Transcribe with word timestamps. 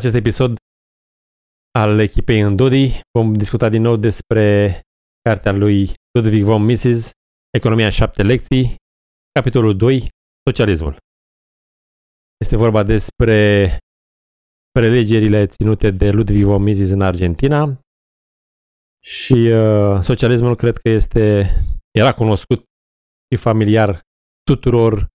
În 0.00 0.06
acest 0.06 0.14
episod 0.14 0.56
al 1.78 1.98
echipei 1.98 2.40
Îndodi 2.40 3.00
vom 3.18 3.34
discuta 3.34 3.68
din 3.68 3.82
nou 3.82 3.96
despre 3.96 4.80
cartea 5.22 5.52
lui 5.52 5.94
Ludwig 6.18 6.44
von 6.44 6.64
Mises, 6.64 7.10
Economia 7.56 7.84
în 7.84 7.90
șapte 7.90 8.22
lecții, 8.22 8.74
capitolul 9.32 9.76
2, 9.76 10.08
Socialismul. 10.48 10.96
Este 12.36 12.56
vorba 12.56 12.82
despre 12.82 13.78
prelegerile 14.70 15.46
ținute 15.46 15.90
de 15.90 16.10
Ludwig 16.10 16.44
von 16.44 16.62
Mises 16.62 16.90
în 16.90 17.00
Argentina 17.00 17.80
și 19.04 19.32
uh, 19.32 20.00
socialismul 20.02 20.56
cred 20.56 20.76
că 20.76 20.88
este, 20.88 21.48
era 21.90 22.14
cunoscut 22.14 22.64
și 23.34 23.40
familiar 23.40 24.00
tuturor 24.42 25.08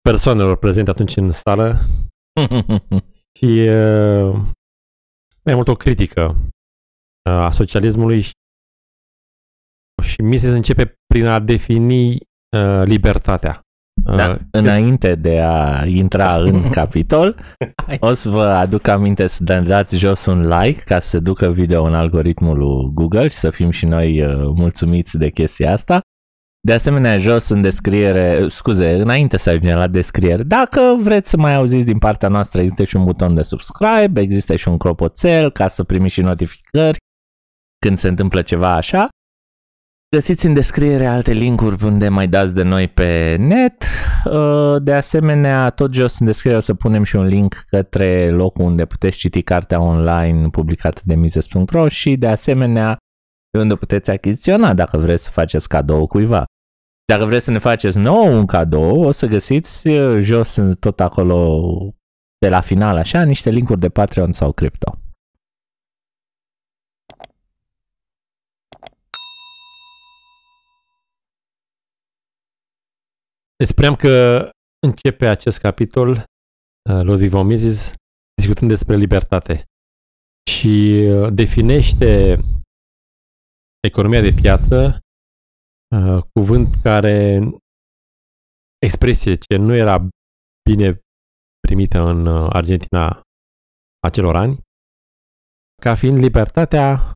persoanelor 0.00 0.58
prezente 0.58 0.90
atunci 0.90 1.16
în 1.16 1.30
sală 1.32 1.78
și 3.38 3.68
uh, 3.68 4.34
mai 5.44 5.54
mult 5.54 5.68
o 5.68 5.74
critică 5.74 6.36
uh, 7.30 7.32
a 7.32 7.50
socialismului 7.50 8.20
și, 8.20 8.32
și 10.02 10.22
Mises 10.22 10.50
începe 10.50 10.94
prin 11.06 11.26
a 11.26 11.38
defini 11.38 12.10
uh, 12.56 12.82
libertatea. 12.84 13.60
Da, 14.04 14.30
uh, 14.30 14.36
înainte 14.50 15.14
de 15.14 15.40
a 15.40 15.86
intra 15.86 16.36
în 16.36 16.70
capitol, 16.78 17.36
o 18.00 18.12
să 18.12 18.28
vă 18.28 18.42
aduc 18.42 18.86
aminte 18.86 19.26
să 19.26 19.44
dați 19.44 19.96
jos 19.96 20.26
un 20.26 20.48
like 20.48 20.82
ca 20.82 21.00
să 21.00 21.18
ducă 21.18 21.50
video 21.50 21.84
în 21.84 21.94
algoritmul 21.94 22.58
lui 22.58 22.90
Google 22.92 23.28
și 23.28 23.36
să 23.36 23.50
fim 23.50 23.70
și 23.70 23.86
noi 23.86 24.22
uh, 24.22 24.52
mulțumiți 24.54 25.16
de 25.16 25.30
chestia 25.30 25.72
asta. 25.72 26.00
De 26.60 26.72
asemenea, 26.72 27.18
jos 27.18 27.48
în 27.48 27.60
descriere, 27.60 28.48
scuze, 28.48 28.92
înainte 28.92 29.36
să 29.36 29.50
ajungem 29.50 29.76
la 29.76 29.86
descriere, 29.86 30.42
dacă 30.42 30.96
vreți 31.00 31.30
să 31.30 31.36
mai 31.36 31.54
auziți 31.54 31.84
din 31.84 31.98
partea 31.98 32.28
noastră, 32.28 32.60
există 32.60 32.84
și 32.84 32.96
un 32.96 33.04
buton 33.04 33.34
de 33.34 33.42
subscribe, 33.42 34.20
există 34.20 34.56
și 34.56 34.68
un 34.68 34.78
clopoțel 34.78 35.52
ca 35.52 35.68
să 35.68 35.84
primiți 35.84 36.14
și 36.14 36.20
notificări 36.20 36.98
când 37.86 37.98
se 37.98 38.08
întâmplă 38.08 38.42
ceva 38.42 38.74
așa. 38.74 39.08
Găsiți 40.16 40.46
în 40.46 40.54
descriere 40.54 41.06
alte 41.06 41.32
linkuri 41.32 41.84
unde 41.84 42.08
mai 42.08 42.28
dați 42.28 42.54
de 42.54 42.62
noi 42.62 42.88
pe 42.88 43.36
net. 43.38 43.84
Uh, 44.24 44.76
de 44.82 44.92
asemenea, 44.92 45.70
tot 45.70 45.92
jos 45.92 46.18
în 46.18 46.26
descriere 46.26 46.56
o 46.58 46.60
să 46.60 46.74
punem 46.74 47.02
și 47.02 47.16
un 47.16 47.26
link 47.26 47.64
către 47.66 48.30
locul 48.30 48.64
unde 48.64 48.84
puteți 48.84 49.16
citi 49.16 49.42
cartea 49.42 49.80
online 49.80 50.48
publicată 50.48 51.00
de 51.04 51.14
Mises.ro 51.14 51.88
și 51.88 52.16
de 52.16 52.26
asemenea 52.26 52.96
unde 53.56 53.74
puteți 53.74 54.10
achiziționa 54.10 54.74
dacă 54.74 54.98
vreți 54.98 55.24
să 55.24 55.30
faceți 55.30 55.68
cadou 55.68 56.06
cuiva. 56.06 56.44
Dacă 57.04 57.24
vreți 57.24 57.44
să 57.44 57.50
ne 57.50 57.58
faceți 57.58 57.98
nou 57.98 58.38
un 58.38 58.46
cadou, 58.46 59.02
o 59.02 59.10
să 59.10 59.26
găsiți 59.26 59.88
uh, 59.88 60.20
jos 60.20 60.58
tot 60.80 61.00
acolo 61.00 61.60
de 62.38 62.48
la 62.48 62.60
final 62.60 62.96
așa 62.96 63.22
niște 63.22 63.50
linkuri 63.50 63.80
de 63.80 63.88
Patreon 63.88 64.32
sau 64.32 64.52
Crypto. 64.52 64.92
Deci 73.56 73.68
spuneam 73.68 73.94
că 73.94 74.48
începe 74.86 75.26
acest 75.26 75.58
capitol, 75.58 76.10
uh, 76.10 77.02
Ludwig 77.02 77.30
von 77.30 77.46
Mises, 77.46 77.92
discutând 78.34 78.70
despre 78.70 78.96
libertate 78.96 79.64
și 80.50 81.06
uh, 81.10 81.32
definește 81.32 82.38
economia 83.88 84.20
de 84.20 84.32
piață, 84.40 84.98
uh, 85.96 86.22
cuvânt 86.32 86.68
care, 86.82 87.40
expresie 88.78 89.34
ce 89.34 89.56
nu 89.56 89.74
era 89.74 89.96
bine 90.70 91.00
primită 91.66 91.98
în 91.98 92.26
Argentina 92.60 93.22
acelor 94.08 94.36
ani, 94.36 94.60
ca 95.82 95.94
fiind 95.94 96.18
libertatea 96.18 97.12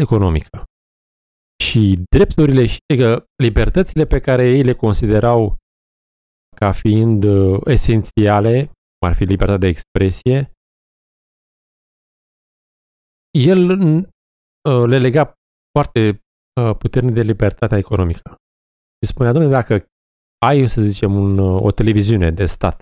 economică. 0.00 0.64
Și 1.64 2.02
drepturile 2.16 2.66
și 2.66 2.78
adică 2.92 3.24
libertățile 3.42 4.04
pe 4.04 4.20
care 4.20 4.44
ei 4.56 4.62
le 4.62 4.74
considerau 4.74 5.56
ca 6.56 6.72
fiind 6.72 7.24
uh, 7.24 7.60
esențiale, 7.64 8.64
cum 8.64 9.08
ar 9.08 9.14
fi 9.14 9.24
libertatea 9.24 9.58
de 9.58 9.66
expresie, 9.66 10.52
el 13.30 13.70
uh, 13.70 14.84
le 14.86 14.98
lega 14.98 15.34
foarte 15.78 16.22
uh, 16.60 16.76
puternic 16.76 17.14
de 17.14 17.22
libertatea 17.22 17.78
economică. 17.78 18.36
Și 19.04 19.12
spunea, 19.12 19.32
domnule, 19.32 19.54
dacă 19.54 19.86
ai, 20.46 20.68
să 20.68 20.80
zicem, 20.82 21.14
un, 21.14 21.38
o 21.38 21.70
televiziune 21.70 22.30
de 22.30 22.46
stat 22.46 22.78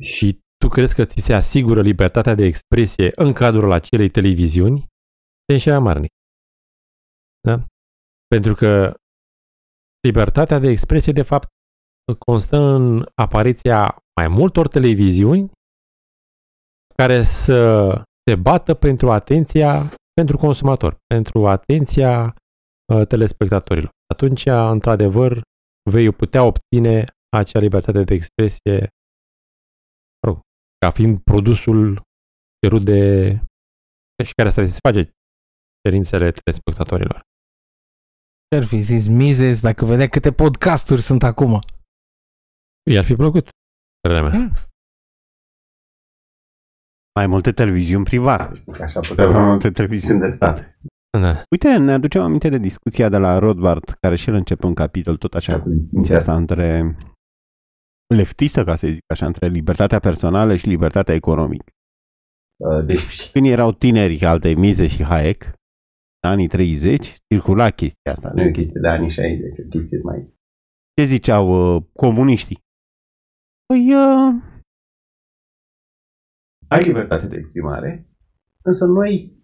și 0.00 0.40
tu 0.56 0.68
crezi 0.68 0.94
că 0.94 1.04
ți 1.04 1.20
se 1.20 1.32
asigură 1.32 1.80
libertatea 1.82 2.34
de 2.34 2.44
expresie 2.44 3.10
în 3.14 3.32
cadrul 3.32 3.72
acelei 3.72 4.08
televiziuni, 4.08 4.86
te 5.44 5.52
înșela 5.52 5.78
marnic. 5.78 6.10
Da? 7.48 7.66
Pentru 8.26 8.54
că 8.54 8.94
libertatea 10.06 10.58
de 10.58 10.68
expresie, 10.68 11.12
de 11.12 11.22
fapt, 11.22 11.48
constă 12.18 12.56
în 12.56 13.06
apariția 13.14 13.96
mai 14.20 14.28
multor 14.28 14.68
televiziuni 14.68 15.50
care 16.96 17.22
să 17.22 17.88
se 18.28 18.36
bată 18.36 18.74
pentru 18.74 19.10
atenția 19.10 19.88
pentru 20.22 20.46
consumator, 20.46 20.96
pentru 21.06 21.48
atenția 21.48 22.34
uh, 22.92 23.06
telespectatorilor. 23.06 23.90
Atunci, 24.14 24.46
într-adevăr, 24.46 25.42
vei 25.90 26.12
putea 26.12 26.42
obține 26.44 27.04
acea 27.36 27.58
libertate 27.58 28.02
de 28.02 28.14
expresie 28.14 28.88
rog, 30.26 30.40
ca 30.78 30.90
fiind 30.90 31.22
produsul 31.22 32.02
cerut 32.60 32.84
de 32.84 33.00
și 34.24 34.34
care 34.36 34.50
satisface 34.50 35.12
cerințele 35.82 36.30
telespectatorilor. 36.30 37.20
Ce-ar 38.48 38.64
fi 38.64 38.80
zis 38.80 39.08
Mises 39.08 39.60
dacă 39.60 39.84
vedea 39.84 40.08
câte 40.08 40.32
podcasturi 40.32 41.00
sunt 41.00 41.22
acum? 41.22 41.58
I-ar 42.90 43.04
fi 43.04 43.14
plăcut, 43.14 43.48
părerea 44.00 44.28
mea. 44.28 44.38
Mm. 44.38 44.52
Mai 47.14 47.26
multe 47.26 47.52
televiziuni 47.52 48.04
private. 48.04 48.62
Așa 48.82 49.00
putea 49.00 49.30
mai 49.30 49.44
multe 49.44 49.70
televiziuni 49.70 50.20
de 50.20 50.28
stat. 50.28 50.78
Da. 51.18 51.42
Uite, 51.50 51.76
ne 51.76 51.92
aducem 51.92 52.22
aminte 52.22 52.48
de 52.48 52.58
discuția 52.58 53.08
de 53.08 53.16
la 53.16 53.38
Rothbard, 53.38 53.96
care 54.00 54.16
și 54.16 54.28
el 54.28 54.34
începe 54.34 54.66
un 54.66 54.74
capitol 54.74 55.16
tot 55.16 55.34
așa 55.34 55.60
cu 55.60 55.68
distinția 55.68 56.16
asta 56.16 56.36
între 56.36 56.96
leftistă, 58.14 58.64
ca 58.64 58.76
să 58.76 58.86
zic 58.86 59.02
așa, 59.12 59.26
între 59.26 59.48
libertatea 59.48 59.98
personală 59.98 60.56
și 60.56 60.68
libertatea 60.68 61.14
economică. 61.14 61.70
Uh, 62.56 62.84
deci, 62.84 63.30
când 63.30 63.46
erau 63.46 63.72
tineri 63.72 64.24
alte 64.24 64.54
Mize 64.54 64.86
și 64.86 65.04
Hayek, 65.04 65.44
în 66.22 66.30
anii 66.30 66.48
30, 66.48 67.16
circula 67.28 67.70
chestia 67.70 68.12
asta. 68.12 68.30
Nu 68.34 68.42
e 68.42 68.48
o 68.48 68.50
chestie 68.50 68.80
de 68.80 68.88
anii 68.88 69.10
60, 69.10 69.58
o 69.58 69.68
chestie 69.68 70.00
mai... 70.02 70.34
Ce 70.94 71.04
ziceau 71.04 71.74
uh, 71.76 71.82
comuniștii? 71.92 72.58
Păi, 73.66 73.94
uh, 73.94 74.34
ai 76.72 76.84
libertate 76.84 77.26
de 77.26 77.36
exprimare, 77.36 78.08
însă 78.62 78.86
noi 78.86 79.40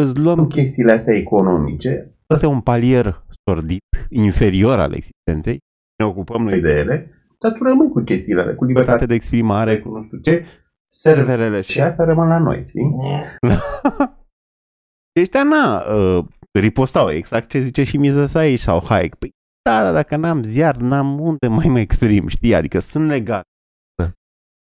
îți 0.00 0.18
luăm 0.18 0.46
chestiile 0.46 0.92
astea 0.92 1.14
economice. 1.14 2.16
Asta 2.26 2.46
e 2.46 2.48
un 2.48 2.60
palier 2.60 3.24
sordit, 3.48 3.82
inferior 4.08 4.78
al 4.78 4.92
existenței. 4.92 5.58
Ne 5.98 6.04
ocupăm 6.04 6.42
noi 6.42 6.60
de 6.60 6.70
ele, 6.70 7.10
dar 7.38 7.52
tu 7.52 7.62
rămâi 7.62 7.88
cu 7.88 8.00
chestiile 8.00 8.40
alea, 8.40 8.54
cu 8.54 8.64
libertate 8.64 9.06
de 9.06 9.14
exprimare, 9.14 9.80
cu 9.80 9.88
nu 9.88 10.02
știu 10.02 10.18
ce, 10.18 10.46
serverele 10.92 11.60
și 11.60 11.80
asta 11.80 12.04
rămân 12.04 12.28
la 12.28 12.38
noi, 12.38 12.64
știi? 12.68 12.96
Ăștia, 15.20 15.42
na, 15.42 15.82
uh, 15.94 16.24
ripostau 16.60 17.10
exact 17.10 17.48
ce 17.48 17.58
zice 17.58 17.82
și 17.82 17.96
Mises 17.96 18.34
aici 18.34 18.58
sau 18.58 18.84
Hayek. 18.84 19.14
Păi, 19.14 19.30
da, 19.62 19.82
da, 19.82 19.92
dacă 19.92 20.16
n-am 20.16 20.42
ziar, 20.42 20.76
n-am 20.76 21.20
unde 21.20 21.46
mai 21.48 21.68
mă 21.68 21.78
exprim, 21.78 22.28
știi? 22.28 22.54
Adică 22.54 22.78
sunt 22.78 23.06
legat. 23.08 23.42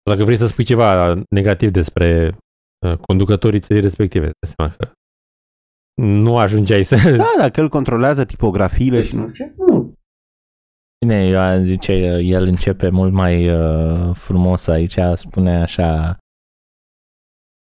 Da. 0.09 0.15
Dacă 0.15 0.25
vrei 0.25 0.37
să 0.37 0.47
spui 0.47 0.63
ceva 0.63 1.13
negativ 1.29 1.71
despre 1.71 2.37
uh, 2.85 2.97
conducătorii 2.97 3.59
țării 3.59 3.81
respective, 3.81 4.25
de 4.25 4.53
seama 4.55 4.73
că 4.77 4.91
nu 6.01 6.37
ajungeai 6.37 6.83
să... 6.83 6.95
Da, 7.17 7.33
dacă 7.37 7.61
el 7.61 7.69
controlează 7.69 8.25
tipografiile 8.25 9.01
și 9.01 9.15
nu 9.15 9.33
știu 9.33 9.45
ce, 9.45 9.53
nu. 9.57 9.93
Bine, 11.05 11.27
eu 11.27 11.61
zice, 11.61 11.93
el 12.23 12.43
începe 12.43 12.89
mult 12.89 13.13
mai 13.13 13.49
uh, 13.49 14.15
frumos 14.15 14.67
aici, 14.67 14.97
spune 15.13 15.61
așa, 15.61 16.17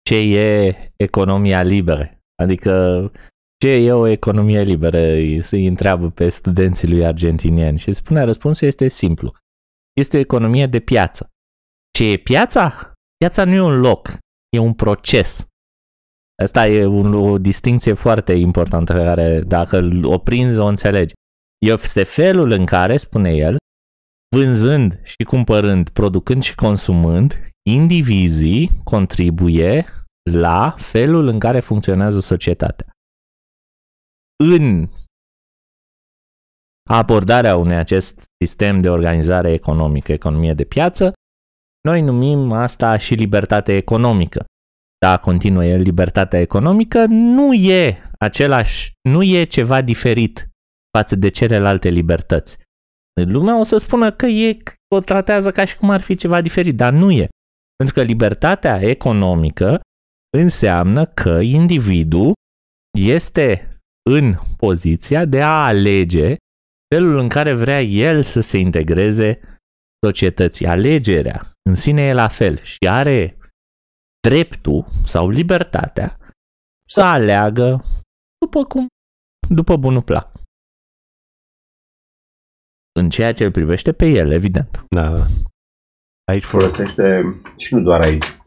ce 0.02 0.16
e 0.16 0.92
economia 0.96 1.62
liberă? 1.62 2.18
Adică 2.42 3.10
ce 3.56 3.68
e 3.68 3.92
o 3.92 4.06
economie 4.06 4.62
liberă? 4.62 4.98
Să-i 5.40 5.66
întreabă 5.66 6.10
pe 6.10 6.28
studenții 6.28 6.88
lui 6.88 7.06
argentinieni 7.06 7.78
și 7.78 7.92
spune 7.92 8.22
răspunsul 8.22 8.66
este 8.66 8.88
simplu. 8.88 9.34
Este 9.92 10.16
o 10.16 10.20
economie 10.20 10.66
de 10.66 10.80
piață. 10.80 11.31
Ce 11.98 12.04
e 12.04 12.16
piața? 12.16 12.92
Piața 13.16 13.44
nu 13.44 13.54
e 13.54 13.60
un 13.60 13.80
loc, 13.80 14.08
e 14.56 14.58
un 14.58 14.74
proces. 14.74 15.46
Asta 16.42 16.66
e 16.66 16.84
un, 16.84 17.14
o 17.14 17.38
distinție 17.38 17.92
foarte 17.92 18.32
importantă 18.32 18.92
pe 18.92 19.02
care 19.02 19.40
dacă 19.40 19.88
o 20.02 20.18
prinzi 20.18 20.58
o 20.58 20.66
înțelegi. 20.66 21.14
Este 21.66 22.02
felul 22.02 22.50
în 22.50 22.66
care, 22.66 22.96
spune 22.96 23.30
el, 23.30 23.56
vânzând 24.36 25.00
și 25.02 25.24
cumpărând, 25.26 25.88
producând 25.88 26.42
și 26.42 26.54
consumând, 26.54 27.48
indivizii 27.70 28.70
contribuie 28.84 29.86
la 30.30 30.74
felul 30.78 31.26
în 31.26 31.38
care 31.38 31.60
funcționează 31.60 32.20
societatea. 32.20 32.86
În 34.44 34.88
abordarea 36.90 37.56
unui 37.56 37.74
acest 37.74 38.24
sistem 38.44 38.80
de 38.80 38.88
organizare 38.88 39.52
economică, 39.52 40.12
economie 40.12 40.54
de 40.54 40.64
piață, 40.64 41.12
noi 41.82 42.00
numim 42.00 42.52
asta 42.52 42.96
și 42.96 43.14
libertate 43.14 43.76
economică. 43.76 44.44
Da, 44.98 45.18
continuă 45.18 45.64
el, 45.64 45.80
libertatea 45.80 46.40
economică 46.40 47.04
nu 47.08 47.54
e 47.54 48.02
același, 48.18 48.92
nu 49.08 49.22
e 49.22 49.44
ceva 49.44 49.80
diferit 49.80 50.48
față 50.98 51.16
de 51.16 51.28
celelalte 51.28 51.88
libertăți. 51.88 52.58
Lumea 53.20 53.58
o 53.58 53.62
să 53.62 53.76
spună 53.76 54.12
că 54.12 54.26
e, 54.26 54.56
o 54.94 55.00
tratează 55.00 55.50
ca 55.50 55.64
și 55.64 55.76
cum 55.76 55.90
ar 55.90 56.00
fi 56.00 56.14
ceva 56.14 56.40
diferit, 56.40 56.76
dar 56.76 56.92
nu 56.92 57.10
e. 57.10 57.28
Pentru 57.76 57.94
că 57.94 58.02
libertatea 58.02 58.80
economică 58.80 59.80
înseamnă 60.36 61.06
că 61.06 61.38
individul 61.40 62.32
este 62.98 63.78
în 64.10 64.34
poziția 64.56 65.24
de 65.24 65.42
a 65.42 65.64
alege 65.64 66.36
felul 66.94 67.18
în 67.18 67.28
care 67.28 67.54
vrea 67.54 67.82
el 67.82 68.22
să 68.22 68.40
se 68.40 68.58
integreze 68.58 69.40
societății. 70.06 70.66
Alegerea 70.66 71.51
în 71.62 71.74
sine 71.74 72.02
e 72.02 72.12
la 72.12 72.28
fel 72.28 72.58
și 72.58 72.88
are 72.88 73.38
dreptul 74.28 74.84
sau 75.04 75.28
libertatea 75.28 76.18
să 76.88 77.02
aleagă 77.02 77.84
după 78.38 78.64
cum, 78.64 78.86
după 79.48 79.76
bunul 79.76 80.02
plac. 80.02 80.32
În 83.00 83.10
ceea 83.10 83.32
ce 83.32 83.44
îl 83.44 83.50
privește 83.50 83.92
pe 83.92 84.06
el, 84.06 84.30
evident. 84.30 84.84
Da. 84.88 85.26
Aici 86.24 86.44
folosește, 86.44 87.22
și 87.56 87.74
nu 87.74 87.82
doar 87.82 88.00
aici, 88.00 88.38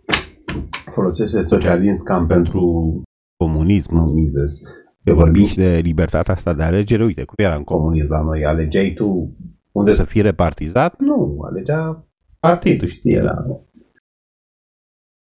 folosește 0.91 1.41
socialism 1.41 2.03
cam 2.03 2.27
pentru 2.27 3.01
comunism, 3.43 3.97
Mises. 3.97 4.61
De 5.03 5.11
vorbim 5.11 5.45
și 5.45 5.55
de 5.55 5.77
libertatea 5.77 6.33
asta 6.33 6.53
de 6.53 6.63
alegere. 6.63 7.03
Uite, 7.03 7.23
cum 7.23 7.35
era 7.37 7.55
în 7.55 7.63
comunism 7.63 8.11
la 8.11 8.21
noi? 8.21 8.45
Alegeai 8.45 8.93
tu 8.93 9.35
unde 9.71 9.91
să 9.91 10.03
fii 10.03 10.21
repartizat? 10.21 10.99
Nu, 10.99 11.41
alegea 11.41 12.07
partidul, 12.47 12.87
știi, 12.87 13.19
la... 13.19 13.35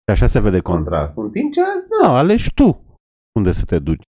Și 0.04 0.10
așa 0.10 0.26
se 0.26 0.40
vede 0.40 0.60
contrastul. 0.60 1.24
În 1.24 1.30
timp 1.30 1.52
ce 1.52 1.60
azi, 1.60 1.84
nu, 2.02 2.08
alegi 2.08 2.54
tu 2.54 2.98
unde 3.38 3.52
să 3.52 3.64
te 3.64 3.78
duci. 3.78 4.02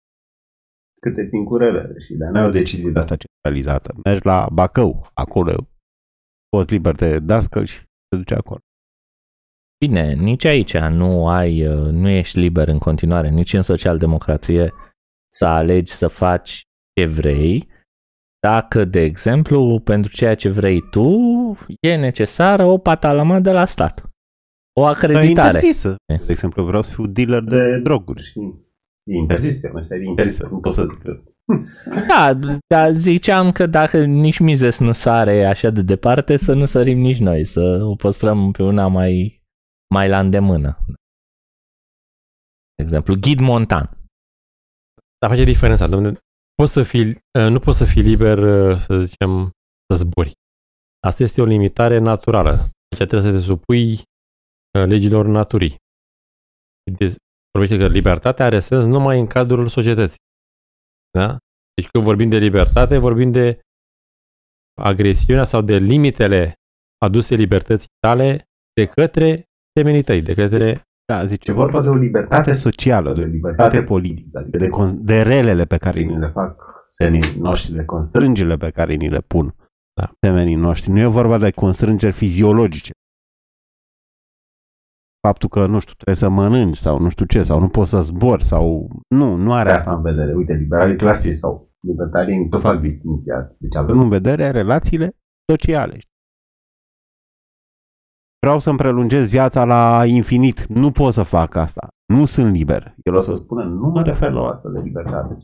Câte 1.01 1.25
țin 1.25 1.43
curelele 1.43 1.99
și 1.99 2.13
de 2.13 2.25
n-ai 2.25 2.45
o 2.45 2.49
decizie 2.49 2.91
de 2.91 2.99
asta 2.99 3.15
centralizată. 3.15 3.95
Mergi 4.03 4.25
la 4.25 4.47
Bacău, 4.53 5.09
acolo 5.13 5.67
poți 6.49 6.71
liber 6.71 6.95
de 6.95 7.19
dascăl 7.19 7.65
și 7.65 7.79
te 7.79 8.15
duci 8.15 8.31
acolo. 8.31 8.59
Bine, 9.85 10.13
nici 10.13 10.45
aici 10.45 10.77
nu 10.77 11.27
ai, 11.27 11.63
nu 11.91 12.09
ești 12.09 12.39
liber 12.39 12.67
în 12.67 12.79
continuare, 12.79 13.29
nici 13.29 13.53
în 13.53 13.61
social-democrație 13.61 14.73
să 15.33 15.47
alegi 15.47 15.91
să 15.91 16.07
faci 16.07 16.63
ce 16.93 17.05
vrei, 17.05 17.67
dacă, 18.47 18.85
de 18.85 18.99
exemplu, 18.99 19.79
pentru 19.79 20.11
ceea 20.11 20.35
ce 20.35 20.49
vrei 20.49 20.81
tu, 20.89 21.07
e 21.79 21.95
necesară 21.95 22.63
o 22.63 22.77
patalama 22.77 23.39
de 23.39 23.51
la 23.51 23.65
stat. 23.65 24.09
O 24.79 24.85
acreditare. 24.85 25.47
Interzisă. 25.55 25.95
De 26.05 26.31
exemplu, 26.31 26.63
vreau 26.63 26.81
să 26.81 26.93
fiu 26.93 27.05
dealer 27.05 27.43
de 27.43 27.79
droguri, 27.83 28.23
știi? 28.23 28.69
E 29.03 29.13
interzis, 29.13 29.63
asta 29.63 29.95
e 29.95 30.03
interzisă, 30.03 30.47
nu 30.51 30.59
pot 30.59 30.73
să... 30.73 30.85
Da, 32.07 32.39
dar 32.67 32.91
ziceam 32.91 33.51
că 33.51 33.65
dacă 33.65 34.03
nici 34.03 34.39
Mises 34.39 34.79
nu 34.79 34.91
sare 34.91 35.45
așa 35.45 35.69
de 35.69 35.81
departe, 35.81 36.37
să 36.37 36.53
nu 36.53 36.65
sărim 36.65 36.99
nici 36.99 37.19
noi, 37.19 37.43
să 37.43 37.79
o 37.83 37.95
păstrăm 37.95 38.51
pe 38.51 38.63
una 38.63 38.87
mai, 38.87 39.41
mai 39.93 40.09
la 40.09 40.19
îndemână. 40.19 40.77
De 42.75 42.83
exemplu, 42.83 43.15
Ghid 43.19 43.39
Montan. 43.39 43.89
Dar 45.19 45.29
face 45.29 45.43
diferența, 45.43 45.87
domnule. 45.87 46.17
Poți 46.61 46.73
să 46.73 46.83
fii, 46.83 47.17
nu 47.49 47.59
poți 47.59 47.77
să 47.77 47.85
fii 47.85 48.01
liber, 48.01 48.37
să 48.77 48.97
zicem, 49.03 49.51
să 49.87 49.95
zbori. 49.95 50.31
Asta 51.07 51.23
este 51.23 51.41
o 51.41 51.45
limitare 51.45 51.97
naturală. 51.97 52.51
Deci 52.89 53.07
trebuie 53.07 53.31
să 53.31 53.37
te 53.37 53.43
supui 53.43 54.01
legilor 54.71 55.25
naturii. 55.25 55.75
Vorbește 57.51 57.77
că 57.77 57.87
libertatea 57.87 58.45
are 58.45 58.59
sens 58.59 58.85
numai 58.85 59.19
în 59.19 59.27
cadrul 59.27 59.67
societății. 59.67 60.19
Da? 61.17 61.37
Deci 61.73 61.89
când 61.89 62.03
vorbim 62.03 62.29
de 62.29 62.37
libertate, 62.37 62.97
vorbim 62.97 63.31
de 63.31 63.59
agresiunea 64.81 65.43
sau 65.43 65.61
de 65.61 65.75
limitele 65.77 66.53
aduse 67.05 67.35
libertății 67.35 67.89
tale 67.99 68.43
de 68.73 68.85
către 68.85 69.43
temenii 69.71 70.03
tăi, 70.03 70.21
de 70.21 70.33
către... 70.33 70.81
Da, 71.11 71.25
deci 71.25 71.47
e 71.47 71.51
vorba 71.51 71.81
de 71.81 71.87
o 71.89 71.95
libertate 71.95 72.53
socială, 72.53 73.13
de 73.13 73.21
o 73.21 73.25
libertate 73.25 73.83
politică, 73.83 74.37
adică 74.37 74.57
de, 74.57 74.97
de 75.13 75.21
relele 75.21 75.65
pe 75.65 75.77
care 75.77 76.01
ni 76.01 76.17
le 76.17 76.27
fac 76.27 76.83
senii 76.87 77.37
noștri, 77.39 77.73
de 77.73 77.85
constrângile 77.85 78.55
pe 78.57 78.69
care 78.69 78.93
ni 78.93 79.09
le 79.09 79.19
pun 79.27 79.55
da. 79.93 80.11
temenii 80.19 80.55
noștri. 80.55 80.91
Nu 80.91 80.99
e 80.99 81.05
vorba 81.05 81.37
de 81.37 81.51
constrângeri 81.51 82.13
fiziologice 82.13 82.91
faptul 85.27 85.49
că, 85.49 85.65
nu 85.65 85.79
știu, 85.79 85.93
trebuie 85.93 86.15
să 86.15 86.29
mănânci 86.29 86.77
sau 86.77 86.99
nu 86.99 87.09
știu 87.09 87.25
ce, 87.25 87.43
sau 87.43 87.59
nu 87.59 87.67
poți 87.67 87.89
să 87.89 88.01
zbori 88.01 88.43
sau... 88.43 88.89
Nu, 89.07 89.35
nu 89.35 89.53
are 89.53 89.71
asta 89.71 89.93
în 89.93 90.01
vedere. 90.01 90.33
Uite, 90.33 90.53
liberalii 90.53 90.95
clasici 90.95 91.33
sau 91.33 91.71
libertarii 91.79 92.47
nu 92.51 92.59
fac 92.59 92.79
distinția. 92.79 93.55
Deci 93.59 93.75
avem 93.75 93.99
în 93.99 94.09
vedere 94.09 94.49
relațiile 94.49 95.17
sociale. 95.51 95.99
Vreau 98.45 98.59
să-mi 98.59 98.77
prelungesc 98.77 99.29
viața 99.29 99.65
la 99.65 100.05
infinit. 100.05 100.65
Nu 100.65 100.91
pot 100.91 101.13
să 101.13 101.23
fac 101.23 101.55
asta. 101.55 101.87
Nu 102.05 102.25
sunt 102.25 102.53
liber. 102.53 102.95
El 103.03 103.15
o 103.15 103.19
să 103.19 103.35
spună, 103.35 103.63
nu 103.63 103.87
mă 103.87 104.01
refer 104.01 104.31
la 104.31 104.41
o 104.41 104.45
astfel 104.45 104.71
de 104.71 104.79
libertate 104.83 105.37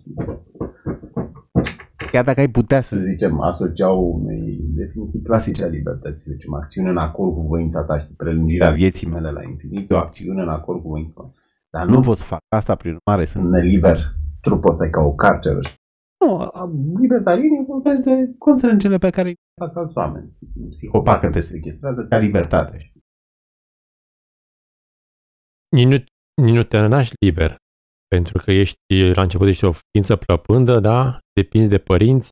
chiar 2.11 2.23
dacă 2.23 2.39
ai 2.39 2.49
putea 2.49 2.81
să 2.81 2.95
zicem, 2.95 3.41
asocia 3.41 3.89
unei 3.89 4.59
definiții 4.61 5.21
clasice 5.21 5.63
a 5.63 5.67
libertății, 5.67 6.31
deci 6.31 6.45
o 6.51 6.55
acțiune 6.55 6.89
în 6.89 6.97
acord 6.97 7.33
cu 7.33 7.41
voința 7.41 7.83
ta 7.83 7.97
și 7.99 8.13
prelungirea 8.17 8.69
vieții 8.69 9.09
mele 9.09 9.31
la 9.31 9.43
infinit, 9.43 9.91
o 9.91 9.97
acțiune 9.97 10.41
în 10.41 10.49
acord 10.49 10.81
cu 10.81 10.87
voința 10.87 11.13
ta. 11.21 11.31
Dar 11.69 11.85
nu 11.87 11.99
pot 11.99 12.17
să 12.17 12.23
fac 12.23 12.39
asta, 12.55 12.75
prin 12.75 12.97
urmare 12.99 13.25
sunt 13.25 13.49
neliber. 13.49 13.99
Trupul 14.41 14.71
ăsta 14.71 14.85
e 14.85 14.89
ca 14.89 15.01
o 15.01 15.13
carceră. 15.13 15.59
Nu, 16.19 16.51
libertarienii 17.01 17.65
vorbesc 17.65 18.01
de 18.01 18.35
constrângele 18.37 18.97
pe 18.97 19.09
care 19.09 19.27
îi 19.27 19.35
fac 19.61 19.75
alți 19.75 19.97
oameni. 19.97 20.31
Psihopat 20.69 21.19
că 21.19 21.29
te 21.29 21.39
sequestrează, 21.39 22.05
ți 22.05 22.19
libertate. 22.19 22.91
Nici 25.75 25.87
nu, 25.87 25.97
nici 26.43 26.55
nu 26.55 26.63
te 26.63 26.85
naști 26.85 27.15
liber. 27.25 27.55
Pentru 28.07 28.37
că 28.43 28.51
ești, 28.51 28.77
la 29.13 29.21
început 29.21 29.47
ești 29.47 29.65
o 29.65 29.71
ființă 29.71 30.15
plăpândă, 30.15 30.79
da? 30.79 31.19
Depinzi 31.33 31.69
de 31.69 31.77
părinți. 31.77 32.29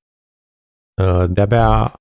Uh, 1.02 1.26
de-abia 1.30 1.94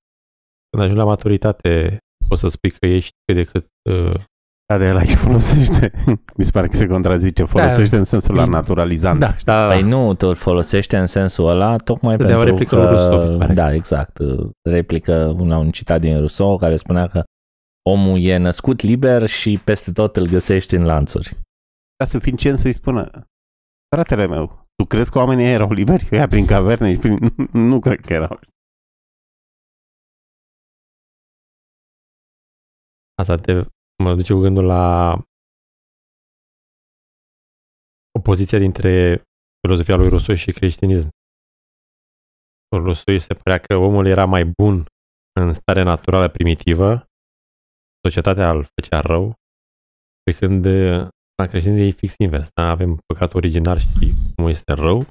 când 0.69 0.83
ajungi 0.83 1.01
la 1.03 1.05
maturitate 1.05 1.97
poți 2.27 2.41
să 2.41 2.47
spui 2.47 2.71
că 2.71 2.85
ești 2.85 3.11
cât 3.25 3.35
de 3.35 3.43
cât 3.43 3.65
uh, 3.89 4.23
da, 4.67 4.77
de 4.77 4.85
el 4.85 4.97
aici 4.97 5.15
folosește, 5.15 5.91
mi 6.37 6.43
se 6.43 6.51
pare 6.51 6.67
că 6.67 6.75
se 6.75 6.87
contrazice, 6.87 7.43
da. 7.43 7.47
folosește 7.47 7.95
da, 7.95 7.97
în 7.97 8.03
sensul 8.03 8.35
la 8.35 8.45
naturalizant. 8.45 9.19
Da, 9.19 9.35
da. 9.43 9.67
Păi 9.67 9.81
nu, 9.81 10.13
tu 10.13 10.27
îl 10.27 10.35
folosește 10.35 10.97
în 10.97 11.05
sensul 11.05 11.47
ăla 11.47 11.75
tocmai 11.75 12.17
pentru 12.17 12.41
replică 12.41 12.75
că... 12.75 12.85
Rousseau, 12.85 13.53
da, 13.53 13.73
exact. 13.73 14.17
Replică 14.69 15.35
una, 15.37 15.57
un 15.57 15.71
citat 15.71 15.99
din 15.99 16.17
Rousseau 16.17 16.57
care 16.57 16.75
spunea 16.75 17.07
că 17.07 17.23
omul 17.89 18.19
e 18.21 18.37
născut 18.37 18.81
liber 18.81 19.25
și 19.25 19.61
peste 19.63 19.91
tot 19.91 20.15
îl 20.15 20.27
găsești 20.27 20.75
în 20.75 20.85
lanțuri. 20.85 21.37
Ca 21.97 22.05
suficient 22.05 22.57
să-i 22.57 22.73
spună, 22.73 23.27
Fratele 23.95 24.27
meu, 24.27 24.67
tu 24.75 24.85
crezi 24.85 25.11
că 25.11 25.17
oamenii 25.17 25.45
erau 25.45 25.71
liberi? 25.71 26.07
Ea 26.11 26.27
prin 26.27 26.45
caverne 26.45 26.93
și 26.93 26.99
prin... 27.03 27.17
nu 27.51 27.79
cred 27.79 27.99
că 27.99 28.13
erau. 28.13 28.39
Asta 33.21 33.35
te 33.35 33.65
mă 34.03 34.15
duce 34.15 34.33
cu 34.33 34.39
gândul 34.39 34.65
la 34.65 35.17
opoziția 38.19 38.59
dintre 38.59 39.21
filozofia 39.61 39.95
lui 39.95 40.09
Rousseau 40.09 40.35
și 40.35 40.51
creștinism. 40.51 41.09
Rousseau 42.75 43.17
se 43.17 43.33
părea 43.33 43.57
că 43.57 43.75
omul 43.75 44.05
era 44.05 44.25
mai 44.25 44.45
bun 44.45 44.85
în 45.39 45.53
stare 45.53 45.83
naturală 45.83 46.29
primitivă, 46.29 47.05
societatea 48.05 48.49
îl 48.49 48.67
făcea 48.75 48.99
rău, 48.99 49.33
pe 50.23 50.31
când 50.39 50.65
la 51.35 51.45
creștin 51.47 51.77
e 51.77 51.89
fix 51.89 52.15
invers. 52.17 52.47
Da? 52.53 52.69
Avem 52.69 52.97
păcat 53.05 53.33
original 53.33 53.77
și 53.77 54.13
cum 54.35 54.47
este 54.47 54.73
rău. 54.73 55.05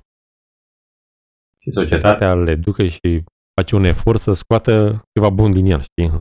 Și 1.58 1.70
societatea 1.72 2.32
îl 2.32 2.48
educă 2.48 2.86
și 2.86 3.24
face 3.60 3.74
un 3.76 3.84
efort 3.84 4.20
să 4.20 4.32
scoată 4.32 5.02
ceva 5.12 5.30
bun 5.30 5.50
din 5.50 5.66
el, 5.66 5.80
știi? 5.80 6.18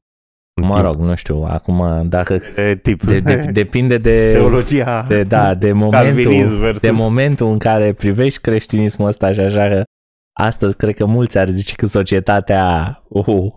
Mă 0.62 0.82
rog, 0.82 1.00
nu 1.00 1.16
știu, 1.16 1.44
acum 1.48 2.08
dacă 2.10 2.40
de 2.56 2.80
tip. 2.84 3.04
De, 3.04 3.20
de, 3.20 3.36
depinde 3.62 3.98
de 3.98 4.32
teologia 4.32 5.06
de, 5.08 5.24
da, 5.24 5.54
de 5.54 5.72
momentul, 5.72 6.58
versus... 6.58 6.82
de 6.82 6.92
momentul 6.92 7.48
în 7.48 7.58
care 7.58 7.94
privești 7.94 8.42
creștinismul 8.42 9.08
ăsta 9.08 9.34
și 9.34 9.40
așa 9.40 9.68
că 9.68 9.84
astăzi 10.40 10.76
cred 10.76 10.96
că 10.96 11.06
mulți 11.06 11.38
ar 11.38 11.50
zice 11.50 11.76
că 11.76 11.86
societatea 11.86 13.04
uh, 13.08 13.54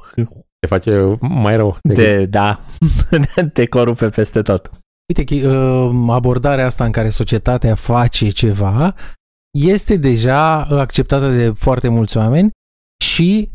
te 0.58 0.66
face 0.66 1.16
mai 1.20 1.56
rău. 1.56 1.76
De, 1.82 2.24
da, 2.24 2.60
te 3.52 3.66
corupe 3.66 4.08
peste 4.08 4.42
tot. 4.42 4.70
Uite, 5.14 5.46
uh, 5.46 5.90
abordarea 6.08 6.66
asta 6.66 6.84
în 6.84 6.92
care 6.92 7.08
societatea 7.08 7.74
face 7.74 8.28
ceva 8.28 8.94
este 9.58 9.96
deja 9.96 10.62
acceptată 10.62 11.30
de 11.30 11.52
foarte 11.56 11.88
mulți 11.88 12.16
oameni 12.16 12.50
și 13.04 13.50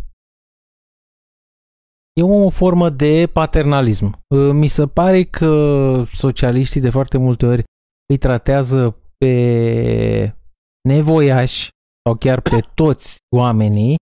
e 2.13 2.23
o 2.23 2.49
formă 2.49 2.89
de 2.89 3.29
paternalism. 3.33 4.19
Uh, 4.27 4.51
mi 4.53 4.67
se 4.67 4.87
pare 4.87 5.23
că 5.23 6.03
socialiștii 6.13 6.81
de 6.81 6.89
foarte 6.89 7.17
multe 7.17 7.45
ori 7.45 7.63
îi 8.09 8.17
tratează 8.17 8.97
pe 9.17 10.35
nevoiași 10.89 11.69
sau 12.03 12.15
chiar 12.15 12.41
pe 12.41 12.59
toți 12.81 13.17
oamenii. 13.35 13.95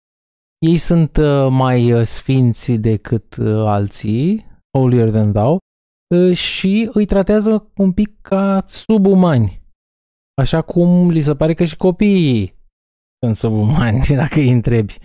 Ei 0.65 0.77
sunt 0.77 1.17
uh, 1.17 1.47
mai 1.49 2.05
sfinți 2.05 2.71
decât 2.71 3.35
alții, 3.47 4.45
holier 4.77 5.09
than 5.09 5.31
thou, 5.31 5.57
și 6.33 6.89
îi 6.93 7.05
tratează 7.05 7.71
un 7.77 7.91
pic 7.91 8.21
ca 8.21 8.65
subumani. 8.67 9.61
Așa 10.41 10.61
cum 10.61 11.09
li 11.09 11.21
se 11.21 11.35
pare 11.35 11.53
că 11.53 11.65
și 11.65 11.77
copiii 11.77 12.55
sunt 13.25 13.35
subumani, 13.35 14.05
dacă 14.23 14.39
îi 14.39 14.51
întrebi. 14.51 14.97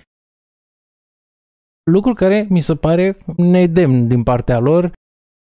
Lucru 1.91 2.13
care 2.13 2.47
mi 2.51 2.61
se 2.61 2.75
pare 2.77 3.19
nedemn 3.37 4.09
din 4.09 4.23
partea 4.23 4.59
lor, 4.59 4.93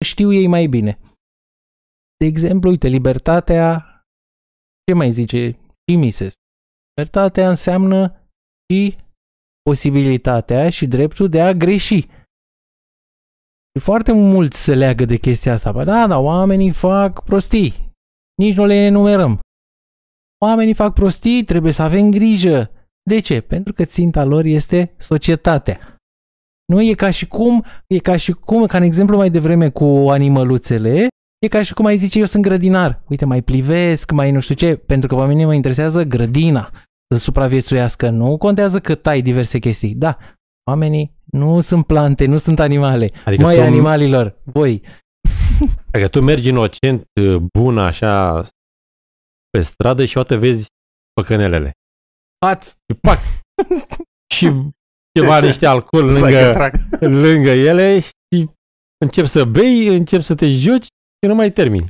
știu 0.06 0.34
ei 0.34 0.48
mai 0.48 0.68
bine. 0.68 1.00
De 2.18 2.26
exemplu, 2.26 2.70
uite, 2.70 2.88
libertatea, 2.88 3.86
ce 4.86 4.94
mai 4.94 5.12
zice 5.12 5.52
și 5.88 5.96
Mises? 5.96 6.34
Libertatea 6.96 7.50
înseamnă 7.50 8.28
și 8.70 8.98
posibilitatea 9.62 10.70
și 10.70 10.88
dreptul 10.88 11.30
de 11.30 11.42
a 11.42 11.54
greși. 11.54 12.00
Și 13.76 13.80
foarte 13.84 14.12
mulți 14.12 14.64
se 14.64 14.76
leagă 14.76 15.06
de 15.06 15.18
chestia 15.18 15.54
asta. 15.54 15.72
Bă, 15.72 15.84
da, 15.84 16.08
da, 16.08 16.18
oamenii 16.18 16.72
fac 16.72 17.24
prostii. 17.24 17.92
Nici 18.36 18.56
nu 18.56 18.66
le 18.66 18.74
enumerăm. 18.74 19.40
Oamenii 20.46 20.74
fac 20.74 20.94
prostii, 20.94 21.44
trebuie 21.44 21.72
să 21.72 21.82
avem 21.82 22.12
grijă. 22.12 22.72
De 23.10 23.20
ce? 23.20 23.42
Pentru 23.42 23.74
că 23.74 23.86
ținta 23.86 24.24
lor 24.24 24.46
este 24.46 24.96
societatea. 24.98 25.93
Nu 26.66 26.82
e 26.82 26.94
ca 26.94 27.10
și 27.10 27.28
cum, 27.28 27.66
e 27.88 27.98
ca 27.98 28.18
și 28.18 28.32
cum, 28.32 28.66
ca 28.66 28.78
în 28.78 28.84
exemplu 28.84 29.18
mai 29.18 29.30
devreme 29.30 29.70
cu 29.70 29.86
animăluțele, 30.10 31.08
e 31.40 31.48
ca 31.48 31.64
și 31.64 31.74
cum 31.74 31.86
ai 31.86 31.98
zice 31.98 32.20
eu 32.20 32.26
sunt 32.26 32.44
grădinar. 32.44 33.04
Uite, 33.08 33.26
mai 33.26 33.42
plivesc, 33.42 34.12
mai 34.12 34.32
nu 34.32 34.40
știu 34.40 34.56
ce, 34.56 34.76
pentru 34.76 35.08
că 35.08 35.16
pe 35.16 35.26
mine 35.26 35.46
mă 35.46 35.54
interesează 35.54 36.04
grădina 36.04 36.72
să 37.14 37.18
supraviețuiască. 37.18 38.10
Nu 38.10 38.38
contează 38.38 38.80
că 38.80 38.96
tai 38.96 39.22
diverse 39.22 39.60
chestii. 39.60 39.96
Da, 39.96 40.18
oamenii 40.70 41.16
nu 41.24 41.60
sunt 41.60 41.86
plante, 41.86 42.26
nu 42.26 42.38
sunt 42.38 42.60
animale. 42.60 43.12
Adică 43.26 43.44
Mai 43.44 43.56
tu... 43.56 43.62
animalilor, 43.62 44.38
voi. 44.44 44.82
Adică 45.92 46.08
tu 46.08 46.22
mergi 46.22 46.48
inocent, 46.48 47.04
bun, 47.58 47.78
așa, 47.78 48.48
pe 49.50 49.62
stradă 49.62 50.06
și 50.06 50.18
o 50.18 50.24
te 50.24 50.36
vezi 50.36 50.66
păcănelele. 51.14 51.72
Paț! 52.46 52.68
Și 52.70 52.98
pac! 53.02 53.20
și 54.36 54.52
ceva 55.20 55.40
niște 55.50 55.66
alcool 55.66 56.04
lângă, 56.04 56.72
lângă 57.26 57.50
ele 57.50 58.00
și 58.00 58.50
încep 58.98 59.26
să 59.26 59.46
bei, 59.46 59.88
încep 59.88 60.22
să 60.22 60.36
te 60.36 60.52
joci 60.52 60.84
și 60.84 61.28
nu 61.28 61.36
mai 61.36 61.52
termini. 61.52 61.86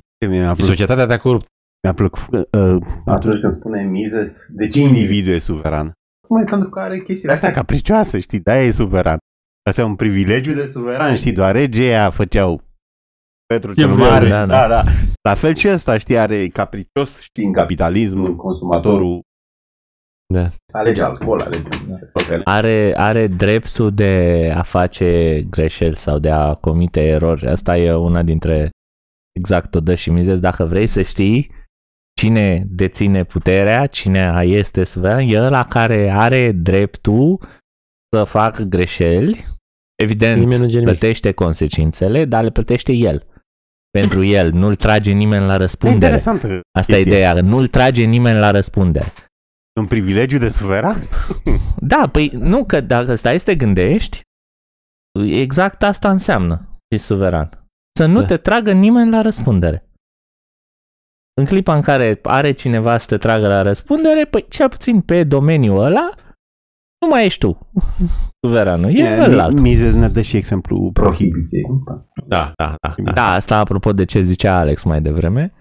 Și 0.56 0.64
societatea 0.64 1.06
te-a 1.06 1.20
corupt. 1.20 1.46
Mi-a 1.84 1.94
plăcut 1.94 2.48
uh, 2.52 2.78
atunci 3.06 3.40
când 3.40 3.52
spune 3.52 3.84
Mises, 3.84 4.46
de 4.50 4.68
ce 4.68 4.80
individul 4.80 5.34
e 5.34 5.40
suveran? 5.40 5.92
Mai 6.30 6.44
pentru 6.44 6.70
că 6.70 6.80
are 6.80 7.00
chestiile 7.00 7.34
astea 7.34 7.52
capricioase, 7.52 8.20
știi, 8.20 8.40
da, 8.40 8.60
e 8.60 8.72
suveran. 8.72 9.18
Asta 9.70 9.82
e 9.82 9.84
un 9.84 9.96
privilegiu 9.96 10.54
de 10.54 10.66
suveran, 10.66 11.16
știi, 11.16 11.32
doar 11.32 11.56
regii 11.56 11.92
făceau 12.12 12.62
Petru 13.46 13.74
cel 13.74 13.90
Mare. 13.90 14.30
Da, 14.30 14.46
da. 14.46 14.68
da, 14.68 14.68
da. 14.68 14.84
La 15.30 15.36
fel 15.36 15.56
și 15.56 15.70
ăsta, 15.70 15.98
știi, 15.98 16.18
are 16.18 16.48
capricios, 16.48 17.20
știi, 17.20 17.46
în 17.46 17.54
capitalism, 17.54 18.36
consumatorul 18.36 19.22
da. 20.34 20.50
Alege 20.72 21.02
alcool, 21.02 21.42
alege. 21.42 21.68
Are, 22.44 22.94
are 22.98 23.28
dreptul 23.28 23.92
de 23.92 24.52
a 24.56 24.62
face 24.62 25.42
greșeli 25.50 25.96
sau 25.96 26.20
de 26.20 26.30
a 26.30 26.54
comite 26.54 27.02
erori. 27.02 27.48
Asta 27.48 27.78
e 27.78 27.94
una 27.94 28.24
dintre 28.24 28.70
exact 29.40 29.76
o 29.76 29.80
dă 29.80 29.96
și 29.96 30.10
mizez. 30.10 30.40
Dacă 30.40 30.66
vrei 30.66 30.88
să 30.88 31.02
știi 31.02 31.52
cine 32.20 32.68
deține 32.70 33.24
puterea, 33.24 33.88
cine 33.88 34.44
este 34.46 34.84
suveran, 34.84 35.28
e 35.28 35.40
ăla 35.40 35.66
care 35.66 36.10
are 36.10 36.52
dreptul 36.52 37.42
să 38.16 38.24
fac 38.24 38.62
greșeli, 38.62 39.46
evident 40.04 40.74
plătește 40.84 41.32
consecințele, 41.32 42.26
dar 42.26 42.44
le 42.44 42.50
plătește 42.50 42.92
el. 42.92 43.28
Pentru 43.90 44.24
el, 44.24 44.52
nu-l 44.52 44.76
trage 44.76 45.12
nimeni 45.12 45.46
la 45.46 45.58
răspundere. 45.58 46.22
Asta 46.72 46.98
e 46.98 47.00
ideea, 47.00 47.34
nu-l 47.34 47.68
trage 47.68 48.04
nimeni 48.04 48.40
la 48.40 48.52
răspundere. 48.52 49.14
Un 49.80 49.88
privilegiu 49.88 50.38
de 50.38 50.50
suveran? 50.50 50.98
Da, 51.86 52.10
păi 52.12 52.28
nu, 52.28 52.66
că 52.66 52.82
dacă 52.82 53.16
stai 53.16 53.40
să 53.40 53.46
te 53.46 53.56
gândești, 53.56 54.22
exact 55.20 55.84
asta 55.84 56.10
înseamnă 56.10 56.68
fi 56.88 56.98
suveran. 56.98 57.50
Să 57.98 58.06
nu 58.06 58.20
da. 58.20 58.26
te 58.26 58.38
tragă 58.38 58.72
nimeni 58.72 59.12
la 59.12 59.22
răspundere. 59.22 59.88
În 61.34 61.46
clipa 61.46 61.76
în 61.76 61.82
care 61.82 62.20
are 62.24 62.52
cineva 62.52 62.98
să 62.98 63.08
te 63.08 63.18
tragă 63.18 63.48
la 63.48 63.62
răspundere, 63.62 64.26
păi 64.26 64.46
cel 64.50 64.70
puțin 64.70 65.02
pe 65.02 65.24
domeniul 65.24 65.84
ăla, 65.84 66.10
nu 67.02 67.08
mai 67.08 67.26
ești 67.26 67.40
tu. 67.40 67.58
Suveranul, 68.46 68.90
e 68.90 68.94
yeah, 68.94 69.50
Mises 69.52 69.94
ne 69.94 70.10
dă 70.10 70.22
și 70.22 70.38
exemplu 70.38 70.92
prohibiției. 70.92 71.64
Da, 72.28 72.52
da, 72.56 72.76
da, 72.82 72.96
da. 73.04 73.12
Da, 73.12 73.34
asta 73.34 73.58
apropo 73.58 73.94
de 73.94 74.06
ce 74.06 74.22
zicea 74.22 74.58
Alex 74.58 74.84
mai 74.84 75.02
devreme, 75.02 75.54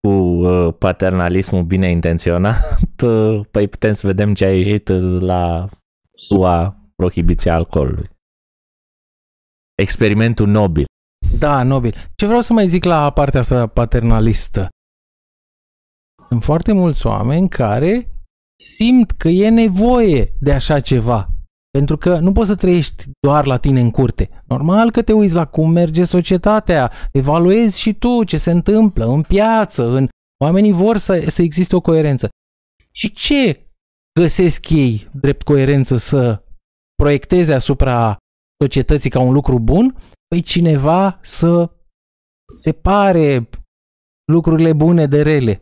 cu 0.00 0.08
uh, 0.08 0.74
paternalismul 0.78 1.62
bine 1.62 1.90
intenționat, 1.90 2.80
uh, 3.02 3.40
păi 3.50 3.68
putem 3.68 3.92
să 3.92 4.06
vedem 4.06 4.34
ce 4.34 4.44
a 4.44 4.56
ieșit 4.56 4.88
la 5.20 5.68
SUA 6.14 6.80
prohibiția 6.94 7.54
alcoolului. 7.54 8.10
Experimentul 9.82 10.46
nobil. 10.46 10.84
Da, 11.38 11.62
nobil. 11.62 11.94
Ce 12.14 12.26
vreau 12.26 12.40
să 12.40 12.52
mai 12.52 12.66
zic 12.66 12.84
la 12.84 13.12
partea 13.12 13.40
asta 13.40 13.66
paternalistă? 13.66 14.68
Sunt 16.22 16.42
foarte 16.42 16.72
mulți 16.72 17.06
oameni 17.06 17.48
care 17.48 18.10
simt 18.58 19.10
că 19.10 19.28
e 19.28 19.48
nevoie 19.48 20.32
de 20.40 20.52
așa 20.52 20.80
ceva. 20.80 21.26
Pentru 21.76 21.96
că 21.96 22.18
nu 22.18 22.32
poți 22.32 22.48
să 22.48 22.54
trăiești 22.54 23.04
doar 23.20 23.46
la 23.46 23.56
tine 23.56 23.80
în 23.80 23.90
curte. 23.90 24.42
Normal 24.46 24.90
că 24.90 25.02
te 25.02 25.12
uiți 25.12 25.34
la 25.34 25.46
cum 25.46 25.70
merge 25.70 26.04
societatea, 26.04 26.92
evaluezi 27.12 27.80
și 27.80 27.94
tu 27.94 28.24
ce 28.24 28.36
se 28.36 28.50
întâmplă 28.50 29.06
în 29.06 29.22
piață, 29.22 29.82
în... 29.84 30.08
oamenii 30.44 30.72
vor 30.72 30.96
să, 30.96 31.24
să 31.26 31.42
existe 31.42 31.76
o 31.76 31.80
coerență. 31.80 32.28
Și 32.92 33.12
ce 33.12 33.66
găsesc 34.20 34.70
ei 34.70 35.10
drept 35.12 35.42
coerență 35.42 35.96
să 35.96 36.44
proiecteze 36.94 37.54
asupra 37.54 38.16
societății 38.62 39.10
ca 39.10 39.20
un 39.20 39.32
lucru 39.32 39.60
bun? 39.60 39.96
Păi 40.28 40.40
cineva 40.40 41.18
să 41.22 41.70
separe 42.64 43.48
lucrurile 44.32 44.72
bune 44.72 45.06
de 45.06 45.22
rele. 45.22 45.60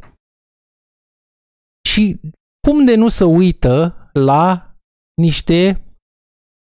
Și 1.89 2.21
cum 2.67 2.85
de 2.85 2.95
nu 2.95 3.09
să 3.09 3.25
uită 3.25 3.97
la 4.13 4.75
niște 5.21 5.79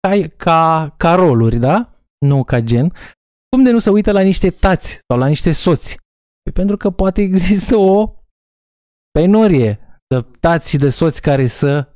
ca, 0.08 0.28
ca, 0.36 0.94
ca 0.96 1.14
roluri, 1.14 1.56
da? 1.56 1.94
Nu 2.26 2.44
ca 2.44 2.60
gen. 2.60 2.92
Cum 3.48 3.64
de 3.64 3.70
nu 3.70 3.78
să 3.78 3.90
uită 3.90 4.12
la 4.12 4.20
niște 4.20 4.50
tați 4.50 5.00
sau 5.08 5.18
la 5.18 5.26
niște 5.26 5.52
soți? 5.52 5.98
Păi 6.42 6.52
pentru 6.52 6.76
că 6.76 6.90
poate 6.90 7.22
există 7.22 7.76
o 7.76 8.14
penurie 9.10 10.00
de 10.08 10.26
tați 10.40 10.70
și 10.70 10.76
de 10.76 10.88
soți 10.88 11.22
care 11.22 11.46
să 11.46 11.88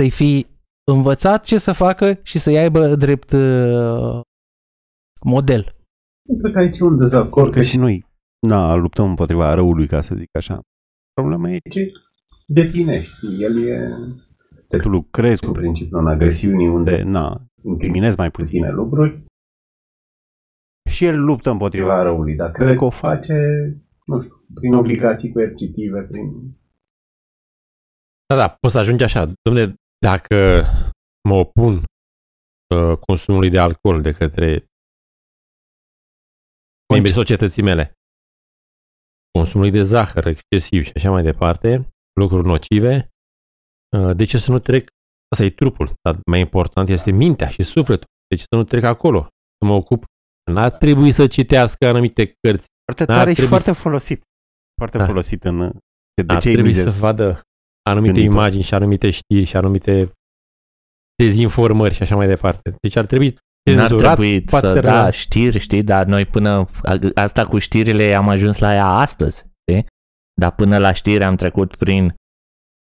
să-i 0.00 0.10
fi 0.10 0.46
învățat 0.90 1.44
ce 1.44 1.58
să 1.58 1.72
facă 1.72 2.18
și 2.22 2.38
să-i 2.38 2.58
aibă 2.58 2.94
drept 2.94 3.32
uh, 3.32 4.20
model. 5.24 5.76
Cred 6.40 6.52
că 6.52 6.58
aici 6.58 6.78
e 6.78 6.84
un 6.84 6.98
dezacord 6.98 7.52
că 7.52 7.62
și 7.62 7.76
noi 7.76 8.06
na, 8.46 8.74
luptăm 8.74 9.08
împotriva 9.08 9.54
răului, 9.54 9.86
ca 9.86 10.00
să 10.00 10.14
zic 10.14 10.36
așa. 10.36 10.60
Problema 11.12 11.50
e 11.50 11.58
ce 11.70 11.92
definești. 12.46 13.26
El 13.38 13.66
e... 13.66 13.90
Tu 14.68 14.88
lucrezi 14.88 15.46
cu 15.46 15.52
principiul 15.52 16.00
în 16.00 16.06
agresiunii 16.06 16.68
unde, 16.68 17.02
na, 17.02 17.47
incriminezi 17.62 18.16
mai 18.16 18.30
puține 18.30 18.70
lucruri 18.70 19.24
și 20.90 21.04
el 21.04 21.20
luptă 21.20 21.50
împotriva 21.50 22.02
răului, 22.02 22.34
dar 22.36 22.50
cred 22.50 22.76
că 22.76 22.84
o 22.84 22.90
face, 22.90 23.34
nu 24.06 24.20
știu, 24.20 24.44
prin 24.54 24.74
obligații 24.74 25.32
coercitive, 25.32 26.00
prin... 26.00 26.56
Da, 28.26 28.36
da, 28.36 28.48
poți 28.48 28.72
să 28.72 28.78
ajungi 28.78 29.04
așa. 29.04 29.26
Dom'le, 29.26 29.74
dacă 29.98 30.62
mă 31.28 31.34
opun 31.34 31.74
uh, 31.74 32.98
consumului 33.06 33.50
de 33.50 33.58
alcool 33.58 34.02
de 34.02 34.12
către 34.12 34.64
membrii 36.92 37.14
societății 37.14 37.62
mele, 37.62 37.92
consumului 39.38 39.70
de 39.70 39.82
zahăr 39.82 40.26
excesiv 40.26 40.84
și 40.84 40.92
așa 40.94 41.10
mai 41.10 41.22
departe, 41.22 41.88
lucruri 42.20 42.46
nocive, 42.46 43.08
uh, 43.96 44.16
de 44.16 44.24
ce 44.24 44.38
să 44.38 44.50
nu 44.50 44.58
trec? 44.58 44.88
Asta 45.32 45.44
e 45.44 45.50
trupul, 45.50 45.92
dar 46.02 46.18
mai 46.26 46.40
important 46.40 46.88
este 46.88 47.10
mintea 47.10 47.48
și 47.48 47.62
sufletul. 47.62 48.06
De 48.28 48.36
ce 48.36 48.42
să 48.50 48.56
nu 48.56 48.64
trec 48.64 48.82
acolo? 48.84 49.20
să 49.62 49.64
mă 49.70 49.72
ocup. 49.74 50.04
N-ar 50.52 50.70
trebui 50.70 51.12
să 51.12 51.26
citească 51.26 51.86
anumite 51.86 52.26
cărți. 52.40 52.66
Foarte 52.84 53.04
N-ar 53.04 53.16
tare 53.18 53.28
și 53.30 53.36
trebui 53.36 53.50
foarte 53.50 53.72
folosit. 53.80 54.22
Foarte 54.80 54.98
Da. 54.98 55.06
folosit 55.06 55.44
în... 55.44 55.58
De, 56.14 56.22
de 56.22 56.34
Ar 56.34 56.40
ce 56.40 56.50
trebui 56.52 56.70
Mises? 56.70 56.92
să 56.92 56.98
vadă 56.98 57.40
anumite 57.82 58.12
gânditor. 58.12 58.34
imagini 58.36 58.62
și 58.62 58.74
anumite 58.74 59.10
știri 59.10 59.44
și 59.44 59.56
anumite 59.56 60.12
dezinformări 61.22 61.94
și 61.94 62.02
așa 62.02 62.16
mai 62.16 62.26
departe. 62.26 62.74
Deci 62.80 62.96
ar 62.96 63.06
trebui 63.06 63.36
N-ar 63.70 63.88
cenzurat, 63.88 64.16
trebui 64.16 64.40
poate 64.42 64.66
să, 64.66 64.72
rău. 64.72 64.82
da, 64.82 65.10
știri, 65.10 65.58
știi, 65.58 65.82
dar 65.82 66.06
noi 66.06 66.26
până, 66.26 66.66
asta 67.14 67.46
cu 67.46 67.58
știrile 67.58 68.14
am 68.14 68.28
ajuns 68.28 68.58
la 68.58 68.74
ea 68.74 68.86
astăzi, 68.86 69.36
știi? 69.60 69.86
Dar 70.40 70.54
până 70.54 70.78
la 70.78 70.92
știri 70.92 71.24
am 71.24 71.36
trecut 71.36 71.76
prin 71.76 72.14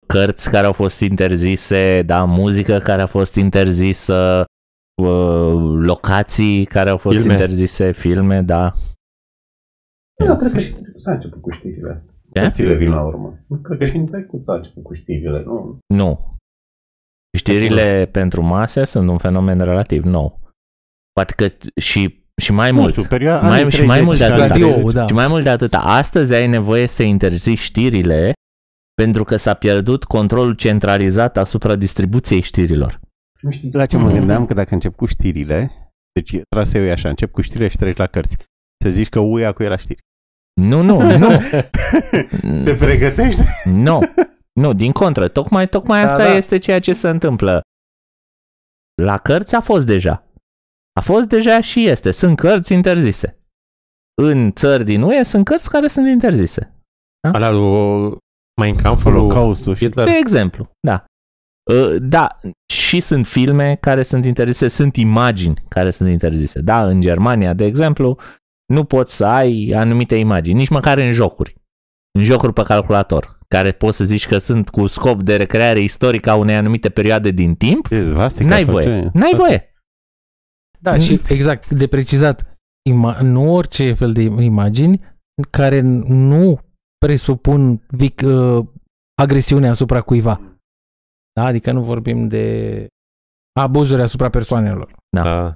cărți 0.08 0.50
care 0.50 0.66
au 0.66 0.72
fost 0.72 1.00
interzise, 1.00 2.02
da, 2.02 2.24
muzică 2.24 2.78
care 2.78 3.02
a 3.02 3.06
fost 3.06 3.34
interzisă, 3.34 4.44
uh, 5.02 5.52
locații 5.78 6.64
care 6.64 6.90
au 6.90 6.96
fost 6.96 7.16
Filme. 7.18 7.32
interzise, 7.32 7.92
filme, 7.92 8.40
da. 8.40 8.72
Eu 10.24 10.36
cred 10.36 10.52
că 10.52 10.58
și 10.58 10.72
în 10.72 10.82
trecut 10.82 11.02
s-a 11.02 11.12
început 11.12 11.40
cu 11.42 11.50
știrile. 11.50 12.04
Ce? 12.32 12.40
Cărțile 12.40 12.74
vin 12.74 12.88
la 12.90 13.02
urmă. 13.02 13.38
Cred 13.62 13.78
că 13.78 13.84
și 13.84 13.96
în 13.96 14.06
trecut 14.06 14.44
s-a 14.44 14.54
început 14.54 14.82
cu 14.82 14.92
știrile, 14.94 15.42
nu? 15.46 15.78
Nu. 15.94 16.34
Știrile 17.38 18.08
pentru 18.12 18.42
mase 18.42 18.84
sunt 18.84 19.08
un 19.08 19.18
fenomen 19.18 19.60
relativ 19.60 20.04
nou. 20.04 20.40
Poate 21.12 21.32
că 21.36 21.48
și, 21.80 22.24
și 22.42 22.52
mai 22.52 22.70
Nu 22.70 22.80
mult. 22.80 22.90
știu, 22.92 23.04
perioada 23.08 23.46
Mai- 23.48 23.58
anii 23.60 23.70
și 23.72 23.82
mai 23.84 24.00
30 24.00 24.04
mult 24.06 24.18
de 24.18 24.24
și 24.24 24.30
atât. 24.30 24.40
anii 24.50 24.62
Radio, 24.62 24.74
30. 24.74 24.92
da. 24.94 25.06
Și 25.06 25.12
mai 25.12 25.28
mult 25.28 25.42
de 25.42 25.48
atât, 25.50 25.74
astăzi 25.74 26.34
ai 26.34 26.46
nevoie 26.46 26.86
să 26.86 27.02
interzici 27.02 27.58
știrile 27.58 28.32
pentru 29.02 29.24
că 29.24 29.36
s-a 29.36 29.54
pierdut 29.54 30.04
controlul 30.04 30.54
centralizat 30.54 31.36
asupra 31.36 31.76
distribuției 31.76 32.40
știrilor. 32.40 33.00
Nu 33.40 33.50
știu 33.50 33.68
la 33.72 33.86
ce 33.86 33.96
mă 33.96 34.10
gândeam 34.10 34.46
că 34.46 34.54
dacă 34.54 34.74
încep 34.74 34.96
cu 34.96 35.06
știrile, 35.06 35.90
deci 36.12 36.40
traseul 36.48 36.86
e 36.86 36.90
așa, 36.90 37.08
încep 37.08 37.30
cu 37.30 37.40
știrile 37.40 37.68
și 37.68 37.76
treci 37.76 37.96
la 37.96 38.06
cărți. 38.06 38.36
Să 38.84 38.90
zici 38.90 39.08
că 39.08 39.18
uia 39.18 39.52
cu 39.52 39.62
era 39.62 39.76
știri. 39.76 40.02
Nu, 40.60 40.82
nu, 40.82 41.00
nu. 41.22 41.28
Se 42.58 42.74
pregătește. 42.74 43.44
Nu, 43.64 44.00
nu, 44.52 44.72
din 44.72 44.92
contră, 44.92 45.28
tocmai, 45.28 45.68
tocmai 45.68 46.04
Da, 46.04 46.12
asta 46.12 46.24
da. 46.24 46.34
este 46.34 46.58
ceea 46.58 46.80
ce 46.80 46.92
se 46.92 47.08
întâmplă. 47.08 47.60
La 49.02 49.18
cărți 49.18 49.54
a 49.54 49.60
fost 49.60 49.86
deja. 49.86 50.26
A 50.92 51.00
fost 51.00 51.28
deja 51.28 51.60
și 51.60 51.86
este. 51.86 52.10
Sunt 52.10 52.36
cărți 52.36 52.72
interzise. 52.72 53.38
În 54.22 54.52
țări 54.52 54.84
din 54.84 55.02
UE 55.02 55.22
sunt 55.22 55.44
cărți 55.44 55.70
care 55.70 55.88
sunt 55.88 56.06
interzise. 56.06 56.72
Alea 57.32 57.50
lui 57.50 58.16
Mein 58.58 58.76
Kampf, 58.76 59.04
lui 59.04 59.12
Holocaustul 59.12 59.74
și... 59.74 59.84
Hitler. 59.84 60.06
De 60.06 60.16
exemplu, 60.20 60.70
da. 60.80 61.04
Uh, 61.72 61.96
Da, 62.00 62.38
și 62.72 63.00
sunt 63.00 63.26
filme 63.26 63.76
care 63.80 64.02
sunt 64.02 64.24
interzise, 64.24 64.68
sunt 64.68 64.96
imagini 64.96 65.62
care 65.68 65.90
sunt 65.90 66.08
interzise. 66.08 66.60
Da, 66.60 66.86
în 66.86 67.00
Germania, 67.00 67.54
de 67.54 67.64
exemplu, 67.64 68.18
nu 68.72 68.84
poți 68.84 69.16
să 69.16 69.24
ai 69.26 69.72
anumite 69.76 70.14
imagini, 70.16 70.58
nici 70.58 70.68
măcar 70.68 70.98
în 70.98 71.12
jocuri. 71.12 71.54
În 72.18 72.24
jocuri 72.24 72.52
pe 72.52 72.62
calculator, 72.62 73.38
care 73.48 73.72
poți 73.72 73.96
să 73.96 74.04
zici 74.04 74.26
că 74.26 74.38
sunt 74.38 74.68
cu 74.68 74.86
scop 74.86 75.22
de 75.22 75.36
recreare 75.36 75.80
istorică 75.80 76.30
a 76.30 76.34
unei 76.34 76.56
anumite 76.56 76.88
perioade 76.88 77.30
din 77.30 77.54
timp, 77.54 77.88
Dezvastic, 77.88 78.46
n-ai 78.46 78.60
asta 78.60 78.72
voie. 78.72 78.84
ce- 78.84 79.10
N-ai 79.18 79.30
asta- 79.32 79.36
voie. 79.36 79.72
Da, 80.80 80.96
și 80.98 81.20
exact, 81.28 81.70
de 81.70 81.86
precizat, 81.86 82.42
ima- 82.90 83.18
nu 83.20 83.54
orice 83.54 83.92
fel 83.92 84.12
de 84.12 84.22
imagini 84.22 85.00
care 85.50 85.80
nu 86.08 86.60
presupun 86.98 87.82
vic, 87.88 88.20
uh, 88.24 88.66
agresiune 89.22 89.68
asupra 89.68 90.00
cuiva. 90.00 90.40
Da, 91.32 91.44
adică 91.44 91.72
nu 91.72 91.82
vorbim 91.82 92.28
de 92.28 92.86
abuzuri 93.60 94.02
asupra 94.02 94.28
persoanelor. 94.28 94.94
Da. 95.16 95.52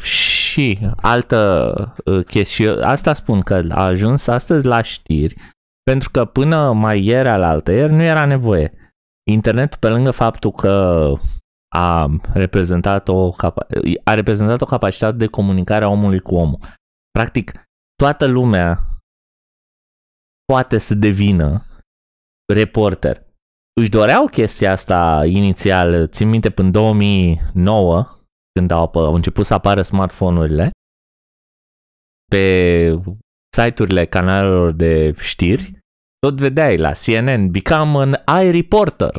Și 0.00 0.78
altă 0.96 1.94
uh, 2.04 2.24
chestie, 2.24 2.70
asta 2.70 3.12
spun 3.12 3.40
că 3.40 3.64
a 3.68 3.84
ajuns 3.84 4.26
astăzi 4.26 4.66
la 4.66 4.82
știri, 4.82 5.36
pentru 5.82 6.10
că 6.10 6.24
până 6.24 6.72
mai 6.72 7.04
ieri 7.04 7.28
alaltă 7.28 7.72
ieri 7.72 7.92
nu 7.92 8.02
era 8.02 8.24
nevoie. 8.24 8.92
Internetul, 9.30 9.78
pe 9.78 9.88
lângă 9.88 10.10
faptul 10.10 10.50
că 10.52 11.12
a 11.74 12.08
reprezentat 12.32 13.08
o, 13.08 13.30
capa- 13.30 13.66
a 14.04 14.14
reprezentat 14.14 14.60
o 14.60 14.64
capacitate 14.64 15.16
de 15.16 15.26
comunicare 15.26 15.84
a 15.84 15.88
omului 15.88 16.20
cu 16.20 16.34
omul. 16.34 16.58
Practic, 17.10 17.52
toată 17.94 18.26
lumea 18.26 18.78
poate 20.50 20.78
să 20.78 20.94
devină 20.94 21.66
reporter. 22.52 23.26
Își 23.80 23.90
doreau 23.90 24.26
chestia 24.26 24.72
asta 24.72 25.24
inițial, 25.26 26.08
țin 26.08 26.28
minte, 26.28 26.50
până 26.50 26.70
2009, 26.70 28.06
când 28.52 28.70
au, 28.70 28.88
apă- 28.88 29.06
au 29.06 29.14
început 29.14 29.46
să 29.46 29.54
apară 29.54 29.82
smartphone-urile, 29.82 30.70
pe 32.30 33.00
site-urile 33.56 34.06
canalelor 34.06 34.70
de 34.70 35.14
știri, 35.18 35.78
tot 36.18 36.40
vedeai 36.40 36.76
la 36.76 36.92
CNN, 36.92 37.50
become 37.50 37.98
an 37.98 38.42
iReporter. 38.44 39.14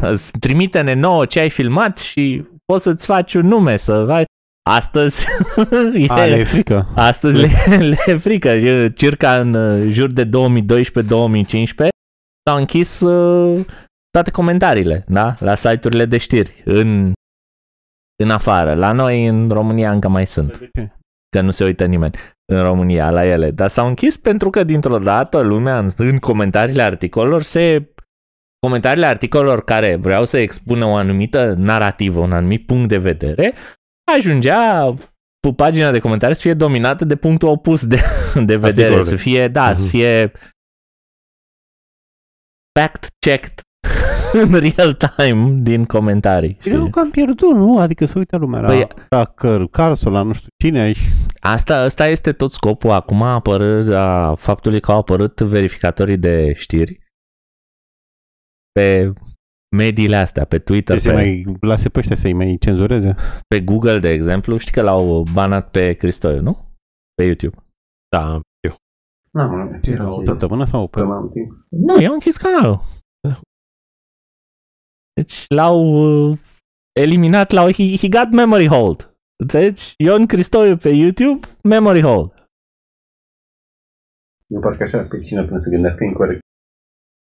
Îți 0.00 0.38
Trimite-ne 0.38 0.94
nouă 0.94 1.26
ce 1.26 1.40
ai 1.40 1.50
filmat 1.50 1.98
și 1.98 2.44
poți 2.64 2.82
să-ți 2.82 3.06
faci 3.06 3.34
un 3.34 3.46
nume, 3.46 3.76
să 3.76 4.04
faci... 4.06 4.26
Astăzi, 4.68 5.26
A, 6.08 6.24
le 6.24 6.36
e, 6.36 6.38
e 6.40 6.44
frică. 6.44 6.88
astăzi 6.94 7.36
le, 7.36 7.48
le 7.90 7.96
e 8.06 8.16
frică. 8.16 8.48
E 8.48 8.90
Circa 8.90 9.40
în 9.40 9.54
uh, 9.54 9.92
jur 9.92 10.12
de 10.12 10.24
2012-2015 10.24 10.30
s-au 12.48 12.58
închis 12.58 13.00
uh, 13.00 13.66
toate 14.10 14.30
comentariile 14.30 15.04
da? 15.06 15.36
la 15.38 15.54
site-urile 15.54 16.04
de 16.04 16.18
știri 16.18 16.62
în, 16.64 17.12
în 18.22 18.30
afară. 18.30 18.74
La 18.74 18.92
noi 18.92 19.26
în 19.26 19.48
România 19.48 19.90
încă 19.90 20.08
mai 20.08 20.26
sunt 20.26 20.70
că 21.36 21.40
nu 21.40 21.50
se 21.50 21.64
uită 21.64 21.84
nimeni 21.84 22.14
în 22.52 22.62
România 22.62 23.10
la 23.10 23.26
ele, 23.26 23.50
dar 23.50 23.68
s-au 23.68 23.86
închis 23.86 24.16
pentru 24.16 24.50
că 24.50 24.64
dintr-o 24.64 24.98
dată 24.98 25.40
lumea 25.40 25.78
în, 25.78 25.88
în 25.96 26.18
comentariile 26.18 26.82
articolelor 26.82 27.42
se 27.42 27.92
comentariile 28.66 29.06
articolelor 29.06 29.64
care 29.64 29.96
vreau 29.96 30.24
să 30.24 30.38
expună 30.38 30.84
o 30.84 30.94
anumită 30.94 31.54
narrativă, 31.58 32.20
un 32.20 32.32
anumit 32.32 32.66
punct 32.66 32.88
de 32.88 32.98
vedere, 32.98 33.54
ajungea 34.16 34.94
pe 35.40 35.52
pagina 35.56 35.90
de 35.90 35.98
comentarii 35.98 36.34
să 36.36 36.40
fie 36.42 36.54
dominată 36.54 37.04
de 37.04 37.16
punctul 37.16 37.48
opus 37.48 37.86
de, 37.86 37.96
de 38.34 38.56
vedere, 38.56 38.66
Articolele. 38.66 39.02
să 39.02 39.16
fie, 39.16 39.48
da, 39.48 39.74
să 39.74 39.80
Mhm. 39.80 39.88
fie 39.90 40.32
fact-checked 42.78 43.60
în 44.42 44.52
real 44.54 44.94
time 45.16 45.54
din 45.58 45.84
comentarii. 45.84 46.56
știi? 46.60 46.72
Eu 46.72 46.90
că 46.90 47.00
am 47.00 47.10
pierdut, 47.10 47.52
nu? 47.54 47.78
Adică 47.78 48.04
să 48.06 48.18
uită 48.18 48.36
lumea 48.36 48.60
la, 48.60 48.68
Păi- 48.74 49.06
la 49.08 49.24
Căr, 49.24 49.68
Carso, 49.68 50.10
la 50.10 50.22
nu 50.22 50.32
știu 50.32 50.48
cine 50.62 50.80
aici. 50.80 50.98
Asta, 51.40 51.76
asta 51.80 52.06
este 52.06 52.32
tot 52.32 52.52
scopul 52.52 52.90
acum 52.90 53.22
a, 53.22 53.32
apărât, 53.32 53.94
a 53.94 54.34
faptului 54.34 54.80
că 54.80 54.92
au 54.92 54.98
apărut 54.98 55.40
verificatorii 55.40 56.16
de 56.18 56.52
știri 56.52 56.98
pe 58.72 59.12
mediile 59.76 60.16
astea, 60.16 60.44
pe 60.44 60.58
Twitter, 60.58 60.98
Să 60.98 61.08
pe, 61.08 61.14
mai 61.14 61.44
lase 61.60 61.88
pe 61.88 61.98
ăștia 61.98 62.16
să-i 62.16 62.32
mai 62.32 62.56
cenzureze. 62.60 63.14
pe 63.48 63.60
Google, 63.60 63.98
de 63.98 64.08
exemplu. 64.08 64.56
Știi 64.56 64.72
că 64.72 64.82
l-au 64.82 65.22
banat 65.32 65.70
pe 65.70 65.92
Cristoiu, 65.92 66.40
nu? 66.40 66.76
Pe 67.14 67.24
YouTube. 67.24 67.56
Da, 68.16 68.40
eu. 68.68 68.74
Nu, 69.32 69.42
mă, 69.48 69.78
ce 69.82 69.90
era 69.90 70.12
o 70.14 70.22
săptămână 70.22 70.64
sau 70.64 70.88
pe 70.88 71.02
mai 71.02 71.28
timp? 71.32 71.66
Nu, 71.70 72.00
i-au 72.00 72.12
închis 72.12 72.36
canalul. 72.36 72.80
Deci 75.12 75.44
l-au 75.48 75.80
uh, 76.30 76.38
eliminat, 77.00 77.50
l-au, 77.50 77.72
he, 77.72 77.96
he 77.96 78.08
got 78.08 78.30
memory 78.32 78.66
hold. 78.66 79.16
Înțelegi? 79.42 79.94
Ion 79.96 80.26
Cristoiu 80.26 80.76
pe 80.76 80.88
YouTube, 80.88 81.46
memory 81.62 82.02
hold. 82.02 82.32
Eu 84.46 84.60
parcă 84.60 84.82
așa, 84.82 84.98
pe 85.02 85.20
cine 85.20 85.44
până 85.44 85.60
să 85.60 85.68
gândească 85.68 86.04
incorrect. 86.04 86.40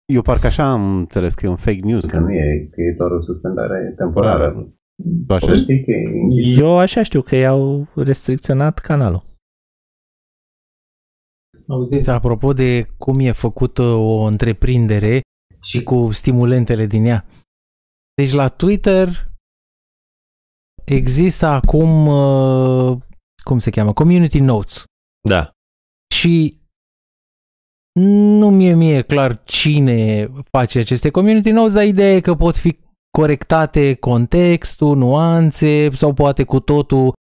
Eu 0.05 0.23
parcă 0.23 0.47
așa 0.47 0.71
am 0.71 0.97
înțeles 0.97 1.35
că 1.35 1.47
e 1.47 1.49
un 1.49 1.57
fake 1.57 1.81
news, 1.81 2.05
că 2.05 2.19
nu 2.19 2.31
e, 2.31 2.69
că 2.71 2.81
e 2.81 2.95
doar 2.99 3.11
o 3.11 3.23
suspendare 3.23 3.95
temporară. 3.97 4.73
Tu 5.27 5.35
așa 5.35 5.55
știi 5.55 5.85
că 5.85 5.91
e 5.91 6.21
închis? 6.23 6.59
Eu 6.59 6.79
așa 6.79 7.03
știu 7.03 7.23
că 7.23 7.37
i-au 7.37 7.89
restricționat 7.95 8.79
canalul. 8.79 9.23
Auziți, 11.67 12.11
apropo 12.11 12.53
de 12.53 12.87
cum 12.99 13.19
e 13.19 13.33
făcută 13.33 13.83
o 13.83 14.23
întreprindere 14.23 15.21
și 15.63 15.83
cu 15.83 16.11
stimulentele 16.11 16.87
din 16.87 17.05
ea. 17.05 17.27
Deci 18.15 18.33
la 18.33 18.49
Twitter 18.49 19.09
există 20.85 21.47
acum, 21.47 22.07
uh, 22.07 22.99
cum 23.45 23.59
se 23.59 23.71
cheamă, 23.71 23.93
Community 23.93 24.41
Notes. 24.41 24.85
Da. 25.29 25.51
Și 26.15 26.62
nu 28.01 28.51
mi-e 28.51 28.75
mie 28.75 29.03
clar 29.03 29.43
cine 29.43 30.27
face 30.51 30.79
aceste 30.79 31.11
community 31.11 31.51
notes, 31.51 31.73
dar 31.73 31.85
ideea 31.85 32.15
e 32.15 32.21
că 32.21 32.35
pot 32.35 32.57
fi 32.57 32.79
corectate 33.19 33.95
contextul, 33.95 34.97
nuanțe 34.97 35.91
sau 35.91 36.15
poate 36.15 36.45
cu 36.45 36.61
totul 36.61 37.13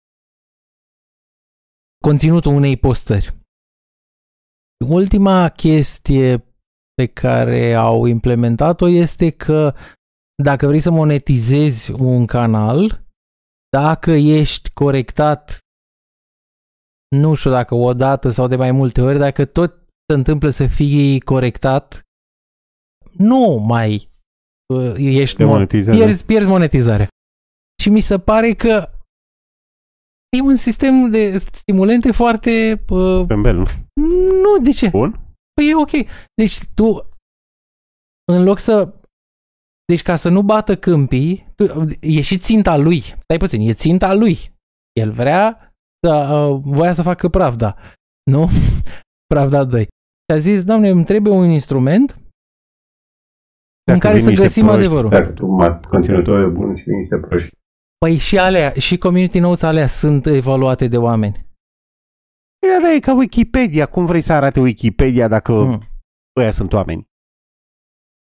conținutul 2.03 2.53
unei 2.53 2.77
postări. 2.77 3.39
Ultima 4.87 5.49
chestie 5.49 6.37
pe 6.93 7.05
care 7.05 7.73
au 7.73 8.05
implementat-o 8.05 8.87
este 8.87 9.29
că 9.29 9.73
dacă 10.43 10.67
vrei 10.67 10.79
să 10.79 10.91
monetizezi 10.91 11.91
un 11.91 12.25
canal, 12.25 13.05
dacă 13.69 14.11
ești 14.11 14.73
corectat, 14.73 15.57
nu 17.15 17.33
știu 17.33 17.51
dacă 17.51 17.75
o 17.75 17.93
dată 17.93 18.29
sau 18.29 18.47
de 18.47 18.55
mai 18.55 18.71
multe 18.71 19.01
ori, 19.01 19.17
dacă 19.17 19.45
tot 19.45 19.80
se 20.11 20.17
întâmplă 20.17 20.49
să 20.49 20.67
fii 20.67 21.19
corectat, 21.21 22.01
nu 23.11 23.63
mai 23.67 24.09
uh, 24.73 24.93
ești 24.97 25.43
mon- 25.43 25.67
pierzi, 25.67 26.25
pierzi 26.25 26.47
monetizarea. 26.47 27.07
Și 27.81 27.89
mi 27.89 27.99
se 27.99 28.19
pare 28.19 28.53
că 28.53 28.89
e 30.37 30.41
un 30.41 30.55
sistem 30.55 31.09
de 31.09 31.37
stimulente 31.37 32.11
foarte... 32.11 32.83
Uh, 32.89 33.25
Pembel, 33.27 33.55
nu? 33.55 33.65
Nu, 34.41 34.57
de 34.61 34.71
ce? 34.71 34.89
Bun. 34.89 35.19
Păi 35.53 35.69
e 35.69 35.75
ok. 35.75 35.91
Deci 36.41 36.59
tu, 36.73 37.09
în 38.31 38.43
loc 38.43 38.59
să... 38.59 38.93
Deci 39.85 40.01
ca 40.01 40.15
să 40.15 40.29
nu 40.29 40.41
bată 40.43 40.77
câmpii, 40.77 41.53
tu, 41.55 41.63
e 41.99 42.21
și 42.21 42.37
ținta 42.37 42.77
lui. 42.77 43.01
Stai 43.01 43.37
puțin, 43.37 43.61
e 43.61 43.73
ținta 43.73 44.13
lui. 44.13 44.37
El 44.99 45.11
vrea 45.11 45.73
să... 46.07 46.35
Uh, 46.35 46.61
voia 46.63 46.93
să 46.93 47.01
facă 47.01 47.29
pravda. 47.29 47.77
Nu? 48.31 48.49
pravda 49.33 49.63
2. 49.63 49.87
Și 50.31 50.37
a 50.37 50.39
zis, 50.39 50.63
doamne, 50.63 50.89
îmi 50.89 51.03
trebuie 51.05 51.33
un 51.33 51.49
instrument 51.49 52.07
Dacă 52.09 52.23
în 53.93 53.99
care 53.99 54.13
vin 54.13 54.23
să 54.23 54.29
niște 54.29 54.43
găsim 54.43 54.63
proști, 54.65 54.79
adevărul. 54.79 55.09
Dacă 55.09 55.31
tu 55.31 55.45
mat- 55.63 55.85
conținutul 55.87 56.43
e 56.43 56.47
bun 56.47 56.75
și 56.77 56.83
vin 56.83 56.97
niște 56.97 57.17
proști. 57.17 57.49
Păi 57.97 58.17
și 58.17 58.37
alea, 58.37 58.73
și 58.73 58.97
community 58.97 59.39
notes 59.39 59.61
alea 59.61 59.87
sunt 59.87 60.25
evaluate 60.25 60.87
de 60.87 60.97
oameni. 60.97 61.45
Da, 62.67 62.81
da, 62.81 62.91
e 62.93 62.99
ca 62.99 63.13
Wikipedia. 63.13 63.85
Cum 63.85 64.05
vrei 64.05 64.21
să 64.21 64.33
arate 64.33 64.59
Wikipedia 64.59 65.27
dacă 65.27 65.51
mm. 65.53 65.67
Mm. 65.69 65.81
ăia 66.39 66.51
sunt 66.51 66.73
oameni? 66.73 67.05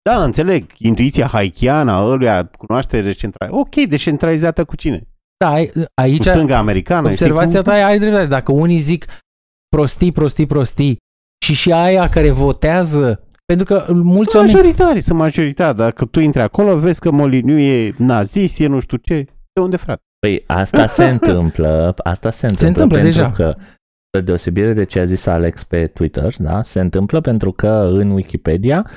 Da, 0.02 0.24
înțeleg. 0.24 0.70
Intuiția 0.78 1.26
haikiana, 1.26 1.98
ăluia, 2.04 2.46
cunoaștere 2.46 3.02
decentralizată. 3.02 3.60
Ok, 3.66 3.88
decentralizată 3.88 4.64
cu 4.64 4.76
cine? 4.76 5.06
Da, 5.44 5.50
ai- 5.50 5.66
Cu 5.74 5.82
aici 5.94 6.24
stânga 6.24 6.58
americană. 6.58 7.08
observația 7.08 7.60
știi 7.60 7.72
ta 7.72 7.86
ai 7.86 7.98
dreptate. 7.98 8.26
Dacă 8.26 8.52
unii 8.52 8.78
zic 8.78 9.04
prostii, 9.68 10.12
prostii, 10.12 10.46
prostii 10.46 10.96
și 11.42 11.54
și 11.54 11.72
aia 11.72 12.08
care 12.08 12.30
votează, 12.30 13.26
pentru 13.44 13.66
că 13.66 13.92
mulți 13.92 14.30
cum? 14.30 14.40
oameni... 14.40 14.54
Majoritari 14.54 15.00
sunt 15.00 15.18
majoritari. 15.18 15.76
Dacă 15.76 16.04
tu 16.04 16.20
intri 16.20 16.40
acolo, 16.40 16.78
vezi 16.78 17.00
că 17.00 17.10
Moliniu 17.10 17.58
e 17.58 17.94
nazist, 17.98 18.58
e 18.58 18.66
nu 18.66 18.80
știu 18.80 18.96
ce. 18.96 19.24
De 19.52 19.60
unde, 19.60 19.76
frate? 19.76 20.02
Păi 20.18 20.44
asta 20.46 20.86
se 20.86 21.04
întâmplă, 21.14 21.94
asta 22.04 22.30
se 22.30 22.46
întâmplă, 22.46 22.82
întâmplă 22.82 22.98
pentru 22.98 23.16
deja. 23.16 23.30
că, 23.30 23.56
spre 24.06 24.24
deosebire 24.24 24.72
de 24.72 24.84
ce 24.84 25.00
a 25.00 25.04
zis 25.04 25.26
Alex 25.26 25.64
pe 25.64 25.86
Twitter, 25.86 26.34
da, 26.38 26.62
se 26.62 26.80
întâmplă 26.80 27.20
pentru 27.20 27.52
că 27.52 27.90
în 27.92 28.10
Wikipedia 28.10 28.90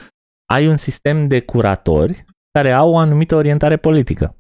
ai 0.54 0.68
un 0.68 0.78
sistem 0.78 1.28
de 1.28 1.40
curatori 1.40 2.26
care 2.52 2.72
au 2.72 2.92
o 2.92 2.98
anumită 2.98 3.36
orientare 3.36 3.78
politică. 3.78 4.36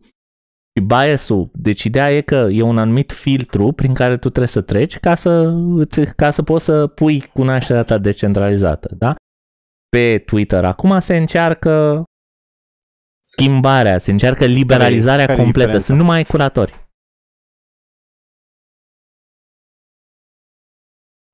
Și 0.77 0.83
bias-ul, 0.85 1.49
deci 1.53 1.83
ideea 1.83 2.11
e 2.11 2.21
că 2.21 2.35
e 2.51 2.61
un 2.61 2.77
anumit 2.77 3.11
filtru 3.11 3.71
prin 3.71 3.93
care 3.93 4.13
tu 4.13 4.27
trebuie 4.27 4.47
să 4.47 4.61
treci 4.61 4.97
ca 4.99 5.15
să, 5.15 5.29
îți- 5.75 6.15
ca 6.15 6.31
să 6.31 6.43
poți 6.43 6.65
să 6.65 6.87
pui 6.87 7.21
cunoașterea 7.21 7.83
ta 7.83 7.97
decentralizată, 7.97 8.95
da? 8.95 9.15
Pe 9.89 10.19
Twitter 10.19 10.65
acum 10.65 10.99
se 10.99 11.15
încearcă 11.17 12.03
schimbarea, 13.25 13.97
se 13.97 14.11
încearcă 14.11 14.45
liberalizarea 14.45 15.25
care 15.25 15.39
e 15.39 15.43
completă, 15.43 15.65
diferența? 15.65 15.85
sunt 15.85 15.97
numai 15.99 16.23
curatori. 16.23 16.83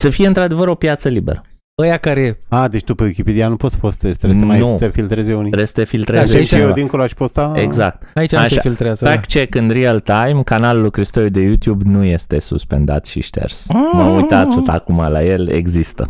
Să 0.04 0.10
fie 0.10 0.28
într-adevăr 0.28 0.68
o 0.68 0.76
piață 0.76 1.10
liberă. 1.10 1.42
Ăia 1.82 1.98
care... 1.98 2.40
A, 2.50 2.68
deci 2.68 2.84
tu 2.84 2.96
pe 2.96 3.04
Wikipedia 3.04 3.48
nu 3.48 3.56
poți 3.56 3.80
postezi, 3.80 4.18
trebuie 4.18 4.40
să 4.40 4.46
mai 4.46 4.60
Nu. 4.60 4.76
te 4.80 4.88
filtreze 4.88 5.32
unii. 5.34 5.44
Trebuie 5.52 5.66
să 5.66 5.74
te 5.74 5.82
Da, 5.82 5.88
filtreze 5.88 6.26
și 6.26 6.32
Deci 6.32 6.40
aici- 6.42 6.48
și 6.48 6.54
eu 6.54 6.60
cineva. 6.60 6.76
dincolo 6.76 7.04
aș 7.04 7.14
posta... 7.14 7.54
Exact. 7.56 8.04
Aici 8.14 8.32
nu 8.32 8.38
te 8.38 8.44
Așa. 8.44 8.60
filtrează. 8.62 9.06
da. 9.06 9.12
Fact 9.12 9.26
check 9.32 9.56
în 9.56 9.70
real 9.70 10.00
time, 10.00 10.42
canalul 10.46 10.82
lui 10.82 10.92
Cristoiu 10.92 11.30
de 11.30 11.42
YouTube 11.42 11.84
nu 11.90 12.04
este 12.04 12.40
suspendat 12.40 13.06
și 13.06 13.22
șters. 13.22 13.68
M-am 13.94 14.16
uitat 14.16 14.48
tot 14.50 14.68
acum 14.68 14.98
la 15.10 15.24
el, 15.24 15.50
există. 15.50 16.08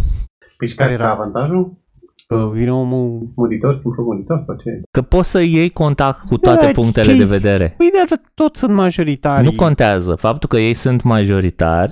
Păi 0.57 0.67
și 0.67 0.75
care 0.75 0.91
era 0.91 1.11
avantajul? 1.11 1.79
Că 2.27 2.49
vine 2.53 2.71
omul 2.73 3.31
muritor, 3.35 3.77
simplu 3.81 4.03
muritor 4.03 4.43
sau 4.45 4.55
ce? 4.55 4.81
Că 4.91 5.01
poți 5.01 5.29
să 5.29 5.41
iei 5.41 5.69
contact 5.69 6.19
cu 6.27 6.37
toate 6.37 6.65
Da, 6.65 6.71
punctele 6.71 7.11
ce- 7.11 7.17
de 7.17 7.23
vedere. 7.23 7.73
Păi 7.77 7.89
de 7.93 7.99
atât, 8.03 8.21
toți 8.33 8.59
sunt 8.59 8.73
majoritari. 8.73 9.43
Nu 9.43 9.51
contează. 9.51 10.15
Faptul 10.15 10.49
că 10.49 10.57
ei 10.57 10.73
sunt 10.73 11.03
majoritari 11.03 11.91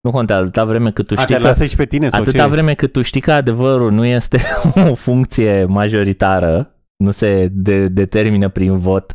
nu 0.00 0.10
contează 0.10 0.42
atâta 0.42 0.64
vreme 0.64 0.90
cât 0.92 1.06
tu 1.06 1.14
A, 1.16 1.20
știi 1.22 1.34
te 1.34 1.40
că 1.40 1.46
lasă 1.46 1.64
și 1.64 1.76
pe 1.76 1.84
tine 1.84 2.08
sau 2.08 2.20
Atâta 2.20 2.42
ce? 2.42 2.48
vreme 2.48 2.74
cât 2.74 2.92
tu 2.92 3.02
știi 3.02 3.20
că 3.20 3.32
adevărul 3.32 3.92
nu 3.92 4.04
este 4.04 4.40
o 4.90 4.94
funcție 4.94 5.64
majoritară, 5.64 6.74
nu 6.96 7.10
se 7.10 7.48
de- 7.52 7.88
determină 7.88 8.48
prin 8.48 8.78
vot 8.78 9.14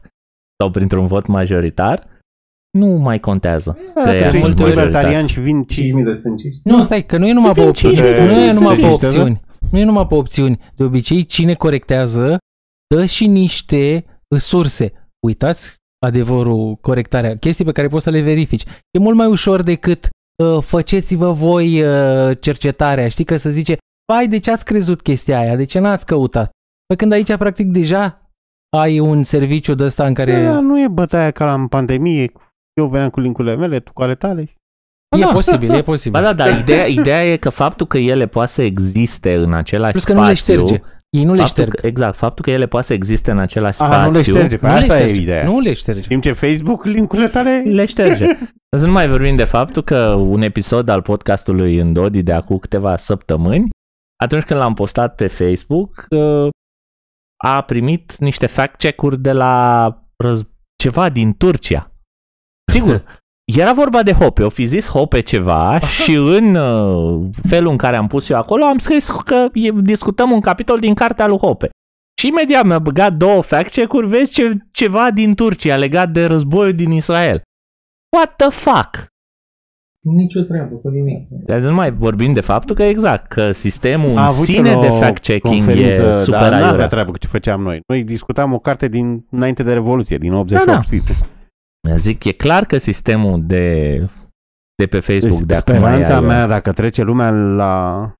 sau 0.61 0.71
printr-un 0.71 1.07
vot 1.07 1.25
majoritar, 1.27 2.07
nu 2.77 2.85
mai 2.87 3.19
contează. 3.19 3.77
Da, 3.95 4.01
că 4.03 4.09
că 4.09 4.15
ea 4.15 4.29
tu 4.29 4.35
sunt 4.37 4.47
ești 4.49 4.61
majoritari. 4.61 4.85
libertarian 4.87 5.25
și 5.25 5.39
vin 5.39 5.65
5.000 5.99 6.03
de 6.03 6.13
stânciști. 6.13 6.59
Nu, 6.63 6.81
stai, 6.81 7.05
că 7.05 7.17
nu 7.17 7.27
e 7.27 7.33
numai 7.33 7.51
pe 7.53 7.59
Vin 7.59 7.69
opțiuni. 7.69 7.95
cinci 7.95 8.07
Nu 8.07 8.39
e 8.41 8.45
de 8.45 8.51
numai 8.53 8.75
pe 8.75 8.81
stângiști, 8.81 9.05
opțiuni. 9.05 9.41
Nu 9.71 9.77
e 9.79 9.83
numai 9.83 10.07
pe 10.07 10.15
opțiuni. 10.15 10.59
De 10.75 10.83
obicei, 10.83 11.25
cine 11.25 11.53
corectează 11.53 12.37
dă 12.95 13.05
și 13.05 13.27
niște 13.27 14.03
uh, 14.27 14.39
surse. 14.39 14.91
Uitați 15.27 15.75
adevărul, 16.05 16.75
corectarea, 16.75 17.37
chestii 17.37 17.65
pe 17.65 17.71
care 17.71 17.87
poți 17.87 18.03
să 18.03 18.09
le 18.09 18.21
verifici. 18.21 18.63
E 18.91 18.99
mult 18.99 19.15
mai 19.17 19.27
ușor 19.27 19.61
decât 19.61 20.09
uh, 20.35 20.61
faceți-vă 20.61 21.31
voi 21.31 21.81
uh, 21.83 22.37
cercetarea. 22.39 23.07
Știi 23.09 23.25
că 23.25 23.37
să 23.37 23.49
zice, 23.49 23.77
vai, 24.13 24.27
de 24.27 24.39
ce 24.39 24.51
ați 24.51 24.65
crezut 24.65 25.01
chestia 25.01 25.39
aia? 25.39 25.55
De 25.55 25.63
ce 25.65 25.79
n-ați 25.79 26.05
căutat? 26.05 26.51
Pe 26.85 26.95
când 26.95 27.11
aici, 27.11 27.35
practic, 27.35 27.67
deja 27.67 28.31
ai 28.77 28.99
un 28.99 29.23
serviciu 29.23 29.73
de 29.75 29.83
ăsta 29.83 30.05
în 30.05 30.13
care... 30.13 30.43
Da, 30.43 30.59
nu 30.59 30.81
e 30.81 30.87
bătaia 30.87 31.31
ca 31.31 31.45
la 31.45 31.53
în 31.53 31.67
pandemie. 31.67 32.31
Eu 32.73 32.87
veneam 32.87 33.09
cu 33.09 33.19
linkurile 33.19 33.55
mele, 33.55 33.79
tu 33.79 33.91
cu 33.93 34.01
ale 34.01 34.15
tale. 34.15 34.41
E 35.17 35.19
Da. 35.19 35.27
posibil, 35.27 35.71
e 35.71 35.81
posibil. 35.93 36.21
Ba 36.21 36.33
da, 36.33 36.33
da, 36.33 36.57
ideea, 36.57 36.85
ideea 36.85 37.23
e 37.25 37.37
că 37.37 37.49
faptul 37.49 37.87
că 37.87 37.97
ele 37.97 38.27
poate 38.27 38.51
să 38.51 38.61
existe 38.61 39.33
în 39.35 39.53
același 39.53 39.91
Plus 39.91 40.03
că 40.03 40.11
spațiu... 40.11 40.23
nu 40.23 40.29
le 40.29 40.35
șterge. 40.35 40.81
Ei 41.13 41.23
nu 41.23 41.33
le 41.33 41.39
faptul 41.39 41.63
șterg. 41.63 41.75
Că, 41.79 41.87
exact, 41.87 42.17
faptul 42.17 42.43
că 42.45 42.51
ele 42.51 42.67
poate 42.67 42.85
să 42.85 42.93
existe 42.93 43.31
în 43.31 43.37
același 43.39 43.81
A, 43.81 43.85
spațiu... 43.85 44.05
nu 44.11 44.11
le 44.17 44.21
șterge. 44.23 44.57
Pe 44.57 44.65
Nu 44.67 44.71
le 44.73 44.77
asta 44.79 44.97
e 44.97 45.01
șterge. 45.01 45.21
ideea. 45.21 45.43
Nu 45.43 45.59
le 45.59 45.73
șterge. 45.73 46.07
Timp 46.07 46.21
ce 46.21 46.31
Facebook, 46.31 46.85
linkurile 46.85 47.27
tale... 47.27 47.63
le 47.65 47.85
șterge. 47.85 48.25
Să 48.77 48.85
nu 48.85 48.91
mai 48.91 49.07
vorbim 49.07 49.35
de 49.35 49.43
faptul 49.43 49.83
că 49.83 50.07
un 50.13 50.41
episod 50.41 50.89
al 50.89 51.01
podcastului 51.01 51.77
în 51.77 51.93
Dodi 51.93 52.23
de 52.23 52.33
acum 52.33 52.57
câteva 52.57 52.97
săptămâni, 52.97 53.69
atunci 54.23 54.43
când 54.43 54.59
l-am 54.59 54.73
postat 54.73 55.15
pe 55.15 55.27
Facebook, 55.27 56.05
uh, 56.09 56.49
a 57.43 57.61
primit 57.61 58.17
niște 58.17 58.45
fact-check-uri 58.47 59.19
de 59.21 59.31
la 59.31 59.87
răz- 60.23 60.49
ceva 60.83 61.09
din 61.09 61.37
Turcia. 61.37 61.91
Sigur, 62.71 63.03
era 63.59 63.73
vorba 63.73 64.03
de 64.03 64.11
Hope, 64.11 64.43
o 64.43 64.49
fi 64.49 64.63
zis 64.63 64.87
Hope 64.87 65.19
ceva 65.19 65.79
și 65.79 66.13
în 66.13 66.55
uh, 66.55 67.25
felul 67.47 67.71
în 67.71 67.77
care 67.77 67.95
am 67.95 68.07
pus 68.07 68.29
eu 68.29 68.37
acolo 68.37 68.63
am 68.63 68.77
scris 68.77 69.09
că 69.09 69.47
e, 69.53 69.71
discutăm 69.75 70.31
un 70.31 70.39
capitol 70.39 70.79
din 70.79 70.93
cartea 70.93 71.27
lui 71.27 71.37
Hope. 71.37 71.69
Și 72.21 72.27
imediat 72.27 72.65
mi-a 72.65 72.79
băgat 72.79 73.13
două 73.13 73.41
fact-check-uri, 73.41 74.07
vezi 74.07 74.31
ce, 74.31 74.57
ceva 74.71 75.11
din 75.11 75.35
Turcia 75.35 75.75
legat 75.75 76.09
de 76.09 76.25
războiul 76.25 76.73
din 76.73 76.91
Israel. 76.91 77.41
What 78.15 78.35
the 78.35 78.49
fuck? 78.49 79.11
Nici 80.03 80.35
o 80.35 80.41
treabă 80.41 80.75
cu 80.75 80.89
nimic. 80.89 81.27
Dar 81.29 81.59
nu 81.59 81.73
mai 81.73 81.91
vorbim 81.91 82.33
de 82.33 82.41
faptul 82.41 82.75
că 82.75 82.83
exact, 82.83 83.27
că 83.27 83.51
sistemul 83.51 84.09
în 84.09 84.17
A 84.17 84.23
avut 84.23 84.45
sine 84.45 84.69
el 84.69 84.79
de 84.79 84.87
o 84.87 84.99
fact-checking 84.99 85.55
conferință, 85.55 86.01
e 86.03 86.13
super 86.13 86.39
dar 86.39 86.51
n-avea 86.51 86.67
aiurea. 86.67 86.87
treabă 86.87 87.11
cu 87.11 87.17
ce 87.17 87.27
făceam 87.27 87.61
noi. 87.61 87.79
Noi 87.87 88.03
discutam 88.03 88.53
o 88.53 88.59
carte 88.59 88.87
din 88.87 89.25
înainte 89.29 89.63
de 89.63 89.73
Revoluție, 89.73 90.17
din 90.17 90.33
88. 90.33 90.65
Da, 90.65 91.13
da. 91.13 91.27
Știi 91.87 91.95
tu. 91.95 91.97
Zic, 91.97 92.23
e 92.23 92.31
clar 92.31 92.65
că 92.65 92.77
sistemul 92.77 93.45
de, 93.45 93.97
de 94.75 94.87
pe 94.87 94.99
Facebook 94.99 95.37
Deci, 95.37 95.47
de 95.47 95.55
acum 95.55 95.73
speranța 95.73 96.11
e 96.11 96.13
aiurea. 96.13 96.19
mea, 96.19 96.47
dacă 96.47 96.71
trece 96.71 97.01
lumea 97.01 97.31
la 97.31 98.13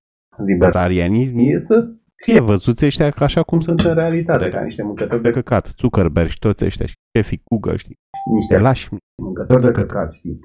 libertarianism, 0.46 1.38
e 1.38 1.58
să 1.58 1.90
fie 2.24 2.40
văzuți 2.40 2.86
ăștia 2.86 3.10
ca 3.10 3.26
așa 3.26 3.44
cum 3.44 3.60
sunt 3.60 3.80
în 3.80 3.94
realitate, 3.94 4.50
ca 4.50 4.62
niște 4.64 4.84
mâncători 4.84 5.22
de 5.22 5.32
căcat. 5.32 5.74
Zuckerberg 5.78 6.30
și 6.30 6.40
toți 6.40 6.66
ăștia 6.66 6.86
și 6.86 6.94
șefii 7.18 7.42
Google, 7.44 7.76
știi? 7.78 7.96
Niște 8.34 8.58
lași 8.58 8.90
mâncători 9.22 9.62
de 9.62 9.72
căcat, 9.72 10.14
știi? 10.14 10.40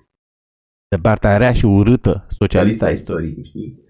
De 0.89 0.97
partea 1.03 1.37
rea 1.37 1.53
și 1.53 1.65
urâtă, 1.65 2.27
socialistă 2.29 2.85
a 2.85 2.91
istoriei, 2.91 3.45
știi? 3.45 3.87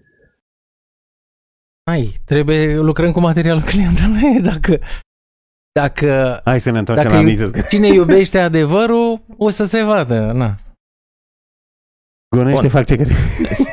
Hai, 1.89 2.13
trebuie 2.25 2.77
lucrăm 2.77 3.11
cu 3.11 3.19
materialul 3.19 3.61
clientului 3.61 4.41
dacă 4.51 4.79
dacă 5.71 6.41
Hai 6.43 6.61
să 6.61 6.69
ne 6.71 6.79
întoarcem 6.79 7.07
Dacă 7.07 7.21
la 7.23 7.29
iu- 7.29 7.35
Mises. 7.37 7.67
cine 7.69 7.87
iubește 7.87 8.39
adevărul, 8.39 9.21
o 9.37 9.49
să 9.49 9.65
se 9.65 9.83
vadă. 9.83 10.31
Na. 10.31 10.55
Gonește 12.35 12.61
Bun. 12.61 12.69
fac 12.69 12.85
ce 12.85 12.95
care. 12.95 13.13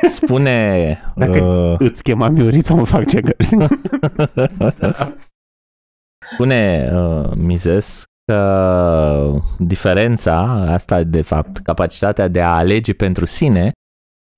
Spune... 0.09 0.99
Dacă- 1.15 1.43
uh, 1.43 1.75
Îți 1.79 2.03
chema 2.03 2.29
Miorița, 2.29 2.73
mă 2.73 2.85
fac 2.85 3.07
ce 3.07 3.19
care. 3.19 3.35
Spune 6.25 6.89
uh, 6.93 7.31
Mises 7.35 8.03
că 8.25 9.41
diferența 9.59 10.41
asta, 10.71 11.03
de 11.03 11.21
fapt, 11.21 11.57
capacitatea 11.57 12.27
de 12.27 12.41
a 12.41 12.55
alege 12.55 12.93
pentru 12.93 13.25
sine, 13.25 13.71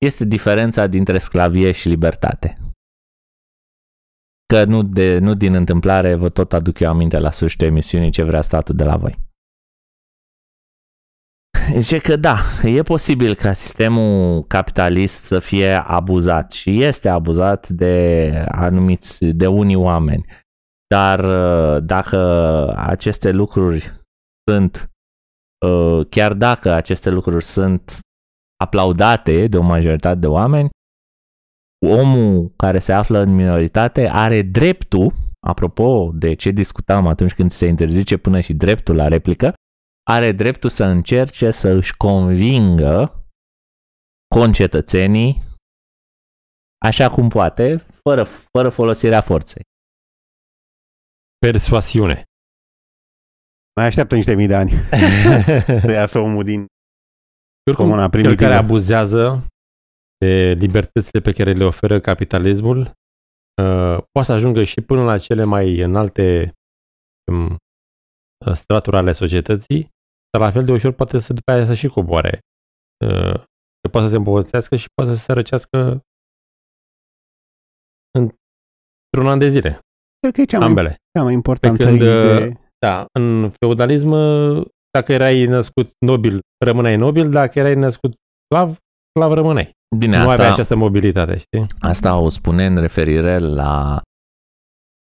este 0.05 0.25
diferența 0.25 0.87
dintre 0.87 1.17
sclavie 1.17 1.71
și 1.71 1.87
libertate. 1.87 2.57
Că 4.53 4.65
nu, 4.65 4.83
de, 4.83 5.17
nu 5.17 5.33
din 5.33 5.53
întâmplare 5.53 6.15
vă 6.15 6.29
tot 6.29 6.53
aduc 6.53 6.79
eu 6.79 6.89
aminte 6.89 7.19
la 7.19 7.31
sfârșitul 7.31 7.67
emisiunii 7.67 8.12
ce 8.12 8.23
vrea 8.23 8.41
statul 8.41 8.75
de 8.75 8.83
la 8.83 8.97
voi. 8.97 9.19
zice 11.77 11.97
că 11.97 12.15
da, 12.15 12.38
e 12.63 12.81
posibil 12.81 13.35
ca 13.35 13.53
sistemul 13.53 14.43
capitalist 14.43 15.23
să 15.23 15.39
fie 15.39 15.71
abuzat 15.71 16.51
și 16.51 16.83
este 16.83 17.09
abuzat 17.09 17.69
de 17.69 18.45
anumiți, 18.47 19.25
de 19.25 19.47
unii 19.47 19.75
oameni. 19.75 20.25
Dar 20.88 21.19
uh, 21.19 21.83
dacă 21.83 22.17
aceste 22.77 23.31
lucruri 23.31 23.91
sunt, 24.49 24.89
uh, 25.65 26.05
chiar 26.09 26.33
dacă 26.33 26.71
aceste 26.71 27.09
lucruri 27.09 27.43
sunt 27.43 27.99
aplaudate 28.63 29.47
de 29.47 29.57
o 29.57 29.62
majoritate 29.62 30.19
de 30.19 30.27
oameni, 30.27 30.69
omul 31.85 32.53
care 32.55 32.79
se 32.79 32.93
află 32.93 33.19
în 33.19 33.35
minoritate 33.35 34.09
are 34.09 34.41
dreptul, 34.41 35.13
apropo 35.47 36.11
de 36.13 36.33
ce 36.33 36.51
discutam 36.51 37.07
atunci 37.07 37.33
când 37.33 37.51
se 37.51 37.65
interzice 37.65 38.17
până 38.17 38.39
și 38.39 38.53
dreptul 38.53 38.95
la 38.95 39.07
replică, 39.07 39.53
are 40.09 40.31
dreptul 40.31 40.69
să 40.69 40.83
încerce 40.83 41.51
să 41.51 41.67
își 41.69 41.97
convingă 41.97 43.23
concetățenii 44.35 45.47
așa 46.85 47.09
cum 47.09 47.29
poate, 47.29 47.85
fără, 48.01 48.23
fără 48.23 48.69
folosirea 48.69 49.21
forței. 49.21 49.61
Persoasiune. 51.37 52.23
Mai 53.75 53.85
așteaptă 53.85 54.15
niște 54.15 54.35
mii 54.35 54.47
de 54.47 54.55
ani 54.55 54.71
să 55.85 55.91
iasă 55.91 56.19
omul 56.19 56.43
din 56.43 56.65
Oricum, 57.69 57.85
comuna 57.85 58.01
cel 58.01 58.09
primitivă. 58.09 58.41
care 58.41 58.55
abuzează 58.55 59.47
de 60.25 60.51
libertățile 60.51 61.19
pe 61.19 61.32
care 61.32 61.51
le 61.51 61.63
oferă 61.63 61.99
capitalismul 61.99 62.79
uh, 62.79 63.97
poate 64.12 64.27
să 64.27 64.32
ajungă 64.32 64.63
și 64.63 64.82
până 64.82 65.03
la 65.03 65.17
cele 65.17 65.43
mai 65.43 65.79
înalte 65.79 66.53
um, 67.32 67.58
straturi 68.53 68.95
ale 68.97 69.12
societății, 69.12 69.89
dar 70.32 70.41
la 70.41 70.51
fel 70.51 70.65
de 70.65 70.71
ușor 70.71 70.91
poate 70.91 71.19
să 71.19 71.34
după 71.34 71.51
aia 71.51 71.65
să 71.65 71.73
și 71.73 71.88
coboare. 71.88 72.39
Uh, 73.05 73.43
că 73.82 73.88
poate 73.91 74.05
să 74.05 74.12
se 74.12 74.17
îmbogățească 74.17 74.75
și 74.75 74.88
poate 74.93 75.15
să 75.15 75.23
se 75.23 75.34
răcească 75.34 76.01
într-un 78.17 79.32
an 79.32 79.39
de 79.39 79.47
zile, 79.47 79.79
Cred 80.19 80.34
că 80.34 80.41
e 80.41 80.45
cea 80.45 80.58
mai, 80.58 80.67
ambele. 80.67 80.95
cea 81.17 81.23
mai 81.23 81.34
importantă 81.34 81.77
Pe 81.77 81.84
când, 81.84 82.01
idee. 82.01 82.73
Da, 82.86 83.05
în 83.19 83.51
feudalism, 83.60 84.10
dacă 84.91 85.12
erai 85.12 85.45
născut 85.45 85.91
nobil, 86.05 86.39
rămâneai 86.65 86.95
nobil, 86.95 87.29
dacă 87.29 87.60
erai 87.60 87.75
născut 87.75 88.13
sclav, 88.45 88.77
sclav 89.19 89.34
rămâneai. 89.34 89.71
Bine, 89.97 90.17
nu 90.17 90.23
aveai 90.23 90.38
asta, 90.38 90.51
această 90.51 90.75
mobilitate, 90.75 91.38
știi? 91.38 91.67
asta 91.79 92.17
o 92.17 92.29
spune 92.29 92.65
în 92.65 92.77
referire 92.77 93.38
la 93.38 94.01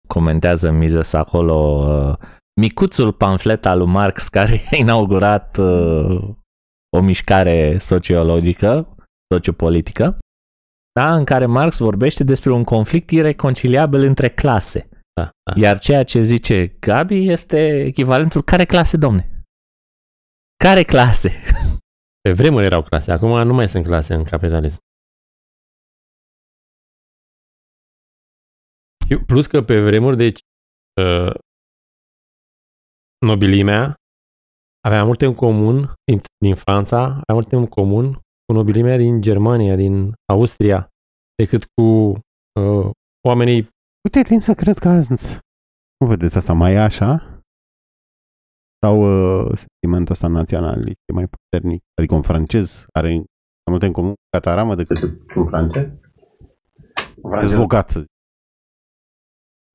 comentează 0.07 0.71
Mises 0.71 1.13
acolo 1.13 1.55
uh, 1.55 2.29
micuțul 2.61 3.13
pamflet 3.13 3.67
al 3.67 3.79
lui 3.79 3.87
Marx 3.87 4.29
care 4.29 4.61
a 4.71 4.77
inaugurat 4.77 5.57
uh, 5.57 6.29
o 6.97 7.01
mișcare 7.01 7.79
sociologică, 7.79 8.95
sociopolitică, 9.35 10.19
da, 10.93 11.15
în 11.15 11.25
care 11.25 11.47
Marx 11.47 11.79
vorbește 11.79 12.25
despre 12.25 12.53
un 12.53 12.65
conflict 12.65 13.11
ireconciliabil 13.11 14.01
între 14.01 14.29
clase. 14.29 14.89
Da, 15.21 15.31
da. 15.43 15.61
Iar 15.61 15.79
ceea 15.79 16.05
ce 16.05 16.21
zice 16.21 16.77
Gabi 16.81 17.31
este 17.31 17.81
echivalentul 17.85 18.43
care 18.43 18.65
clase, 18.65 18.97
domne? 18.97 19.43
Care 20.65 20.83
clase? 20.83 21.33
Pe 22.21 22.33
vremuri 22.33 22.65
erau 22.65 22.83
clase, 22.83 23.13
acum 23.13 23.47
nu 23.47 23.55
mai 23.55 23.69
sunt 23.69 23.85
clase 23.85 24.15
în 24.15 24.25
capitalism. 24.25 24.79
Și 29.07 29.17
Plus 29.27 29.47
că 29.47 29.63
pe 29.63 29.81
vremuri, 29.81 30.17
deci, 30.17 30.41
uh, 31.01 31.35
nobilimea 33.27 33.95
avea 34.81 35.05
multe 35.05 35.27
în 35.27 35.35
comun 35.35 35.77
din, 36.05 36.21
din 36.45 36.55
Franța, 36.55 37.01
avea 37.05 37.35
multe 37.35 37.57
în 37.57 37.67
comun 37.67 38.13
cu 38.45 38.53
nobilimea 38.53 38.97
din 38.97 39.21
Germania, 39.21 39.77
din 39.77 40.13
Austria, 40.33 40.89
decât 41.35 41.65
cu 41.75 41.83
uh, 42.61 42.91
oamenii 43.29 43.69
Uite, 44.05 44.23
tind 44.23 44.43
să 44.43 44.55
cred 44.55 44.79
că 44.79 44.89
azi, 44.89 45.11
nu 45.99 46.07
vedeți 46.07 46.37
asta, 46.37 46.53
mai 46.53 46.73
e 46.73 46.79
așa? 46.79 47.38
Sau 48.87 49.01
uh, 49.01 49.51
sentimentul 49.55 50.13
ăsta 50.15 50.27
naționalist 50.27 50.99
e 51.05 51.13
mai 51.13 51.27
puternic? 51.27 51.83
Adică 51.99 52.15
un 52.15 52.23
francez 52.23 52.85
are 52.93 53.09
mai 53.09 53.25
multe 53.71 53.87
în 53.87 53.93
comun 53.93 54.11
cu 54.11 54.21
cataramă 54.37 54.75
decât 54.75 55.03
un 55.37 55.47
francez? 55.47 55.87
Un 57.23 57.31
francez 57.31 57.59
bogat, 57.61 57.91
să 57.91 57.99
zic. 57.99 58.09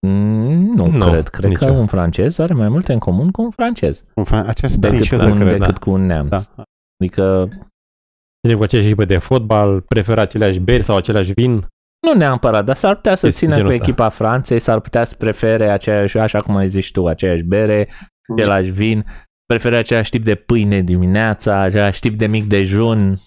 Mm, 0.08 0.72
Nu, 0.76 0.88
Nu, 0.88 1.10
cred. 1.10 1.28
Cred 1.28 1.50
nici 1.50 1.58
că 1.58 1.66
eu. 1.66 1.80
un 1.80 1.88
francez 1.88 2.38
are 2.38 2.54
mai 2.54 2.70
multe 2.70 2.94
în 2.94 3.00
comun 3.00 3.32
cu 3.32 3.42
un 3.42 3.50
francez 3.50 4.04
Un 4.16 4.24
fran- 4.26 4.48
aceeași 4.48 4.78
decât, 4.80 4.98
nici 5.00 5.10
eu 5.10 5.18
cu 5.18 5.24
să 5.24 5.30
un, 5.30 5.36
cred. 5.38 5.50
decât 5.50 5.74
da. 5.74 5.80
cu 5.80 5.90
un 5.92 6.06
neamț. 6.06 6.30
Da. 6.30 6.64
Adică 7.04 7.48
Ținem 8.42 8.58
cu 8.58 8.64
aceeași 8.64 8.88
echipă 8.88 9.06
de 9.06 9.18
fotbal, 9.18 9.82
preferă 9.82 10.22
aceleași 10.22 10.60
beri 10.60 10.84
sau 10.84 10.96
același 10.96 11.34
vin. 11.34 11.68
nu 12.08 12.14
neapărat, 12.18 12.66
dar 12.66 12.76
s-ar 12.76 12.96
putea 12.96 13.16
să 13.16 13.28
Este 13.28 13.40
țină 13.40 13.54
genul 13.56 13.68
cu 13.70 13.74
ăsta. 13.76 13.86
echipa 13.88 14.10
Franței, 14.10 14.60
s-ar 14.60 14.80
putea 14.80 15.04
să 15.04 15.16
prefere 15.16 15.70
aceeași, 15.70 16.18
așa 16.18 16.42
cum 16.42 16.56
ai 16.56 16.68
zis 16.68 16.90
tu, 16.92 17.08
aceeași 17.08 17.44
bere, 17.44 17.88
același 18.38 18.70
vin, 18.70 19.06
prefere 19.46 19.76
același 19.76 20.10
tip 20.10 20.24
de 20.24 20.36
pâine 20.36 20.82
dimineața, 20.82 21.60
același 21.60 22.00
tip 22.00 22.18
de 22.18 22.28
mic 22.28 22.48
dejun. 22.48 23.18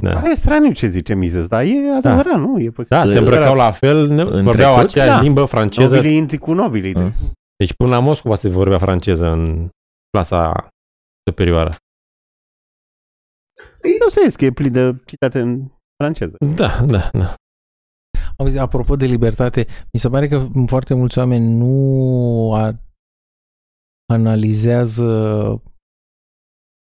Da. 0.00 0.22
E 0.24 0.34
straniu 0.34 0.72
ce 0.72 0.86
zice 0.86 1.14
Mises, 1.14 1.46
dar 1.46 1.62
e 1.62 1.90
adevărat, 1.96 2.38
nu? 2.38 2.60
E 2.60 2.72
Da, 2.88 3.04
se 3.04 3.18
îmbrăcau 3.18 3.54
la 3.54 3.70
fel, 3.72 4.06
ne- 4.08 4.22
În 4.22 4.44
vorbeau 4.44 4.72
trecut, 4.74 4.90
aceeași 4.90 5.10
da. 5.10 5.20
limbă 5.20 5.44
franceză. 5.44 5.94
Nobilii 5.94 6.16
intri 6.16 6.38
cu 6.38 6.52
nobilii. 6.52 6.94
Mm. 6.94 7.12
Deci 7.56 7.72
până 7.74 7.90
la 7.90 7.98
Moscova 7.98 8.34
se 8.36 8.48
vorbea 8.48 8.78
franceză 8.78 9.26
în 9.26 9.68
clasa 10.10 10.68
superioară. 11.28 11.76
Păi 13.80 13.96
nu 14.00 14.08
se 14.08 14.36
că 14.36 14.44
e 14.44 14.50
plin 14.50 14.72
de 14.72 15.02
citate 15.04 15.40
în 15.40 15.70
franceză. 16.02 16.36
Da, 16.56 16.84
da, 16.86 17.10
da. 17.12 17.34
Auzi, 18.36 18.58
apropo 18.58 18.96
de 18.96 19.06
libertate, 19.06 19.66
mi 19.92 20.00
se 20.00 20.08
pare 20.08 20.28
că 20.28 20.46
foarte 20.66 20.94
mulți 20.94 21.18
oameni 21.18 21.56
nu 21.56 22.52
a, 22.54 22.74
analizează 24.12 25.10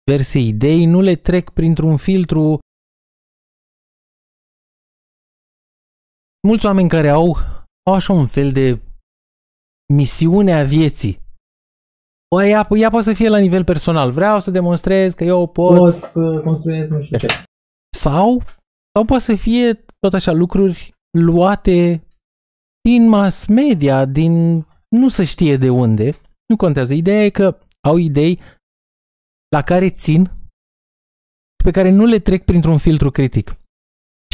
diverse 0.05 0.38
idei, 0.38 0.85
nu 0.85 1.00
le 1.00 1.14
trec 1.14 1.50
printr-un 1.50 1.96
filtru. 1.96 2.59
Mulți 6.48 6.66
oameni 6.66 6.88
care 6.88 7.09
au, 7.09 7.37
au 7.87 7.94
așa 7.94 8.12
un 8.12 8.27
fel 8.27 8.53
de 8.53 8.81
misiune 9.94 10.53
a 10.53 10.64
vieții. 10.64 11.22
O, 12.35 12.42
ea, 12.42 12.68
ea 12.77 12.90
poate 12.90 13.05
să 13.05 13.14
fie 13.14 13.29
la 13.29 13.38
nivel 13.38 13.64
personal. 13.64 14.11
Vreau 14.11 14.40
să 14.40 14.50
demonstrez 14.50 15.14
că 15.14 15.24
eu 15.24 15.48
pot, 15.48 15.77
pot 15.79 15.92
să 15.92 16.40
construiesc 16.44 16.90
nu 16.90 17.03
știu 17.03 17.18
ce. 17.18 17.27
Sau, 17.96 18.42
sau 18.94 19.05
poate 19.07 19.22
să 19.22 19.35
fie 19.37 19.85
tot 19.98 20.14
așa 20.14 20.33
lucruri 20.33 20.94
luate 21.18 22.07
din 22.81 23.09
mass 23.09 23.46
media, 23.46 24.05
din 24.05 24.66
nu 24.88 25.09
se 25.09 25.24
știe 25.24 25.57
de 25.57 25.70
unde. 25.70 26.20
Nu 26.46 26.57
contează. 26.57 26.94
Ideea 26.94 27.24
e 27.24 27.30
că 27.30 27.59
au 27.80 27.96
idei 27.96 28.40
la 29.48 29.62
care 29.62 29.90
țin 29.90 30.30
pe 31.64 31.70
care 31.70 31.90
nu 31.90 32.04
le 32.04 32.18
trec 32.18 32.44
printr-un 32.44 32.78
filtru 32.78 33.11
critic. 33.11 33.57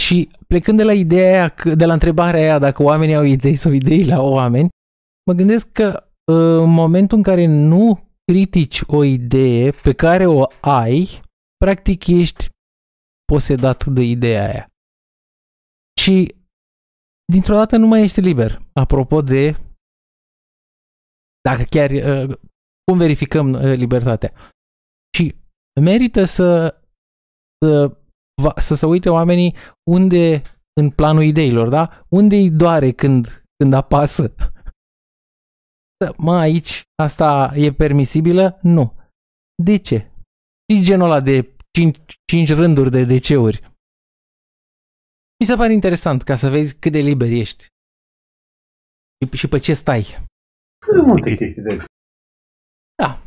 Și 0.01 0.31
plecând 0.47 0.77
de 0.79 0.85
la 0.85 0.93
ideea 0.93 1.31
aia, 1.31 1.49
că- 1.49 1.75
de 1.75 1.85
la 1.85 1.93
întrebarea 1.93 2.41
aia 2.41 2.59
dacă 2.59 2.83
oamenii 2.83 3.15
au 3.15 3.23
idei 3.25 3.57
sau 3.57 3.73
idei 3.73 4.05
la 4.05 4.21
oameni, 4.23 4.69
mă 5.27 5.33
gândesc 5.33 5.73
că 5.73 6.11
uh, 6.33 6.63
în 6.63 6.73
momentul 6.73 7.17
în 7.17 7.23
care 7.23 7.47
nu 7.47 8.09
critici 8.25 8.81
o 8.87 9.05
idee 9.05 9.71
pe 9.71 9.93
care 9.93 10.27
o 10.27 10.45
ai, 10.61 11.21
practic 11.57 12.07
ești 12.07 12.49
posedat 13.25 13.85
de 13.87 14.03
ideea 14.03 14.45
aia. 14.49 14.67
Și 16.01 16.35
dintr-o 17.33 17.55
dată 17.55 17.77
nu 17.77 17.87
mai 17.87 18.03
ești 18.03 18.21
liber. 18.21 18.63
Apropo 18.73 19.23
de 19.23 19.57
dacă 21.49 21.63
chiar 21.63 21.91
uh, 21.91 22.37
cum 22.85 22.99
verificăm 22.99 23.53
uh, 23.53 23.61
libertatea. 23.63 24.33
Și 25.17 25.35
merită 25.81 26.25
să 26.25 26.75
să, 27.65 27.97
va- 28.43 28.61
să 28.61 28.75
se 28.75 28.87
uite 28.87 29.09
oamenii 29.09 29.57
unde 29.91 30.43
în 30.81 30.91
planul 30.91 31.23
ideilor, 31.23 31.69
da? 31.69 32.07
Unde 32.09 32.37
îi 32.37 32.51
doare 32.51 32.93
când, 32.93 33.45
când 33.57 33.73
apasă. 33.73 34.35
Mă, 36.17 36.35
aici 36.37 36.83
asta 37.03 37.53
e 37.55 37.73
permisibilă? 37.73 38.59
Nu. 38.63 38.97
De 39.63 39.77
ce? 39.77 40.11
Și 40.73 40.83
genul 40.83 41.05
ăla 41.05 41.21
de 41.21 41.57
5, 41.73 41.99
5 42.25 42.53
rânduri 42.53 42.91
de 42.91 43.05
DC-uri. 43.05 43.61
Mi 45.39 45.47
se 45.47 45.55
pare 45.57 45.73
interesant 45.73 46.23
ca 46.23 46.35
să 46.37 46.49
vezi 46.49 46.79
cât 46.79 46.93
de 46.93 46.99
liber 46.99 47.31
ești. 47.31 47.67
Și, 49.19 49.37
și 49.37 49.49
pe 49.49 49.59
ce 49.59 49.75
stai. 49.75 50.17
Sunt 50.87 51.07
multe 51.07 51.35
chestii 51.35 51.63
de 51.63 51.85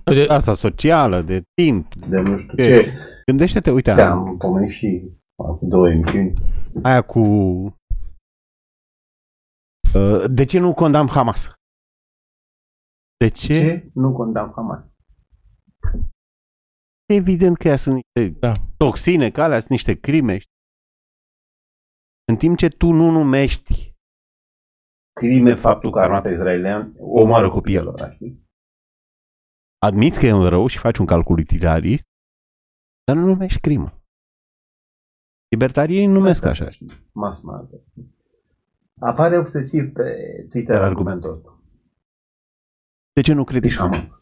Uite, 0.06 0.34
asta 0.34 0.54
socială, 0.54 1.22
de 1.22 1.44
timp, 1.62 1.96
de 1.96 2.20
nu 2.20 2.38
știu 2.38 2.56
Ce? 2.56 2.64
ce. 2.84 2.94
Gândește-te, 3.26 3.72
uite, 3.72 3.94
Da, 3.94 4.12
am 4.12 4.38
pomenit 4.38 4.70
și 4.70 5.12
cu 5.36 5.60
două 5.62 5.90
emisiuni. 5.90 6.34
aia 6.84 7.02
cu... 7.02 7.20
Uh, 9.96 10.24
de 10.32 10.46
ce 10.46 10.60
nu 10.60 10.74
condamn 10.74 11.10
Hamas? 11.10 11.54
De 13.18 13.28
ce? 13.30 13.54
Ce? 13.54 13.90
Nu 13.94 14.14
condamn 14.14 14.52
Hamas. 14.56 14.94
Evident 17.14 17.58
că 17.58 17.68
ea 17.68 17.78
sunt 17.78 17.96
niște 17.96 18.40
Da. 18.40 18.54
toxine, 18.78 19.32
că 19.32 19.42
alea 19.42 19.58
sunt 19.60 19.70
niște 19.70 20.00
crime. 20.00 20.38
În 22.32 22.38
timp 22.38 22.58
ce 22.58 22.68
tu 22.68 22.92
nu 22.92 23.10
numești 23.12 23.93
crime 25.14 25.54
faptul 25.54 25.92
că 25.92 26.00
armata 26.00 26.30
israelian 26.30 26.94
omoară 26.98 27.50
copiii 27.50 27.80
lor, 27.80 28.12
știi? 28.14 28.42
Admiți 29.78 30.20
că 30.20 30.26
e 30.26 30.34
un 30.34 30.50
rău 30.50 30.68
și 30.68 30.78
faci 30.78 30.98
un 30.98 31.06
calcul 31.06 31.40
utilitarist, 31.40 32.06
dar 33.04 33.16
nu 33.16 33.26
numești 33.26 33.60
crimă. 33.60 34.02
Libertarienii 35.50 36.08
numesc 36.08 36.46
așa. 36.46 36.70
știi? 36.70 36.92
Mass 37.12 37.42
market. 37.44 37.82
Apare 39.00 39.38
obsesiv 39.38 39.94
pe 39.94 40.16
Twitter 40.50 40.82
argumentul 40.82 41.30
ăsta. 41.30 41.60
De 43.14 43.22
ce 43.22 43.34
nu 43.34 43.44
critici 43.44 43.70
Deci 43.70 43.80
Hamas? 43.80 44.18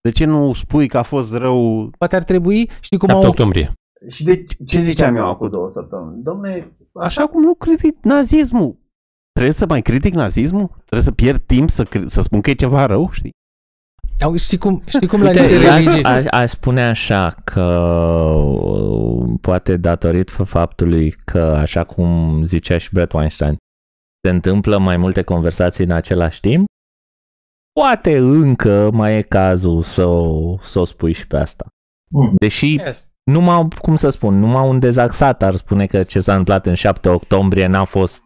De 0.00 0.10
ce 0.10 0.24
nu 0.24 0.52
spui 0.52 0.88
că 0.88 0.98
a 0.98 1.02
fost 1.02 1.32
rău? 1.32 1.90
Poate 1.98 2.16
ar 2.16 2.24
trebui, 2.24 2.70
știi 2.80 2.98
cum 2.98 3.08
7 3.08 3.24
au... 3.24 3.30
octombrie. 3.30 3.72
Și 4.08 4.24
de 4.24 4.44
ce 4.44 4.80
ziceam 4.80 5.16
eu 5.16 5.26
acum 5.26 5.50
două 5.50 5.70
săptămâni? 5.70 6.22
Domne, 6.22 6.76
Așa 6.92 7.28
cum 7.28 7.42
nu 7.42 7.54
critic 7.54 8.04
nazismul. 8.04 8.79
Trebuie 9.40 9.58
să 9.60 9.66
mai 9.68 9.82
critic 9.82 10.14
nazismul? 10.14 10.66
Trebuie 10.74 11.02
să 11.02 11.12
pierd 11.12 11.42
timp 11.46 11.70
să, 11.70 11.84
cri- 11.84 12.06
să 12.06 12.20
spun 12.20 12.40
că 12.40 12.50
e 12.50 12.54
ceva 12.54 12.86
rău, 12.86 13.10
știi? 13.10 13.30
Au, 14.20 14.36
știi 14.36 14.58
cum, 14.58 14.82
știi 14.96 15.06
cum 15.06 15.22
la 15.22 15.26
Uite, 15.28 15.38
niște 15.40 15.54
eu 15.54 15.70
aș, 15.72 15.84
religii... 15.84 16.04
aș, 16.04 16.24
aș 16.30 16.50
spune 16.50 16.82
așa 16.82 17.34
că 17.44 17.62
uh, 17.62 19.38
poate 19.40 19.76
datorit 19.76 20.30
faptului 20.30 21.10
că, 21.10 21.40
așa 21.40 21.84
cum 21.84 22.42
zicea 22.46 22.78
și 22.78 22.88
Brett 22.92 23.12
Weinstein, 23.12 23.56
se 24.26 24.30
întâmplă 24.34 24.78
mai 24.78 24.96
multe 24.96 25.22
conversații 25.22 25.84
în 25.84 25.90
același 25.90 26.40
timp, 26.40 26.66
poate 27.80 28.16
încă 28.18 28.90
mai 28.92 29.16
e 29.16 29.22
cazul 29.22 29.82
să 29.82 30.04
o, 30.04 30.56
să 30.62 30.78
o 30.78 30.84
spui 30.84 31.12
și 31.12 31.26
pe 31.26 31.36
asta. 31.36 31.66
Mm. 32.10 32.34
Deși 32.38 32.74
Yes. 32.74 33.10
numai, 33.30 33.68
cum 33.68 33.96
să 33.96 34.08
spun, 34.08 34.38
numai 34.38 34.68
un 34.68 34.78
dezaxat 34.78 35.42
ar 35.42 35.56
spune 35.56 35.86
că 35.86 36.02
ce 36.02 36.20
s-a 36.20 36.30
întâmplat 36.32 36.66
în 36.66 36.74
7 36.74 37.08
octombrie 37.08 37.66
n-a 37.66 37.84
fost 37.84 38.22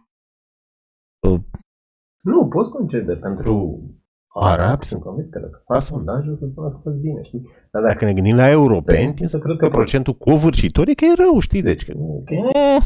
nu, 2.21 2.49
poți 2.49 2.71
concede 2.71 3.15
pentru 3.17 3.81
Arabi? 4.29 4.61
arabi. 4.63 4.85
Sunt 4.85 5.03
convins 5.03 5.29
că 5.29 5.39
dacă 5.39 5.63
faci 5.67 5.83
sondajul, 5.83 6.37
să 6.37 6.47
spună 6.51 6.71
că 6.71 6.77
a 6.77 6.81
fost 6.83 6.97
bine, 6.97 7.23
știi? 7.23 7.43
Dar 7.71 7.83
dacă 7.83 8.05
ne 8.05 8.13
gândim 8.13 8.37
la 8.37 8.51
europeni, 8.51 9.15
tind 9.15 9.29
să 9.29 9.39
cred 9.39 9.57
că 9.57 9.69
Procentul 9.69 10.15
covârșitor 10.15 10.89
e 10.89 10.95
că 10.95 11.05
e 11.05 11.15
rău, 11.15 11.39
știi? 11.39 11.63
Deci 11.63 11.85
că 11.85 11.93
nu 11.93 12.19
e 12.21 12.25
chestia. 12.25 12.51
Mm, 12.67 12.83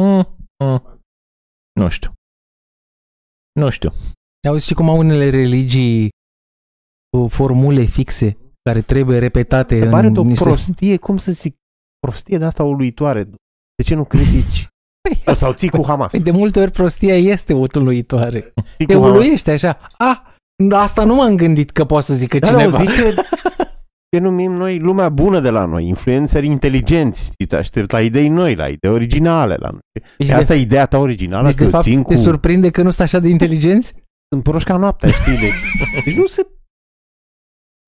mm, 0.00 0.26
mm. 0.64 1.00
Nu 1.72 1.88
știu. 1.88 2.12
Nu 3.60 3.70
știu. 3.70 3.90
Auzi, 4.48 4.64
știi 4.64 4.74
cum 4.74 4.88
au 4.88 4.98
unele 4.98 5.30
religii 5.30 6.08
uh, 7.18 7.30
formule 7.30 7.82
fixe 7.82 8.36
care 8.62 8.80
trebuie 8.80 9.18
repetate 9.18 9.80
Se 9.80 9.88
pare 9.88 10.06
în 10.06 10.16
o 10.16 10.22
niște... 10.22 10.44
prostie, 10.44 10.96
cum 10.96 11.16
să 11.16 11.32
zic, 11.32 11.56
prostie 11.98 12.38
de 12.38 12.44
asta 12.44 12.64
uluitoare. 12.64 13.24
De 13.74 13.82
ce 13.84 13.94
nu 13.94 14.04
critici? 14.04 14.66
Păi, 15.00 15.34
Sau 15.34 15.52
ții 15.52 15.68
cu 15.68 15.84
Hamas. 15.86 16.10
Păi 16.10 16.20
de 16.22 16.30
multe 16.30 16.60
ori 16.60 16.70
prostia 16.70 17.16
este 17.16 17.52
uluitoare. 17.74 18.52
Ții 18.76 18.86
Te 18.86 18.94
cu 18.94 19.00
Hamas. 19.00 19.16
uluiește 19.16 19.50
așa. 19.50 19.78
Ah, 19.98 20.20
asta 20.72 21.04
nu 21.04 21.14
m-am 21.14 21.36
gândit 21.36 21.70
că 21.70 21.84
poate 21.84 22.04
să 22.04 22.14
zică 22.14 22.38
Da, 22.38 22.46
cineva. 22.46 22.76
da, 22.76 22.82
zice 22.84 23.14
ce 24.16 24.18
numim 24.18 24.52
noi 24.52 24.78
lumea 24.78 25.08
bună 25.08 25.40
de 25.40 25.50
la 25.50 25.64
noi, 25.64 25.86
influențări 25.86 26.46
inteligenți, 26.46 27.22
știi, 27.24 27.46
te 27.46 27.56
aștept 27.56 27.90
la 27.90 28.02
idei 28.02 28.28
noi, 28.28 28.54
la 28.54 28.68
idei 28.68 28.90
originale 28.90 29.54
la 29.54 29.68
noi. 29.70 29.80
Deci, 30.18 30.28
E 30.28 30.32
de, 30.32 30.38
asta 30.38 30.54
e 30.54 30.60
ideea 30.60 30.86
ta 30.86 30.98
originală, 30.98 31.46
deci 31.46 31.56
că 31.56 31.64
de 31.64 31.70
fapt 31.70 31.84
țin 31.84 32.02
te 32.02 32.14
cu... 32.14 32.20
surprinde 32.20 32.70
că 32.70 32.82
nu 32.82 32.90
sunt 32.90 33.06
așa 33.06 33.18
de 33.18 33.28
inteligenți? 33.28 33.92
Sunt 34.34 34.42
proști 34.42 34.68
ca 34.68 34.76
noaptea, 34.76 35.08
știi? 35.10 35.32
Deci, 35.38 35.52
deci 36.04 36.14
nu 36.16 36.26
se... 36.26 36.46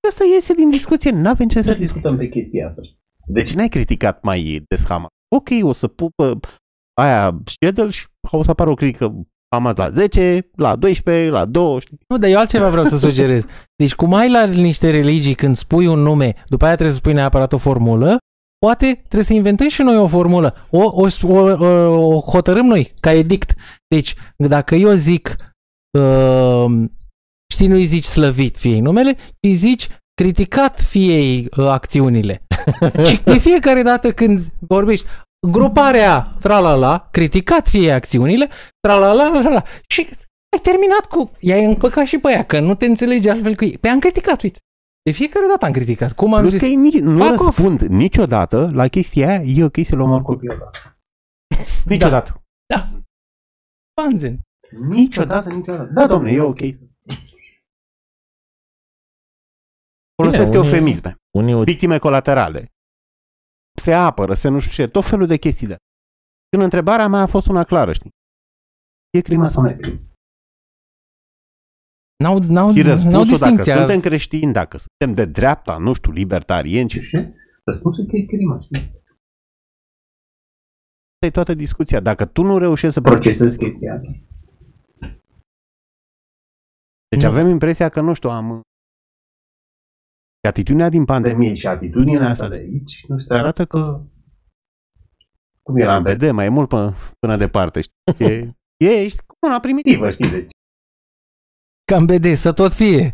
Asta 0.07 0.23
iese 0.35 0.53
din 0.53 0.69
discuție, 0.69 1.11
n-avem 1.11 1.47
ce 1.47 1.61
să 1.61 1.71
Să 1.71 1.77
discutăm. 1.77 2.01
discutăm 2.01 2.17
pe 2.17 2.27
chestia 2.39 2.65
asta. 2.65 2.81
Deci 3.27 3.53
n-ai 3.53 3.69
criticat 3.69 4.23
mai 4.23 4.63
des 4.69 4.85
Hamas. 4.87 5.07
Ok, 5.35 5.49
o 5.61 5.73
să 5.73 5.87
pupă 5.87 6.39
aia 6.93 7.41
schedule 7.45 7.89
și 7.89 8.05
o 8.31 8.43
să 8.43 8.49
apară 8.49 8.69
o 8.69 8.73
critică 8.73 9.25
Hamas 9.53 9.75
la 9.75 9.89
10, 9.89 10.49
la 10.55 10.75
12, 10.75 11.29
la 11.29 11.45
2, 11.45 11.79
știi? 11.79 11.99
Nu, 12.07 12.17
dar 12.17 12.29
eu 12.29 12.37
altceva 12.37 12.69
vreau 12.69 12.85
să 12.85 12.97
sugerez. 12.97 13.45
Deci 13.75 13.95
cum 13.95 14.13
ai 14.13 14.29
la 14.29 14.45
niște 14.45 14.89
religii 14.89 15.33
când 15.33 15.55
spui 15.55 15.87
un 15.87 15.99
nume, 15.99 16.33
după 16.45 16.65
aia 16.65 16.73
trebuie 16.73 16.95
să 16.95 17.01
spui 17.01 17.13
neapărat 17.13 17.53
o 17.53 17.57
formulă, 17.57 18.17
poate 18.65 18.93
trebuie 18.93 19.23
să 19.23 19.33
inventăm 19.33 19.67
și 19.67 19.81
noi 19.81 19.97
o 19.97 20.07
formulă. 20.07 20.67
O, 20.69 20.83
o, 20.83 21.07
o, 21.21 21.65
o, 21.65 22.15
o 22.15 22.19
hotărâm 22.19 22.65
noi, 22.65 22.93
ca 22.99 23.11
edict. 23.11 23.53
Deci, 23.87 24.15
dacă 24.35 24.75
eu 24.75 24.93
zic, 24.93 25.35
uh, 25.99 26.65
știi, 27.53 27.67
nu-i 27.67 27.85
zici 27.85 28.03
slăvit 28.03 28.57
fiei 28.57 28.79
numele, 28.79 29.13
ci 29.13 29.51
zici 29.51 29.87
criticat 30.13 30.81
fiei 30.81 31.47
uh, 31.57 31.67
acțiunile. 31.67 32.45
și 33.07 33.21
de 33.23 33.37
fiecare 33.37 33.81
dată 33.81 34.11
când 34.11 34.39
vorbești, 34.59 35.07
gruparea 35.51 36.35
tralala, 36.39 37.07
criticat 37.11 37.67
fie 37.67 37.91
acțiunile, 37.91 38.49
tralala, 38.79 39.29
la, 39.29 39.39
la, 39.41 39.49
la, 39.49 39.63
și 39.89 40.07
ai 40.53 40.59
terminat 40.61 41.05
cu... 41.05 41.31
I-ai 41.39 41.65
împăcat 41.65 42.05
și 42.05 42.17
pe 42.17 42.31
ea, 42.31 42.45
că 42.45 42.59
nu 42.59 42.75
te 42.75 42.85
înțelegi 42.85 43.29
altfel 43.29 43.55
cu 43.55 43.63
ei. 43.65 43.77
Pe 43.77 43.87
am 43.87 43.99
criticat, 43.99 44.41
uite. 44.41 44.59
De 45.03 45.11
fiecare 45.11 45.45
dată 45.49 45.65
am 45.65 45.71
criticat. 45.71 46.11
Cum 46.11 46.33
am 46.33 46.39
Plus 46.39 46.51
zis? 46.51 46.59
că 46.59 46.65
ei 46.65 46.75
nici, 46.75 46.99
nu 46.99 47.25
Fuck 47.25 47.39
off. 47.39 47.45
răspund 47.57 47.81
niciodată 47.81 48.69
la 48.73 48.87
chestia 48.87 49.27
aia, 49.27 49.41
e 49.43 49.63
ok 49.63 49.75
să-l 49.83 49.99
omor 49.99 50.21
copilul 50.21 50.55
ăla. 50.55 50.69
Niciodată. 51.85 52.43
Da. 52.73 52.87
Panzen. 54.01 54.39
Niciodată, 54.87 55.49
niciodată. 55.49 55.91
Da, 55.93 56.07
domne, 56.07 56.31
e 56.31 56.39
ok. 56.41 56.59
Folosesc 60.15 60.49
Bine, 60.49 60.57
unii- 60.57 60.69
eufemisme. 60.69 61.15
Unii 61.37 61.63
Victime 61.63 61.97
colaterale. 61.97 62.72
Se 63.81 63.93
apără, 63.93 64.33
se 64.33 64.49
nu 64.49 64.59
știu 64.59 64.83
ce, 64.83 64.91
tot 64.91 65.05
felul 65.05 65.27
de 65.27 65.37
chestii 65.37 65.67
de 65.67 65.75
Când 66.49 66.63
întrebarea 66.63 67.07
mea 67.07 67.21
a 67.21 67.25
fost 67.27 67.47
una 67.47 67.63
clară, 67.63 67.93
știi? 67.93 68.09
E 69.09 69.21
crima 69.21 69.47
sau 69.47 69.63
nu 69.63 69.69
e 69.69 69.75
crima? 69.75 69.99
N-au, 72.23 72.39
n-au, 72.39 72.71
Și 72.71 72.77
n-au 72.81 72.87
răspunsul, 72.87 73.11
dacă 73.11 73.25
distinția. 73.25 73.77
suntem 73.77 73.99
creștini, 73.99 74.53
dacă 74.53 74.77
suntem 74.77 75.23
de 75.25 75.31
dreapta, 75.31 75.77
nu 75.77 75.93
știu, 75.93 76.11
libertarieni, 76.11 76.89
ce 76.89 76.99
Ce? 77.01 77.33
Răspunsul 77.65 78.03
e 78.03 78.07
că 78.07 78.15
e 78.15 78.25
crima, 78.25 78.59
știi? 78.59 78.77
Asta 81.13 81.25
e 81.25 81.29
toată 81.31 81.53
discuția. 81.53 81.99
Dacă 81.99 82.25
tu 82.25 82.41
nu 82.43 82.57
reușești 82.57 82.93
să 82.93 83.01
Procesezi 83.01 83.57
chestia 83.57 83.93
asta. 83.93 84.11
Deci 87.07 87.21
Nu. 87.21 87.27
avem 87.27 87.47
impresia 87.47 87.89
că, 87.89 88.01
nu 88.01 88.13
știu, 88.13 88.29
am... 88.29 88.61
că 90.43 90.49
Atitudinea 90.49 90.89
din 90.89 91.05
pandemie 91.05 91.33
Pandemie 91.35 91.55
și 91.55 91.67
atitudinea 91.67 92.29
asta 92.29 92.49
de 92.49 92.55
aici, 92.55 93.05
nu 93.07 93.17
se 93.17 93.23
știu, 93.23 93.35
arată 93.35 93.65
că 93.65 94.01
cum 95.61 95.77
era 95.77 95.95
în 95.97 96.03
BD, 96.03 96.29
mai 96.29 96.45
e 96.45 96.49
mult 96.49 96.67
până, 96.69 96.93
până 97.19 97.37
departe, 97.37 97.81
știi? 97.81 98.57
E, 98.77 98.85
ești 99.03 99.23
cum 99.25 99.37
una 99.49 99.59
primitivă, 99.59 100.09
știi? 100.11 100.29
Deci, 100.29 100.49
Cam 101.91 102.05
BD, 102.05 102.25
să 102.35 102.53
tot 102.53 102.73
fie. 102.73 103.11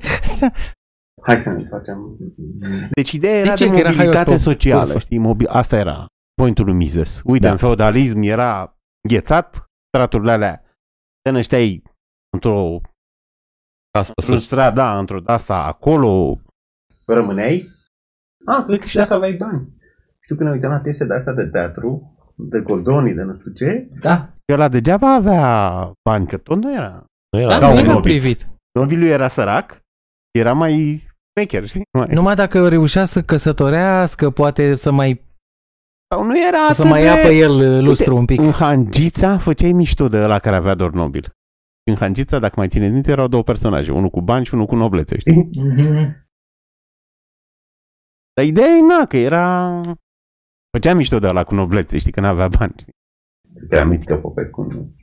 hai 1.26 1.38
să 1.38 1.50
ne 1.52 1.64
facem... 1.68 2.18
deci 2.96 3.12
ideea 3.12 3.36
era 3.40 3.56
ce? 3.56 3.66
de 3.66 3.72
Că 3.72 3.78
era 3.78 3.84
haios 3.88 3.98
mobilitate 3.98 4.32
pe 4.32 4.38
socială, 4.38 4.84
vârfă. 4.84 5.00
știi? 5.00 5.18
Mobil... 5.18 5.48
Asta 5.48 5.76
era 5.78 6.06
pointul 6.34 6.66
lui 6.66 6.74
Mises. 6.74 7.22
Uite, 7.26 7.46
Da. 7.46 7.52
în 7.52 7.58
feudalism 7.58 8.22
era 8.22 8.78
înghețat, 9.04 9.66
straturile 9.88 10.32
alea 10.32 10.64
te 11.22 11.30
nășteai 11.30 11.84
într-o, 12.34 12.82
Asta 13.98 14.14
într-un 14.16 14.36
sus. 14.36 14.46
strat, 14.46 14.74
da, 14.74 15.00
într-o 15.00 15.22
asta, 15.26 15.64
acolo, 15.64 16.40
Rămâneai? 17.14 17.68
Ah, 18.46 18.64
cred 18.66 18.80
că 18.80 18.86
și 18.86 18.96
dacă 18.96 19.14
aveai 19.14 19.34
bani. 19.34 19.68
Știu 20.20 20.36
că 20.36 20.44
ne 20.44 20.50
uitam 20.52 20.72
la 20.72 20.78
piese 20.78 21.06
de 21.06 21.14
astea 21.14 21.34
de 21.34 21.46
teatru, 21.46 22.16
de 22.36 22.60
Gordoni, 22.60 23.14
de 23.14 23.22
nu 23.22 23.36
știu 23.40 23.52
ce, 23.52 23.90
Da, 24.02 24.34
că 24.46 24.54
ăla 24.54 24.68
degeaba 24.68 25.14
avea 25.14 25.92
bani, 26.10 26.28
că 26.28 26.38
tot 26.38 26.58
nu 26.64 26.74
era. 26.74 27.06
Nu 27.32 27.40
era. 27.40 27.50
da 27.50 27.60
Ca 27.60 27.68
nu 27.68 27.74
un 27.74 27.80
era 27.80 27.88
hobbit. 27.94 28.12
privit. 28.12 28.48
Nobilul 28.80 29.06
era 29.08 29.28
sărac, 29.28 29.82
era 30.32 30.54
mai 30.54 31.04
mecher, 31.40 31.66
știi? 31.68 31.82
Mai... 31.98 32.08
Numai 32.14 32.36
dacă 32.36 32.68
reușea 32.70 33.06
să 33.06 33.22
căsătorească, 33.22 34.30
poate 34.30 34.76
să 34.76 34.92
mai, 34.92 35.22
Sau 36.14 36.24
nu 36.24 36.34
era 36.48 36.58
să 36.72 36.82
atât 36.82 36.86
mai 36.92 37.02
de... 37.02 37.06
ia 37.08 37.16
pe 37.16 37.34
el 37.36 37.52
uh, 37.52 37.84
lustru 37.84 38.16
un 38.18 38.26
pic. 38.26 38.40
În 38.40 38.52
Hangița 38.52 39.38
făceai 39.38 39.72
mișto 39.72 40.08
de 40.08 40.18
ăla 40.18 40.40
care 40.40 40.56
avea 40.56 40.76
doar 40.76 40.90
nobil. 40.92 41.32
În 41.92 41.96
Hangița, 41.96 42.40
dacă 42.40 42.54
mai 42.58 42.68
țineți 42.68 42.92
minte, 42.92 43.12
erau 43.12 43.28
două 43.28 43.44
personaje, 43.44 43.92
unul 43.92 44.10
cu 44.10 44.22
bani 44.22 44.46
și 44.46 44.54
unul 44.54 44.66
cu 44.66 44.76
noblețe, 44.76 45.18
știi? 45.20 45.50
Dar 48.40 48.48
ideea 48.48 48.68
e 48.68 48.82
na, 48.82 49.06
că 49.06 49.18
era... 49.18 49.82
Făcea 50.78 50.94
mișto 50.94 51.20
de 51.20 51.28
ăla 51.28 51.44
cu 51.44 51.54
noblețe, 51.54 51.98
știi, 51.98 52.12
că 52.12 52.20
n-avea 52.20 52.48
bani. 52.48 52.76
Știi? 52.78 52.94
că 53.68 53.76
era 53.76 53.86
mitică 53.86 54.18
Popescu. 54.18 54.62
nu? 54.62 54.96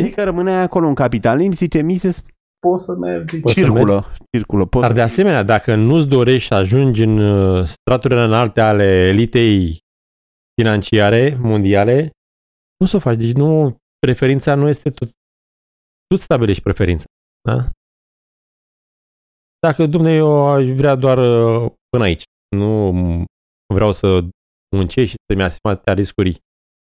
Știi 0.00 0.14
că 0.14 0.24
rămânea 0.24 0.60
acolo 0.60 0.88
în 0.88 0.94
capitalism, 0.94 1.52
zice 1.52 1.82
Mises, 1.82 2.22
Poți 2.58 2.84
să 2.84 2.94
mergi. 2.94 3.40
Poți 3.40 3.54
să 3.54 3.60
circulă, 3.60 4.04
circulă. 4.36 4.66
Poți 4.66 4.86
Dar 4.86 4.94
de 4.94 5.00
asemenea, 5.00 5.42
dacă 5.42 5.74
nu-ți 5.74 6.06
dorești 6.06 6.48
să 6.48 6.54
ajungi 6.54 7.02
în 7.02 7.18
uh, 7.18 7.64
straturile 7.64 8.22
înalte 8.22 8.60
ale 8.60 8.84
elitei 8.84 9.78
financiare 10.60 11.36
mondiale, 11.40 12.10
nu 12.76 12.86
să 12.86 12.96
o 12.96 12.98
faci. 12.98 13.16
Deci 13.16 13.32
nu, 13.32 13.76
preferința 13.98 14.54
nu 14.54 14.68
este 14.68 14.90
tu. 14.90 15.04
Tu 15.04 16.14
îți 16.14 16.22
stabilești 16.22 16.62
preferința. 16.62 17.04
Da? 17.48 17.56
Dacă 19.66 19.86
domne, 19.86 20.12
eu 20.14 20.48
aș 20.48 20.66
vrea 20.66 20.94
doar 20.94 21.18
uh, 21.18 21.70
până 21.88 22.04
aici. 22.04 22.22
Nu 22.56 22.92
vreau 23.74 23.92
să 23.92 24.20
muncesc 24.76 25.08
și 25.10 25.16
să-mi 25.30 25.42
asum 25.42 25.70
atâtea 25.70 25.94
riscuri 25.94 26.32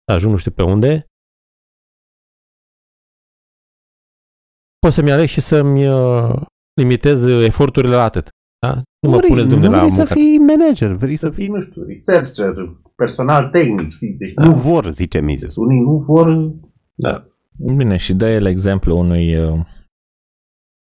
să 0.05 0.11
ajung 0.15 0.31
nu 0.31 0.38
știu 0.38 0.51
pe 0.51 0.63
unde. 0.63 1.05
Pot 4.79 4.91
să-mi 4.93 5.11
aleg 5.11 5.27
și 5.27 5.41
să-mi 5.41 5.88
uh, 5.88 6.41
limitez 6.81 7.25
eforturile 7.25 7.95
la 7.95 8.03
atât. 8.03 8.29
Da? 8.65 8.73
Nu 8.75 9.09
mă 9.09 9.17
vrei, 9.17 9.29
puneți 9.29 9.49
domne 9.49 9.65
nu 9.65 9.71
la 9.71 9.77
vrei 9.77 9.91
să 9.91 9.97
muncă. 9.97 10.13
fii 10.13 10.38
manager, 10.38 10.91
vrei 10.91 11.17
să 11.17 11.25
Să 11.27 11.33
fii... 11.33 11.43
fii, 11.43 11.53
nu 11.53 11.61
știu, 11.61 11.83
researcher, 11.83 12.53
personal 12.95 13.49
tehnic. 13.49 13.91
știi? 13.91 14.13
Deci 14.13 14.33
Nu 14.33 14.53
vor, 14.53 14.89
zice 14.89 15.21
Mises. 15.21 15.55
Unii 15.55 15.79
nu 15.79 15.97
vor... 15.97 16.53
Da. 16.93 17.27
Bine, 17.75 17.97
și 17.97 18.13
dă 18.13 18.29
el 18.29 18.45
exemplu 18.45 18.97
unui 18.97 19.38
uh, 19.38 19.65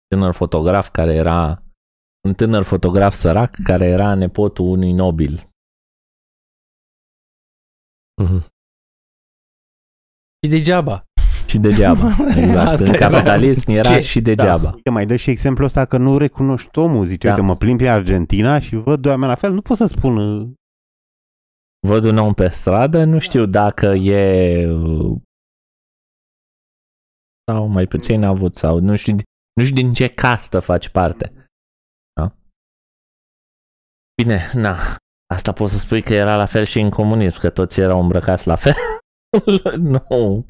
tânăr 0.08 0.32
fotograf 0.32 0.90
care 0.90 1.14
era 1.14 1.61
un 2.28 2.34
tânăr 2.34 2.62
fotograf 2.62 3.12
sărac 3.14 3.54
care 3.64 3.84
era 3.84 4.14
nepotul 4.14 4.64
unui 4.64 4.92
nobil. 4.92 5.48
Mhm. 8.22 8.46
Și 10.44 10.48
degeaba. 10.50 11.04
Și 11.46 11.58
degeaba. 11.58 12.08
Exact. 12.42 12.68
Asta 12.68 12.84
în 12.84 12.94
era. 12.94 13.08
capitalism 13.08 13.70
era 13.70 13.94
Ce? 13.94 14.00
și 14.00 14.20
degeaba. 14.20 14.70
Uite, 14.74 14.90
mai 14.90 15.06
dă 15.06 15.16
și 15.16 15.30
exemplul 15.30 15.66
ăsta 15.66 15.84
că 15.84 15.96
nu 15.96 16.18
recunoști 16.18 16.78
omul. 16.78 17.06
Zice, 17.06 17.26
Da. 17.26 17.32
uite, 17.34 17.46
mă 17.46 17.56
plimb 17.56 17.78
pe 17.78 17.88
Argentina 17.88 18.58
și 18.58 18.76
văd 18.76 19.00
doi 19.00 19.10
oameni 19.10 19.30
la 19.30 19.36
fel. 19.36 19.52
Nu 19.52 19.62
pot 19.62 19.76
să 19.76 19.86
spun... 19.86 20.16
uh, 20.16 20.50
Văd 21.86 22.04
un 22.04 22.16
om 22.18 22.34
pe 22.34 22.48
stradă, 22.48 23.04
nu 23.04 23.18
știu 23.18 23.46
dacă 23.46 23.86
e 23.86 24.66
uh, 24.70 25.20
sau 27.50 27.66
mai 27.66 27.86
puțin 27.86 28.22
avut 28.24 28.54
sau 28.56 28.78
nu 28.78 28.96
știu, 28.96 29.16
nu 29.52 29.64
știu 29.64 29.74
din 29.74 29.92
ce 29.92 30.08
castă 30.08 30.60
faci 30.60 30.88
parte. 30.88 31.41
Da? 34.22 34.28
Bine, 34.34 34.50
na, 34.54 34.96
asta 35.34 35.52
poți 35.52 35.72
să 35.72 35.78
spui 35.78 36.02
că 36.02 36.14
era 36.14 36.36
la 36.36 36.46
fel 36.46 36.64
și 36.64 36.80
în 36.80 36.90
comunism, 36.90 37.38
că 37.38 37.50
toți 37.50 37.80
erau 37.80 38.00
îmbrăcați 38.00 38.46
la 38.46 38.56
fel. 38.56 38.74
nu. 39.78 40.46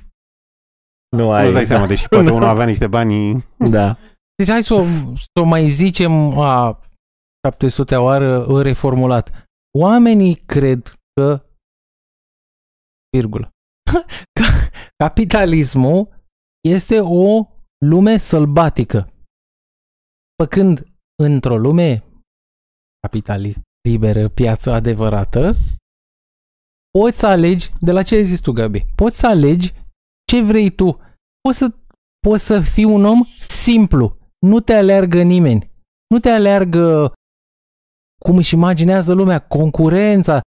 Nu 1.17 1.33
ai. 1.33 1.43
Nu-ți 1.43 1.55
dai 1.55 1.67
seama, 1.67 1.87
deși 1.87 2.09
poate 2.09 2.31
unul 2.39 2.49
avea 2.49 2.65
niște 2.65 2.87
bani... 2.87 3.45
Da. 3.59 3.99
Deci 4.37 4.49
hai 4.49 4.63
să 4.63 4.75
o, 4.75 4.83
să 5.15 5.41
o 5.41 5.45
mai 5.45 5.69
zicem 5.69 6.39
a 6.39 6.81
700 7.47 7.97
oară 7.97 8.63
reformulat. 8.63 9.49
Oamenii 9.79 10.35
cred 10.35 10.95
că 11.13 11.47
virgulă. 13.17 13.51
că 14.41 14.45
capitalismul 14.97 16.09
este 16.69 17.01
o 17.01 17.47
lume 17.79 18.17
sălbatică. 18.17 19.13
Păcând 20.35 20.87
într-o 21.23 21.57
lume 21.57 22.05
capitalist 23.03 23.61
liberă, 23.89 24.29
piață 24.29 24.73
adevărată, 24.73 25.57
poți 26.99 27.19
să 27.19 27.27
alegi, 27.27 27.73
de 27.81 27.93
la 27.93 28.03
ce 28.03 28.15
ai 28.15 28.25
zis 28.25 28.41
tu, 28.41 28.53
Gabi, 28.53 28.87
poți 28.95 29.19
să 29.19 29.27
alegi 29.27 29.75
ce 30.31 30.43
vrei 30.43 30.71
tu. 30.71 31.01
Poți 31.41 31.59
să, 31.59 31.75
poți 32.27 32.45
să 32.45 32.61
fii 32.61 32.85
un 32.85 33.05
om 33.05 33.23
simplu. 33.49 34.17
Nu 34.47 34.61
te 34.61 34.75
aleargă 34.75 35.23
nimeni. 35.23 35.71
Nu 36.09 36.19
te 36.19 36.29
aleargă 36.29 37.13
cum 38.25 38.37
își 38.37 38.55
imaginează 38.55 39.13
lumea, 39.13 39.39
concurența. 39.39 40.41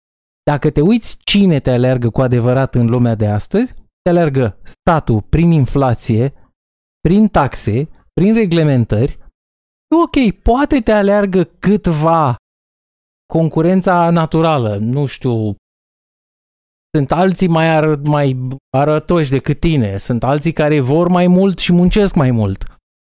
Dacă 0.44 0.70
te 0.70 0.82
uiți 0.82 1.18
cine 1.18 1.60
te 1.60 1.72
aleargă 1.72 2.10
cu 2.10 2.22
adevărat 2.22 2.76
în 2.76 2.86
lumea 2.90 3.16
de 3.16 3.28
astăzi, 3.28 3.74
te 4.02 4.10
aleargă 4.10 4.58
statul 4.64 5.22
prin 5.22 5.52
inflație, 5.52 6.34
prin 7.00 7.28
taxe, 7.28 7.90
prin 8.14 8.34
reglementări. 8.34 9.18
Ok, 10.04 10.42
poate 10.42 10.80
te 10.80 10.92
aleargă 10.92 11.44
câtva 11.44 12.36
concurența 13.38 14.10
naturală, 14.10 14.76
nu 14.76 15.06
știu, 15.06 15.56
sunt 16.98 17.12
alții 17.12 17.48
mai, 17.48 17.76
ar, 17.76 17.96
mai 17.96 18.48
arătoși 18.78 19.30
decât 19.30 19.60
tine, 19.60 19.98
sunt 19.98 20.24
alții 20.24 20.52
care 20.52 20.80
vor 20.80 21.08
mai 21.08 21.28
mult 21.28 21.58
și 21.58 21.74
muncesc 21.74 22.16
mai 22.16 22.32
mult. 22.32 22.66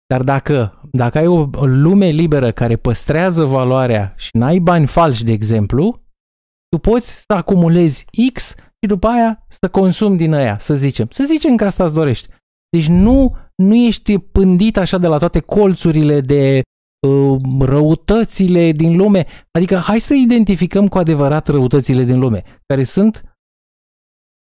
Dar 0.07 0.23
dacă, 0.23 0.81
dacă 0.91 1.17
ai 1.17 1.27
o 1.27 1.49
lume 1.65 2.07
liberă 2.07 2.51
care 2.51 2.75
păstrează 2.75 3.43
valoarea 3.45 4.13
și 4.17 4.29
n-ai 4.33 4.59
bani 4.59 4.87
falși, 4.87 5.23
de 5.23 5.31
exemplu, 5.31 6.01
tu 6.69 6.77
poți 6.77 7.09
să 7.09 7.33
acumulezi 7.33 8.05
X 8.33 8.49
și 8.57 8.87
după 8.87 9.07
aia 9.07 9.45
să 9.47 9.69
consumi 9.69 10.17
din 10.17 10.33
aia, 10.33 10.59
să 10.59 10.75
zicem. 10.75 11.07
Să 11.09 11.23
zicem 11.23 11.55
că 11.55 11.65
asta 11.65 11.83
îți 11.83 11.93
dorești. 11.93 12.27
Deci 12.69 12.87
nu, 12.87 13.35
nu 13.55 13.75
ești 13.75 14.19
pândit 14.19 14.77
așa 14.77 14.97
de 14.97 15.07
la 15.07 15.17
toate 15.17 15.39
colțurile 15.39 16.21
de 16.21 16.57
uh, 16.57 16.63
răutățile 17.59 18.71
din 18.71 18.95
lume. 18.97 19.25
Adică 19.51 19.75
hai 19.75 19.99
să 19.99 20.13
identificăm 20.13 20.87
cu 20.87 20.97
adevărat 20.97 21.47
răutățile 21.47 22.03
din 22.03 22.19
lume, 22.19 22.43
care 22.65 22.83
sunt 22.83 23.23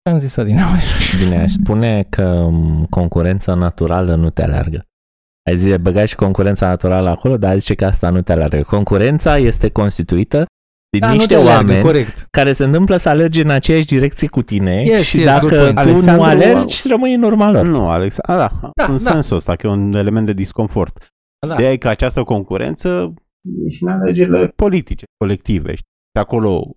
ce 0.04 0.12
am 0.12 0.18
zis 0.18 0.36
din 0.44 0.60
Bine, 1.24 1.42
aș 1.42 1.52
spune 1.52 2.04
că 2.10 2.48
m, 2.52 2.86
concurența 2.90 3.54
naturală 3.54 4.16
nu 4.16 4.30
te 4.30 4.44
aleargă. 4.44 4.84
Ai 5.50 5.58
zis, 5.58 5.78
băgați 5.78 6.10
și 6.10 6.16
concurența 6.16 6.68
naturală 6.68 7.10
acolo, 7.10 7.38
dar 7.38 7.58
zice 7.58 7.74
că 7.76 7.86
asta 7.86 8.10
nu 8.10 8.22
te 8.22 8.32
aleargă. 8.32 8.62
Concurența 8.62 9.38
este 9.38 9.70
constituită 9.70 10.46
din 10.90 11.00
Da, 11.00 11.08
nu 11.08 11.14
niște 11.14 11.34
te 11.34 11.40
aleargă, 11.40 11.66
oameni 11.68 11.84
corect. 11.86 12.28
care 12.32 12.52
se 12.54 12.64
întâmplă 12.64 12.98
să 12.98 13.10
alerge 13.10 13.42
în 13.42 13.50
aceeași 13.50 13.86
direcție 13.86 14.28
cu 14.28 14.42
tine 14.42 14.84
Yes, 14.86 15.02
și 15.04 15.20
yes, 15.22 15.26
good 15.40 15.50
dacă 15.50 15.56
point. 15.62 15.74
tu 15.76 15.80
Alexandru- 15.82 16.16
nu 16.16 16.24
alergi, 16.24 16.88
rămâi 16.88 17.14
în 17.14 17.24
urma 17.24 17.50
lor. 17.50 17.66
Nu, 17.68 17.88
Alex, 17.90 18.18
a, 18.22 18.36
da, 18.38 18.52
Da, 18.76 18.86
în 18.86 18.92
da. 19.04 19.12
sensul 19.12 19.38
ăsta, 19.38 19.56
că 19.56 19.68
e 19.68 19.70
un 19.70 19.94
element 19.94 20.26
de 20.26 20.34
disconfort. 20.34 21.08
Da. 21.46 21.56
De 21.56 21.64
aia 21.64 21.72
e 21.72 21.78
că 21.78 21.88
această 21.88 22.24
concurență 22.24 23.14
E 23.66 23.70
și 23.70 23.84
în 23.84 23.90
alegerile 23.90 24.48
politice, 24.48 25.06
colective, 25.18 25.76
știi? 25.76 25.92
Și 26.16 26.22
acolo 26.22 26.74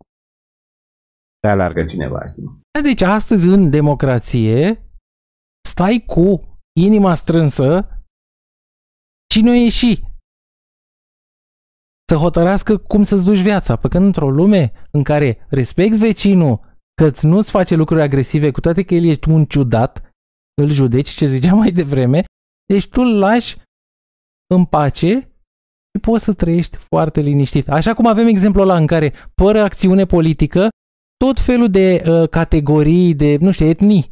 te 1.41 1.49
alargă 1.49 1.85
cineva, 1.85 2.27
știi? 2.27 2.61
Deci 2.83 3.01
astăzi 3.01 3.47
în 3.47 3.71
democrație 3.71 4.83
stai 5.69 6.05
cu 6.07 6.59
inima 6.81 7.14
strânsă 7.14 7.89
cine 9.35 9.51
o 9.51 9.53
ieși 9.53 10.01
să 12.09 12.14
hotărască 12.14 12.77
cum 12.77 13.03
să-ți 13.03 13.25
duci 13.25 13.43
viața. 13.43 13.77
Pe 13.77 13.89
când 13.89 14.05
într-o 14.05 14.31
lume 14.31 14.73
în 14.93 15.03
care 15.03 15.47
respecti 15.49 15.99
vecinul 15.99 16.77
că 16.95 17.11
nu-ți 17.23 17.51
face 17.51 17.75
lucruri 17.75 18.03
agresive, 18.03 18.51
cu 18.51 18.61
toate 18.61 18.83
că 18.83 18.95
el 18.95 19.05
e 19.05 19.19
un 19.31 19.45
ciudat, 19.45 20.11
îl 20.62 20.69
judeci, 20.69 21.09
ce 21.09 21.27
ziceam 21.27 21.59
mai 21.59 21.73
devreme, 21.73 22.25
deci 22.66 22.89
tu 22.89 23.01
îl 23.01 23.19
lași 23.19 23.57
în 24.55 24.65
pace 24.65 25.11
și 25.95 26.01
poți 26.01 26.25
să 26.25 26.33
trăiești 26.33 26.77
foarte 26.77 27.21
liniștit. 27.21 27.69
Așa 27.69 27.95
cum 27.95 28.07
avem 28.07 28.27
exemplul 28.27 28.69
ăla 28.69 28.77
în 28.77 28.87
care, 28.87 29.13
fără 29.35 29.63
acțiune 29.63 30.05
politică, 30.05 30.69
tot 31.25 31.41
felul 31.41 31.71
de 31.71 32.03
uh, 32.07 32.29
categorii, 32.29 33.15
de, 33.15 33.37
nu 33.41 33.51
știu, 33.51 33.67
etnii. 33.67 34.11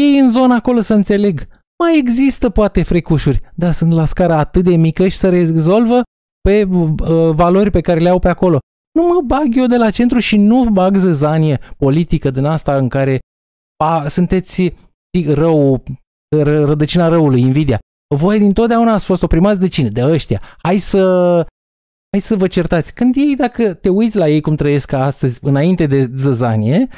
Ei 0.00 0.18
în 0.18 0.30
zona 0.30 0.54
acolo 0.54 0.80
să 0.80 0.94
înțeleg. 0.94 1.46
Mai 1.78 1.98
există 1.98 2.50
poate 2.50 2.82
frecușuri, 2.82 3.40
dar 3.54 3.72
sunt 3.72 3.92
la 3.92 4.04
scară 4.04 4.32
atât 4.32 4.64
de 4.64 4.76
mică 4.76 5.08
și 5.08 5.16
se 5.16 5.28
rezolvă 5.28 6.02
pe 6.40 6.64
uh, 6.64 7.34
valori 7.34 7.70
pe 7.70 7.80
care 7.80 8.00
le 8.00 8.08
au 8.08 8.18
pe 8.18 8.28
acolo. 8.28 8.58
Nu 8.98 9.06
mă 9.06 9.20
bag 9.20 9.56
eu 9.56 9.66
de 9.66 9.76
la 9.76 9.90
centru 9.90 10.18
și 10.18 10.36
nu 10.36 10.64
bag 10.64 10.96
zăzanie 10.96 11.60
politică 11.76 12.30
din 12.30 12.44
asta 12.44 12.76
în 12.76 12.88
care 12.88 13.18
a, 13.84 14.08
sunteți 14.08 14.74
rău, 15.26 15.82
ră, 16.36 16.64
rădăcina 16.64 17.08
răului, 17.08 17.40
invidia. 17.40 17.78
Voi 18.14 18.38
dintotdeauna 18.38 18.92
ați 18.92 19.04
fost 19.04 19.22
oprimați 19.22 19.60
de 19.60 19.68
cine? 19.68 19.88
De 19.88 20.04
ăștia. 20.04 20.40
Hai 20.62 20.78
să 20.78 21.00
hai 22.10 22.20
să 22.20 22.36
vă 22.36 22.46
certați. 22.46 22.94
Când 22.94 23.16
ei, 23.16 23.36
dacă 23.36 23.74
te 23.74 23.88
uiți 23.88 24.16
la 24.16 24.28
ei 24.28 24.40
cum 24.40 24.54
trăiesc 24.54 24.92
astăzi, 24.92 25.38
înainte 25.42 25.86
de 25.86 26.10
zăzanie, 26.14 26.88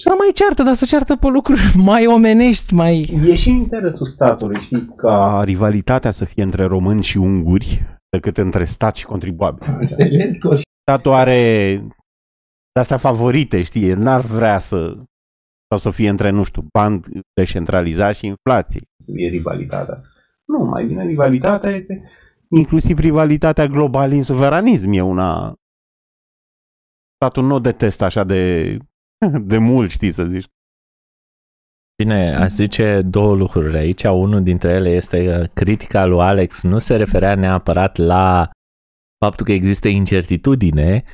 să 0.00 0.14
mai 0.18 0.30
ceartă, 0.34 0.62
dar 0.62 0.74
să 0.74 0.84
ceartă 0.84 1.16
pe 1.16 1.26
lucruri 1.26 1.60
mai 1.90 2.06
omenești, 2.06 2.74
mai... 2.74 3.00
E 3.26 3.34
și 3.34 3.48
în 3.48 3.54
interesul 3.54 4.06
statului, 4.06 4.60
știi, 4.60 4.86
ca... 4.86 4.94
ca 4.96 5.42
rivalitatea 5.44 6.10
să 6.10 6.24
fie 6.24 6.42
între 6.42 6.64
români 6.64 7.02
și 7.02 7.16
unguri 7.16 7.98
decât 8.10 8.36
între 8.36 8.64
stat 8.64 8.94
și 8.94 9.04
contribuabil. 9.04 9.66
Înțeles 9.80 10.38
că 10.38 10.48
o 10.48 10.54
să 10.54 10.62
Statul 10.80 11.12
are 11.12 11.76
de-astea 12.72 12.96
favorite, 12.96 13.62
știi? 13.62 13.88
El 13.88 13.98
n-ar 13.98 14.20
vrea 14.20 14.58
să 14.58 14.96
sau 15.68 15.78
să 15.78 15.90
fie 15.90 16.08
între, 16.08 16.30
nu 16.30 16.42
știu, 16.42 16.66
bani 16.78 17.00
descentralizat 17.32 18.14
și 18.14 18.26
inflație. 18.26 18.80
fie 19.14 19.28
rivalitatea. 19.28 20.02
Nu, 20.44 20.58
mai 20.64 20.84
bine 20.84 21.06
rivalitatea 21.06 21.70
este... 21.70 22.00
Inclusiv 22.50 22.98
rivalitatea 22.98 23.66
globalism-suveranism 23.66 24.92
e 24.92 25.00
una... 25.00 25.54
Statul 27.14 27.44
nu 27.44 27.54
o 27.54 27.58
detestă 27.58 28.04
așa 28.04 28.24
de, 28.24 28.76
de 29.52 29.58
mult, 29.58 29.90
știi, 29.90 30.12
să 30.12 30.24
zici. 30.24 30.46
Bine, 32.02 32.34
aș 32.36 32.50
zice 32.50 33.02
două 33.02 33.34
lucruri 33.34 33.76
aici. 33.76 34.02
Unul 34.02 34.42
dintre 34.42 34.72
ele 34.72 34.90
este 34.90 35.24
că 35.24 35.46
critica 35.54 36.06
lui 36.06 36.20
Alex 36.20 36.62
nu 36.62 36.78
se 36.78 36.96
referea 36.96 37.34
neapărat 37.34 37.96
la 37.96 38.50
faptul 39.24 39.46
că 39.46 39.52
există 39.52 39.88
incertitudine, 39.88 41.04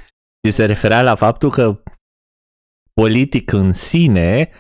ci 0.41 0.53
se 0.53 0.65
referea 0.65 1.03
la 1.03 1.15
faptul 1.15 1.51
că 1.51 1.83
politic 2.95 3.53
în 3.53 3.73
sine 3.73 4.51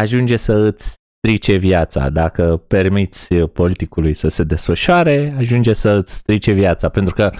ajunge 0.00 0.36
să 0.36 0.52
îți 0.52 0.96
strice 1.18 1.56
viața. 1.56 2.10
Dacă 2.10 2.56
permiți 2.56 3.34
politicului 3.34 4.14
să 4.14 4.28
se 4.28 4.42
desfășoare, 4.42 5.34
ajunge 5.38 5.72
să 5.72 5.88
îți 5.88 6.14
strice 6.14 6.52
viața. 6.52 6.88
Pentru 6.88 7.14
că 7.14 7.30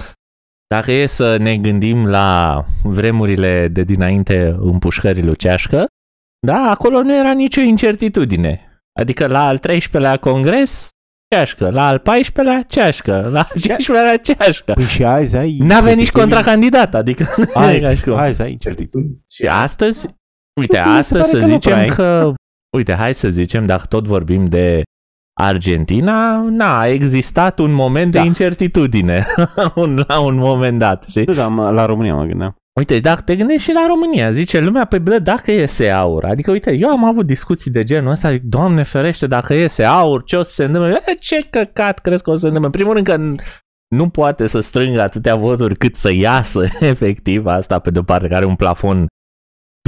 dacă 0.66 0.92
e 0.92 1.07
să 1.07 1.36
ne 1.36 1.57
gândim 1.57 2.07
la 2.07 2.64
vremurile 2.82 3.68
de 3.68 3.82
dinainte 3.82 4.57
împușcării 4.61 5.22
lui 5.22 5.36
Ceașcă, 5.36 5.86
da, 6.46 6.70
acolo 6.70 7.03
nu 7.03 7.16
era 7.16 7.32
nicio 7.32 7.61
incertitudine. 7.61 8.82
Adică 9.01 9.26
la 9.26 9.46
al 9.46 9.59
13-lea 9.59 10.18
congres, 10.20 10.88
ceașcă, 11.34 11.70
la 11.70 11.86
al 11.86 11.99
14-lea, 11.99 12.66
ceașcă, 12.66 13.28
la 13.32 13.40
al 13.40 13.61
15-lea, 13.61 14.22
ceașcă. 14.22 14.72
Păi 14.72 14.84
și 14.84 15.05
azi 15.05 15.36
ai... 15.36 15.57
N-avea 15.59 15.94
nici 15.94 16.11
contracandidat, 16.11 16.94
adică 16.94 17.26
azi, 17.55 18.11
azi 18.11 18.42
ai 18.42 18.51
incertitudini. 18.51 19.22
Și 19.30 19.46
astăzi, 19.46 20.07
uite, 20.59 20.78
astăzi 20.78 21.30
să 21.30 21.38
zicem 21.38 21.86
că, 21.86 22.32
uite, 22.76 22.94
hai 22.94 23.14
să 23.14 23.28
zicem, 23.28 23.64
dacă 23.64 23.84
tot 23.88 24.06
vorbim 24.06 24.44
de 24.44 24.82
Argentina, 25.40 26.40
n-a 26.48 26.86
existat 26.86 27.59
un 27.59 27.72
moment 27.72 28.12
da. 28.12 28.20
de 28.20 28.26
incertitudine 28.26 29.26
la 30.06 30.20
un 30.20 30.36
moment 30.36 30.78
dat, 30.78 31.04
știi? 31.09 31.24
Da, 31.24 31.46
la 31.70 31.86
România 31.86 32.14
mă 32.14 32.24
gândeam. 32.24 32.56
Uite, 32.78 32.98
dacă 32.98 33.20
te 33.20 33.36
gândești 33.36 33.62
și 33.62 33.72
la 33.72 33.86
România, 33.88 34.30
zice 34.30 34.61
lumea, 34.61 34.84
pe 34.84 34.98
bă, 34.98 35.18
dacă 35.18 35.50
iese 35.50 35.90
aur, 35.90 36.24
adică 36.24 36.50
uite, 36.50 36.72
eu 36.72 36.88
am 36.88 37.04
avut 37.04 37.26
discuții 37.26 37.70
de 37.70 37.84
genul 37.84 38.11
ăsta, 38.11 38.30
zic, 38.30 38.42
Doamne 38.42 38.82
ferește, 38.82 39.26
dacă 39.26 39.54
iese 39.54 39.84
aur, 39.84 40.24
ce 40.24 40.36
o 40.36 40.42
să 40.42 40.50
se 40.50 40.64
întâmple? 40.64 41.02
E, 41.06 41.14
ce 41.14 41.46
căcat 41.50 41.98
crezi 41.98 42.22
că 42.22 42.30
o 42.30 42.34
să 42.34 42.40
se 42.40 42.46
întâmple? 42.46 42.66
În 42.66 42.72
primul 42.72 42.94
rând 42.94 43.06
că 43.06 43.44
nu 43.88 44.09
poate 44.09 44.46
să 44.46 44.61
strângă 44.61 45.00
atâtea 45.00 45.34
voturi 45.36 45.76
cât 45.76 45.94
să 45.94 46.12
iasă 46.12 46.64
efectiv 46.80 47.46
asta 47.46 47.78
pe 47.78 47.90
de-o 47.90 48.02
parte, 48.02 48.24
care 48.24 48.36
are 48.36 48.46
un 48.46 48.56
plafon 48.56 49.06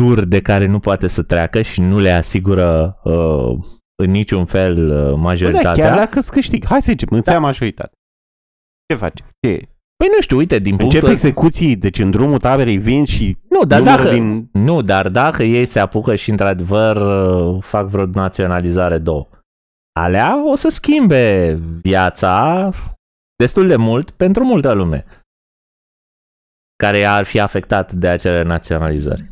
dur 0.00 0.24
de 0.24 0.40
care 0.40 0.66
nu 0.66 0.78
poate 0.78 1.06
să 1.06 1.22
treacă 1.22 1.62
și 1.62 1.80
nu 1.80 1.98
le 1.98 2.10
asigură 2.10 3.00
uh, 3.04 3.64
în 4.02 4.10
niciun 4.10 4.44
fel 4.44 4.90
uh, 4.90 5.18
majoritatea. 5.18 5.72
Bă, 5.72 5.78
da, 5.78 5.88
chiar 5.88 5.98
dacă 5.98 6.18
îți 6.18 6.30
câștig, 6.30 6.64
hai 6.64 6.82
să 6.82 6.90
zicem, 6.90 7.08
îți 7.10 7.30
da. 7.30 7.38
majoritate. 7.38 7.92
Ce 8.88 8.96
faci? 8.96 9.18
Ce? 9.18 9.68
Păi 9.96 10.08
nu 10.14 10.20
știu, 10.20 10.36
uite, 10.36 10.58
din 10.58 10.76
punctul... 10.76 10.98
Încep 10.98 11.12
execuții, 11.12 11.76
deci 11.76 11.98
în 11.98 12.10
drumul 12.10 12.38
taberei 12.38 12.78
vin 12.78 13.04
și... 13.04 13.36
Nu, 13.48 13.64
dar 13.64 13.82
dacă, 13.82 14.10
din... 14.10 14.48
nu, 14.52 14.82
dar 14.82 15.08
dacă 15.08 15.42
ei 15.42 15.66
se 15.66 15.78
apucă 15.78 16.14
și 16.14 16.30
într-adevăr 16.30 16.96
uh, 16.96 17.62
fac 17.62 17.86
vreo 17.86 18.06
naționalizare 18.06 18.98
două, 18.98 19.28
alea 20.00 20.50
o 20.50 20.54
să 20.54 20.68
schimbe 20.68 21.54
viața 21.82 22.70
destul 23.36 23.66
de 23.66 23.76
mult 23.76 24.10
pentru 24.10 24.44
multă 24.44 24.72
lume 24.72 25.04
care 26.76 27.04
ar 27.04 27.24
fi 27.24 27.40
afectat 27.40 27.92
de 27.92 28.08
acele 28.08 28.42
naționalizări. 28.42 29.30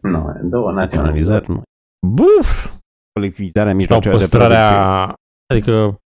Nu, 0.00 0.40
două 0.42 0.72
naționalizări 0.72 1.50
nu. 1.50 1.62
Buf! 2.06 2.72
Colectivizarea 3.12 3.74
mijloacelor 3.74 4.18
de 4.18 4.28
producție. 4.28 5.14
Adică 5.52 6.00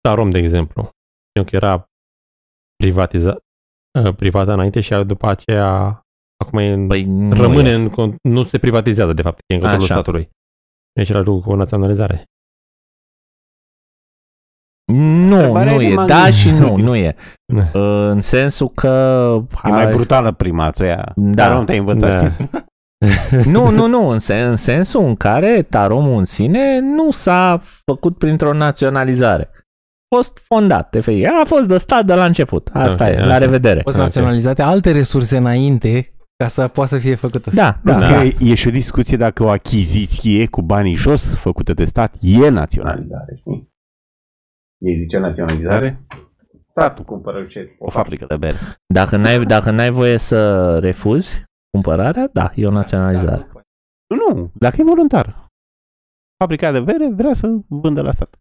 Tarom, 0.00 0.30
de 0.30 0.38
exemplu. 0.38 0.90
Eu 1.32 1.44
că 1.44 1.56
era 1.56 1.84
privatiza, 2.76 3.36
uh, 4.04 4.14
privată 4.16 4.52
înainte 4.52 4.80
și 4.80 4.94
după 4.94 5.26
aceea 5.26 6.00
acum 6.44 6.58
e 6.58 6.86
păi 6.86 7.02
rămâne 7.30 7.68
e. 7.68 7.74
în, 7.74 8.16
nu 8.22 8.44
se 8.44 8.58
privatizează 8.58 9.12
de 9.12 9.22
fapt, 9.22 9.38
e 9.46 9.54
în 9.54 9.60
controlul 9.60 9.86
statului. 9.86 10.30
Deci 10.92 11.08
era 11.08 11.20
lucru 11.20 11.48
cu 11.48 11.54
naționalizare. 11.54 12.24
Nu, 15.36 15.64
nu 15.64 15.80
e, 15.80 15.94
da 16.06 16.30
și 16.30 16.50
nu, 16.50 16.76
nu 16.76 16.94
e. 16.94 17.16
în 18.12 18.20
sensul 18.20 18.68
că... 18.74 19.42
E 19.64 19.68
mai 19.68 19.92
brutală 19.92 20.32
prima, 20.32 20.72
aia. 20.80 21.12
Da. 21.16 21.46
Dar 21.46 21.58
nu 21.58 21.64
te-ai 21.64 21.78
învățat. 21.78 22.36
Da. 22.36 22.64
nu, 23.54 23.70
nu, 23.70 23.86
nu, 23.86 24.08
în, 24.08 24.18
sen, 24.18 24.50
în 24.50 24.56
sensul 24.56 25.04
în 25.04 25.14
care 25.14 25.62
taromul 25.62 26.18
în 26.18 26.24
sine 26.24 26.80
nu 26.80 27.10
s-a 27.10 27.62
făcut 27.84 28.18
printr-o 28.18 28.52
naționalizare 28.52 29.50
fost 30.14 30.38
fondat, 30.44 30.88
TFI. 30.88 31.24
A 31.24 31.44
fost 31.44 31.68
de 31.68 31.78
stat 31.78 32.04
de 32.04 32.14
la 32.14 32.24
început. 32.24 32.70
Asta 32.72 32.92
okay, 32.92 33.10
e, 33.10 33.14
okay. 33.14 33.26
la 33.26 33.38
revedere. 33.38 33.78
A 33.78 33.82
fost 33.82 33.96
naționalizate 33.96 34.62
okay. 34.62 34.74
alte 34.74 34.92
resurse 34.92 35.36
înainte 35.36 36.14
ca 36.36 36.48
să 36.48 36.68
poată 36.68 36.90
să 36.90 36.98
fie 36.98 37.14
făcută. 37.14 37.50
Da, 37.54 37.78
da. 37.82 37.98
da. 37.98 38.24
E, 38.24 38.36
e 38.38 38.54
și 38.54 38.68
o 38.68 38.70
discuție 38.70 39.16
dacă 39.16 39.42
o 39.42 39.48
achiziție 39.48 40.46
cu 40.46 40.62
banii 40.62 40.94
jos 40.94 41.34
făcută 41.34 41.74
de 41.74 41.84
stat 41.84 42.14
e 42.20 42.48
naționalizare, 42.48 43.34
știi? 43.36 43.69
Ei 44.80 45.00
zice 45.00 45.18
naționalizare? 45.18 46.06
Statul 46.66 47.04
cumpără 47.04 47.44
ce? 47.44 47.76
O 47.78 47.90
fabrică 47.90 48.26
de 48.26 48.36
bere. 48.36 48.56
Dacă 48.94 49.16
n-ai, 49.16 49.44
dacă 49.44 49.70
n-ai 49.70 49.90
voie 49.90 50.18
să 50.18 50.78
refuzi 50.78 51.42
cumpărarea, 51.70 52.28
da, 52.32 52.50
e 52.54 52.66
o 52.66 52.70
naționalizare. 52.70 53.52
Nu, 54.14 54.52
dacă 54.54 54.76
e 54.80 54.84
voluntar. 54.84 55.46
Fabrica 56.42 56.72
de 56.72 56.80
bere 56.80 57.10
vrea 57.10 57.32
să 57.32 57.46
vândă 57.68 58.02
la 58.02 58.10
stat. 58.10 58.38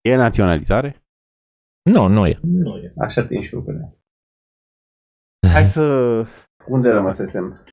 E 0.00 0.14
naționalizare? 0.14 1.04
Nu, 1.90 2.06
nu 2.06 2.26
e. 2.26 2.38
Nu 2.42 2.76
e. 2.76 2.92
Așa 2.98 3.26
te 3.26 3.42
și 3.42 3.54
lucrurile. 3.54 3.96
Hai 5.52 5.64
să... 5.64 5.82
Unde 6.66 6.90
rămăsesem? 6.90 7.64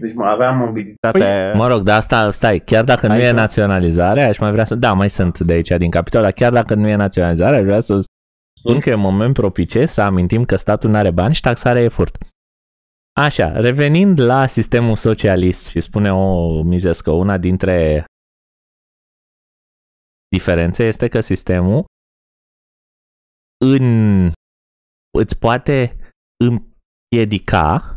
Deci 0.00 0.14
mă 0.14 0.24
aveam 0.24 0.56
mobilitate. 0.56 1.18
Păi, 1.18 1.54
mă 1.54 1.68
rog, 1.68 1.82
dar 1.82 1.96
asta, 1.96 2.30
stai, 2.30 2.60
chiar 2.60 2.84
dacă 2.84 3.06
Hai 3.06 3.16
nu 3.16 3.22
e 3.22 3.30
naționalizare, 3.30 4.22
aș 4.22 4.38
mai 4.38 4.50
vrea 4.50 4.64
să... 4.64 4.74
Da, 4.74 4.92
mai 4.92 5.10
sunt 5.10 5.38
de 5.38 5.52
aici 5.52 5.68
din 5.68 5.90
capitol, 5.90 6.22
dar 6.22 6.32
chiar 6.32 6.52
dacă 6.52 6.74
nu 6.74 6.88
e 6.88 6.94
naționalizare, 6.94 7.56
aș 7.56 7.62
vrea 7.62 7.80
să 7.80 8.00
spun 8.58 8.80
că 8.80 8.90
e 8.90 8.94
moment 8.94 9.34
propice 9.34 9.86
să 9.86 10.00
amintim 10.00 10.44
că 10.44 10.56
statul 10.56 10.90
nu 10.90 10.96
are 10.96 11.10
bani 11.10 11.34
și 11.34 11.40
taxarea 11.40 11.82
e 11.82 11.88
furt. 11.88 12.18
Așa, 13.20 13.60
revenind 13.60 14.20
la 14.20 14.46
sistemul 14.46 14.96
socialist 14.96 15.66
și 15.66 15.80
spune 15.80 16.12
o 16.12 16.62
Mizescă, 16.62 17.10
una 17.10 17.38
dintre 17.38 18.04
diferență 20.28 20.82
este 20.82 21.08
că 21.08 21.20
sistemul 21.20 21.84
în, 23.64 24.30
îți 25.18 25.38
poate 25.38 25.96
împiedica 26.44 27.95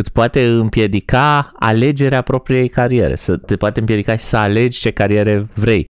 îți 0.00 0.12
poate 0.12 0.46
împiedica 0.46 1.52
alegerea 1.54 2.22
propriei 2.22 2.68
cariere, 2.68 3.14
să 3.14 3.36
te 3.36 3.56
poate 3.56 3.80
împiedica 3.80 4.16
și 4.16 4.24
să 4.24 4.36
alegi 4.36 4.78
ce 4.78 4.92
cariere 4.92 5.38
vrei. 5.38 5.84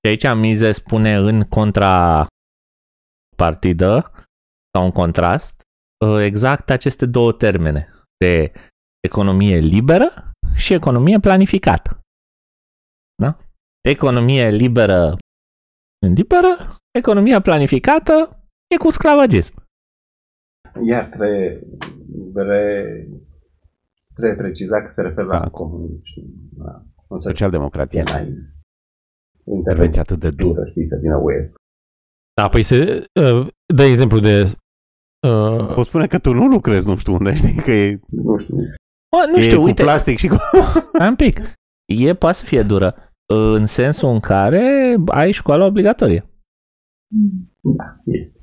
Și 0.00 0.08
aici 0.08 0.40
Mize 0.40 0.72
spune 0.72 1.14
în 1.14 1.42
contra 1.42 2.26
partidă 3.36 4.12
sau 4.74 4.84
în 4.84 4.90
contrast 4.90 5.60
ă, 6.04 6.20
exact 6.22 6.70
aceste 6.70 7.06
două 7.06 7.32
termene 7.32 7.88
de 8.24 8.52
economie 9.00 9.58
liberă 9.58 10.30
și 10.56 10.72
economie 10.72 11.18
planificată. 11.18 12.00
Da? 13.22 13.38
economie 13.88 14.48
liberă 14.48 15.18
liberă, 16.16 16.76
economia 16.98 17.40
planificată 17.40 18.44
e 18.74 18.76
cu 18.76 18.90
sclavagism. 18.90 19.54
Iar 20.84 21.04
trebuie, 21.04 21.62
trebuie, 22.34 23.08
trebuie 24.18 24.36
precizat 24.44 24.82
că 24.82 24.88
se 24.88 25.02
referă 25.02 25.26
la 25.26 25.50
comunism. 25.50 26.02
La 27.08 27.18
socialdemocrație. 27.18 28.04
Intervenție 29.44 30.00
atât 30.00 30.18
de 30.20 30.30
dură. 30.30 30.64
Știi, 30.64 30.84
să 30.84 30.98
vină 31.00 31.16
UE. 31.16 31.40
Da, 32.34 32.48
păi 32.48 32.62
se 32.62 33.06
uh, 33.20 33.46
dă 33.74 33.82
exemplu 33.82 34.18
de... 34.20 34.42
Uh... 35.28 35.76
O 35.76 35.82
spune 35.82 36.06
că 36.06 36.18
tu 36.18 36.32
nu 36.32 36.46
lucrezi 36.46 36.86
nu 36.86 36.96
știu 36.96 37.12
unde, 37.12 37.34
știi, 37.34 37.54
că 37.54 37.70
e... 37.70 38.00
Nu 38.06 38.36
știu. 38.36 38.56
O, 39.16 39.30
nu 39.30 39.36
e 39.36 39.40
știu, 39.40 39.58
cu 39.58 39.64
uite. 39.64 39.82
plastic 39.82 40.18
și 40.18 40.28
cu... 40.28 40.36
Un 41.08 41.16
pic. 41.16 41.40
E, 41.84 42.14
poate 42.14 42.36
să 42.36 42.44
fie 42.44 42.62
dură 42.62 42.94
în 43.32 43.66
sensul 43.66 44.08
în 44.08 44.20
care 44.20 44.96
ai 45.06 45.32
școală 45.32 45.64
obligatorie. 45.64 46.30
Da, 47.60 48.00
este. 48.04 48.38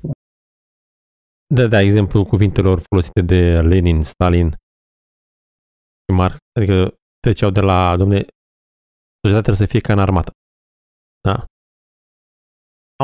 Da, 1.54 1.66
da, 1.66 1.80
exemplu 1.80 2.24
cuvintelor 2.24 2.82
folosite 2.88 3.22
de 3.22 3.60
Lenin, 3.60 4.02
Stalin 4.02 4.56
și 6.06 6.16
Marx, 6.16 6.36
adică 6.58 6.94
treceau 7.20 7.50
de 7.50 7.60
la, 7.60 7.96
domne, 7.96 8.18
societatea 9.20 9.46
trebuie 9.46 9.66
să 9.66 9.72
fie 9.72 9.80
ca 9.80 9.92
în 9.92 9.98
armată. 9.98 10.30
Da. 11.20 11.44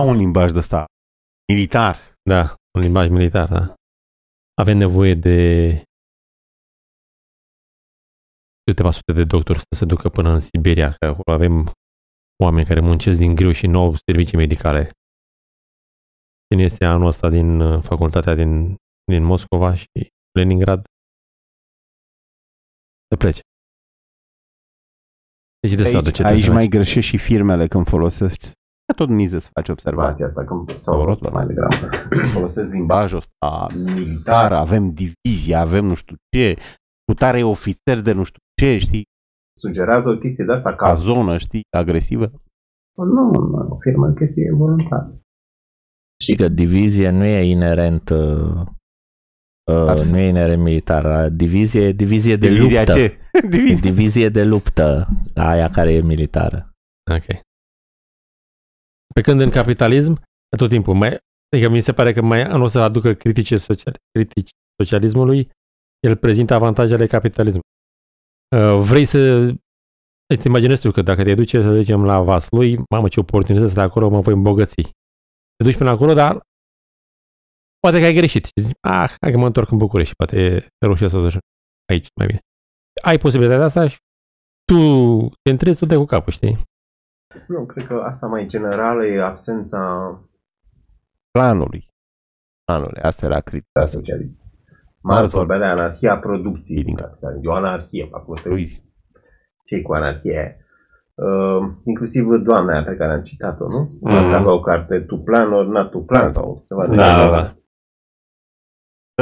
Au 0.01 0.09
un 0.09 0.17
limbaj 0.17 0.53
de 0.53 0.59
ăsta 0.59 0.85
militar. 1.53 1.97
Da, 2.31 2.43
un 2.77 2.81
limbaj 2.81 3.09
militar, 3.09 3.49
da. 3.49 3.75
Avem 4.63 4.77
nevoie 4.77 5.15
de 5.15 5.39
câteva 8.65 8.91
sute 8.91 9.13
de 9.13 9.25
doctori 9.25 9.59
să 9.59 9.75
se 9.79 9.85
ducă 9.85 10.09
până 10.09 10.29
în 10.31 10.41
Siberia, 10.41 10.91
că 10.91 11.07
acolo 11.07 11.37
avem 11.37 11.73
oameni 12.43 12.67
care 12.67 12.81
muncesc 12.81 13.19
din 13.19 13.35
greu 13.35 13.53
și 13.53 13.67
nu 13.67 13.79
au 13.79 13.95
servicii 14.07 14.37
medicale. 14.37 14.91
Cine 16.47 16.63
este 16.63 16.85
anul 16.85 17.07
ăsta 17.07 17.29
din 17.29 17.61
uh, 17.61 17.83
facultatea 17.83 18.35
din, 18.35 18.77
din 19.13 19.23
Moscova 19.25 19.75
și 19.75 20.11
Leningrad 20.39 20.85
să 23.13 23.19
plece. 23.19 23.41
Deci 25.61 25.75
de 25.75 25.83
aici, 25.83 26.21
aici 26.21 26.49
mai 26.49 26.67
greșești 26.69 27.11
și 27.11 27.19
firmele 27.19 27.67
când 27.67 27.87
folosesc 27.87 28.53
tot 28.97 29.09
miză 29.09 29.39
să 29.39 29.49
faci 29.53 29.69
observația 29.69 30.27
asta, 30.27 30.45
când, 30.45 30.79
sau 30.79 31.05
rot 31.05 31.31
mai 31.33 31.47
degrabă. 31.47 31.89
Folosesc 32.33 32.73
limbajul 32.73 33.19
ăsta 33.19 33.67
militar, 33.75 34.53
avem 34.53 34.95
divizia, 34.95 35.61
avem 35.61 35.85
nu 35.85 35.95
știu 35.95 36.17
ce, 36.37 36.57
cu 37.05 37.15
tare 37.15 37.43
ofițer 37.43 38.01
de 38.01 38.13
nu 38.13 38.23
știu 38.23 38.41
ce, 38.61 38.79
știi? 38.79 39.05
sugerează 39.61 40.09
o 40.09 40.17
chestie 40.17 40.45
de 40.45 40.53
asta 40.53 40.75
Ca 40.75 40.87
ca 40.87 40.95
zonă, 40.95 41.39
știi, 41.39 41.63
agresivă. 41.77 42.31
Nu, 42.97 43.05
nu, 43.05 43.69
o 43.69 43.77
firmă 43.77 44.07
o 44.07 44.13
chestie 44.13 44.53
voluntară. 44.53 45.21
Știi 46.23 46.37
că 46.37 46.49
divizie 46.49 47.11
nu 47.11 47.25
e 47.25 47.51
inerent 47.51 48.11
uh, 49.71 49.77
uh, 49.77 49.89
Abs- 49.89 50.11
nu 50.11 50.19
e 50.19 50.29
inerent 50.29 50.63
militar. 50.63 51.29
Divizie, 51.29 51.93
divizie 51.93 52.37
de 52.37 52.49
Divizia 52.49 52.81
luptă. 52.85 52.93
ce? 52.99 53.19
Divizia. 53.57 53.91
Divizie 53.91 54.29
de 54.29 54.45
luptă, 54.45 55.09
aia 55.35 55.71
care 55.71 55.93
e 55.93 56.01
militară. 56.01 56.71
Ok. 57.15 57.25
Pe 59.15 59.21
când 59.21 59.41
în 59.41 59.51
capitalism, 59.51 60.23
tot 60.57 60.69
timpul, 60.69 60.95
mai, 60.95 61.19
adică 61.55 61.69
mi 61.71 61.81
se 61.81 61.93
pare 61.93 62.13
că 62.13 62.23
mai 62.23 62.45
nu 62.49 62.63
o 62.63 62.67
să 62.67 62.79
aducă 62.81 63.15
critice 63.15 63.57
social, 63.57 63.97
critici 64.11 64.51
socialismului, 64.83 65.51
el 66.07 66.17
prezintă 66.17 66.55
avantajele 66.55 67.07
capitalismului. 67.07 67.69
Uh, 68.57 68.79
vrei 68.89 69.05
să 69.05 69.19
îți 70.35 70.47
imaginezi 70.47 70.81
tu 70.81 70.91
că 70.91 71.03
dacă 71.03 71.23
te 71.23 71.35
duce, 71.35 71.63
să 71.63 71.73
zicem, 71.75 72.05
la 72.05 72.23
Vaslui, 72.23 72.79
mamă 72.91 73.09
ce 73.09 73.21
oportunități 73.21 73.75
de 73.75 73.81
acolo, 73.81 74.09
mă 74.09 74.21
voi 74.21 74.35
îmbogăți. 74.35 74.83
Te 75.57 75.65
duci 75.65 75.77
până 75.77 75.91
acolo, 75.91 76.15
dar 76.15 76.41
poate 77.83 77.99
că 77.99 78.05
ai 78.05 78.15
greșit. 78.15 78.45
Și 78.45 78.53
zici, 78.61 78.77
ah, 78.81 79.13
hai 79.21 79.31
că 79.33 79.39
mă 79.39 79.47
întorc 79.47 79.71
în 79.71 79.79
București, 79.79 80.15
poate 80.17 80.67
reușesc 80.85 81.11
să 81.11 81.17
ajung 81.17 81.43
aici 81.89 82.07
mai 82.17 82.27
bine. 82.27 82.39
Ai 83.03 83.19
posibilitatea 83.19 83.65
asta 83.65 83.89
și 83.89 83.97
tu 84.65 84.79
te 85.43 85.51
întrezi, 85.51 85.79
tu 85.79 85.87
dai 85.87 85.97
cu 85.97 86.05
capul, 86.05 86.33
știi? 86.33 86.59
Nu, 87.49 87.67
cred 87.67 87.87
că 87.87 88.03
asta 88.07 88.27
mai 88.27 88.47
generală 88.47 89.07
e 89.07 89.23
absența 89.23 89.81
Planului. 91.31 91.89
Planului. 92.65 93.01
Asta 93.03 93.27
era 93.27 93.41
critica 93.41 93.87
socialism. 93.87 94.41
Marx 95.03 95.31
vorbea 95.31 95.59
de 95.59 95.65
anarhia 95.65 96.19
producției 96.19 96.85
din 96.85 96.95
capitalism. 96.95 97.45
E 97.45 97.49
o 97.49 97.53
anarhie, 97.55 98.09
acum 98.13 98.35
te 98.43 98.49
uiți 98.49 98.83
ce 99.65 99.83
cu 99.83 99.93
anarhie. 99.93 100.57
Uh, 101.15 101.73
inclusiv 101.85 102.25
doamna 102.43 102.73
aia 102.73 102.85
pe 102.85 102.97
care 102.97 103.13
am 103.13 103.23
citat-o, 103.23 103.69
nu? 103.69 103.99
Mm. 104.01 104.11
Mm. 104.11 104.17
Avea 104.17 104.53
o 104.53 104.61
carte 104.61 105.01
tu 105.01 105.19
plan 105.19 105.53
or 105.53 105.67
not 105.67 105.91
tu 105.91 105.99
plan 105.99 106.33
sau 106.33 106.65
ceva 106.69 106.87
de 106.87 106.97
Da, 106.97 107.05
genul 107.05 107.31
da, 107.31 107.37
ăsta. 107.39 107.43
da. 107.43 107.57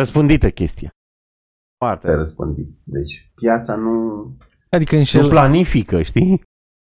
Răspândită 0.00 0.50
chestia. 0.50 0.88
Te 0.88 1.76
Foarte. 1.78 2.12
răspândit. 2.14 2.68
Deci 2.84 3.32
piața 3.34 3.74
nu... 3.74 3.90
Adică 4.70 4.92
Nu 4.94 4.98
înșel... 4.98 5.28
planifică, 5.28 6.02
știi? 6.02 6.42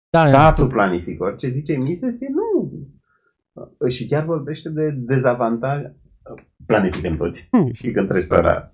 Da, 0.10 0.28
Statul 0.28 0.68
planifică. 0.68 1.24
Orice 1.24 1.48
zice 1.48 1.78
Mises 1.78 2.22
e 2.22 2.28
nu. 2.30 2.72
Și 3.90 4.08
chiar 4.08 4.26
vorbește 4.26 4.70
de 4.70 4.90
dezavantaj. 4.92 5.82
Planificăm 6.66 7.18
toți. 7.18 7.50
Și 7.74 7.92
când 7.92 8.08
treci 8.08 8.24
țara. 8.24 8.74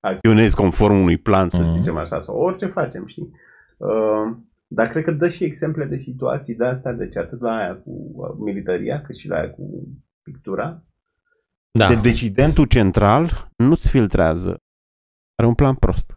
Acționezi 0.00 0.54
conform 0.54 0.94
unui 0.94 1.16
plan 1.16 1.48
să 1.48 1.62
Mm. 1.62 1.76
zicem 1.76 1.96
așa, 1.96 2.18
sau 2.18 2.38
orice 2.38 2.66
facem, 2.66 3.06
știi? 3.06 3.30
Uh, 3.76 4.36
dar 4.66 4.86
cred 4.86 5.04
că 5.04 5.10
dă 5.10 5.28
și 5.28 5.44
exemple 5.44 5.84
de 5.84 5.96
situații 5.96 6.54
de 6.54 6.64
astea, 6.64 6.92
deci 6.92 7.16
atât 7.16 7.40
la 7.40 7.56
aia 7.56 7.76
cu 7.76 7.90
uh, 8.14 8.34
militaria, 8.38 9.00
cât 9.02 9.16
și 9.16 9.28
la 9.28 9.36
aia 9.36 9.50
cu 9.50 9.88
pictura. 10.22 10.82
Da. 11.78 11.88
De 11.88 11.94
decidentul 11.94 12.66
central 12.66 13.50
nu-ți 13.56 13.88
filtrează. 13.88 14.56
Are 15.34 15.48
un 15.48 15.54
plan 15.54 15.74
prost. 15.74 16.14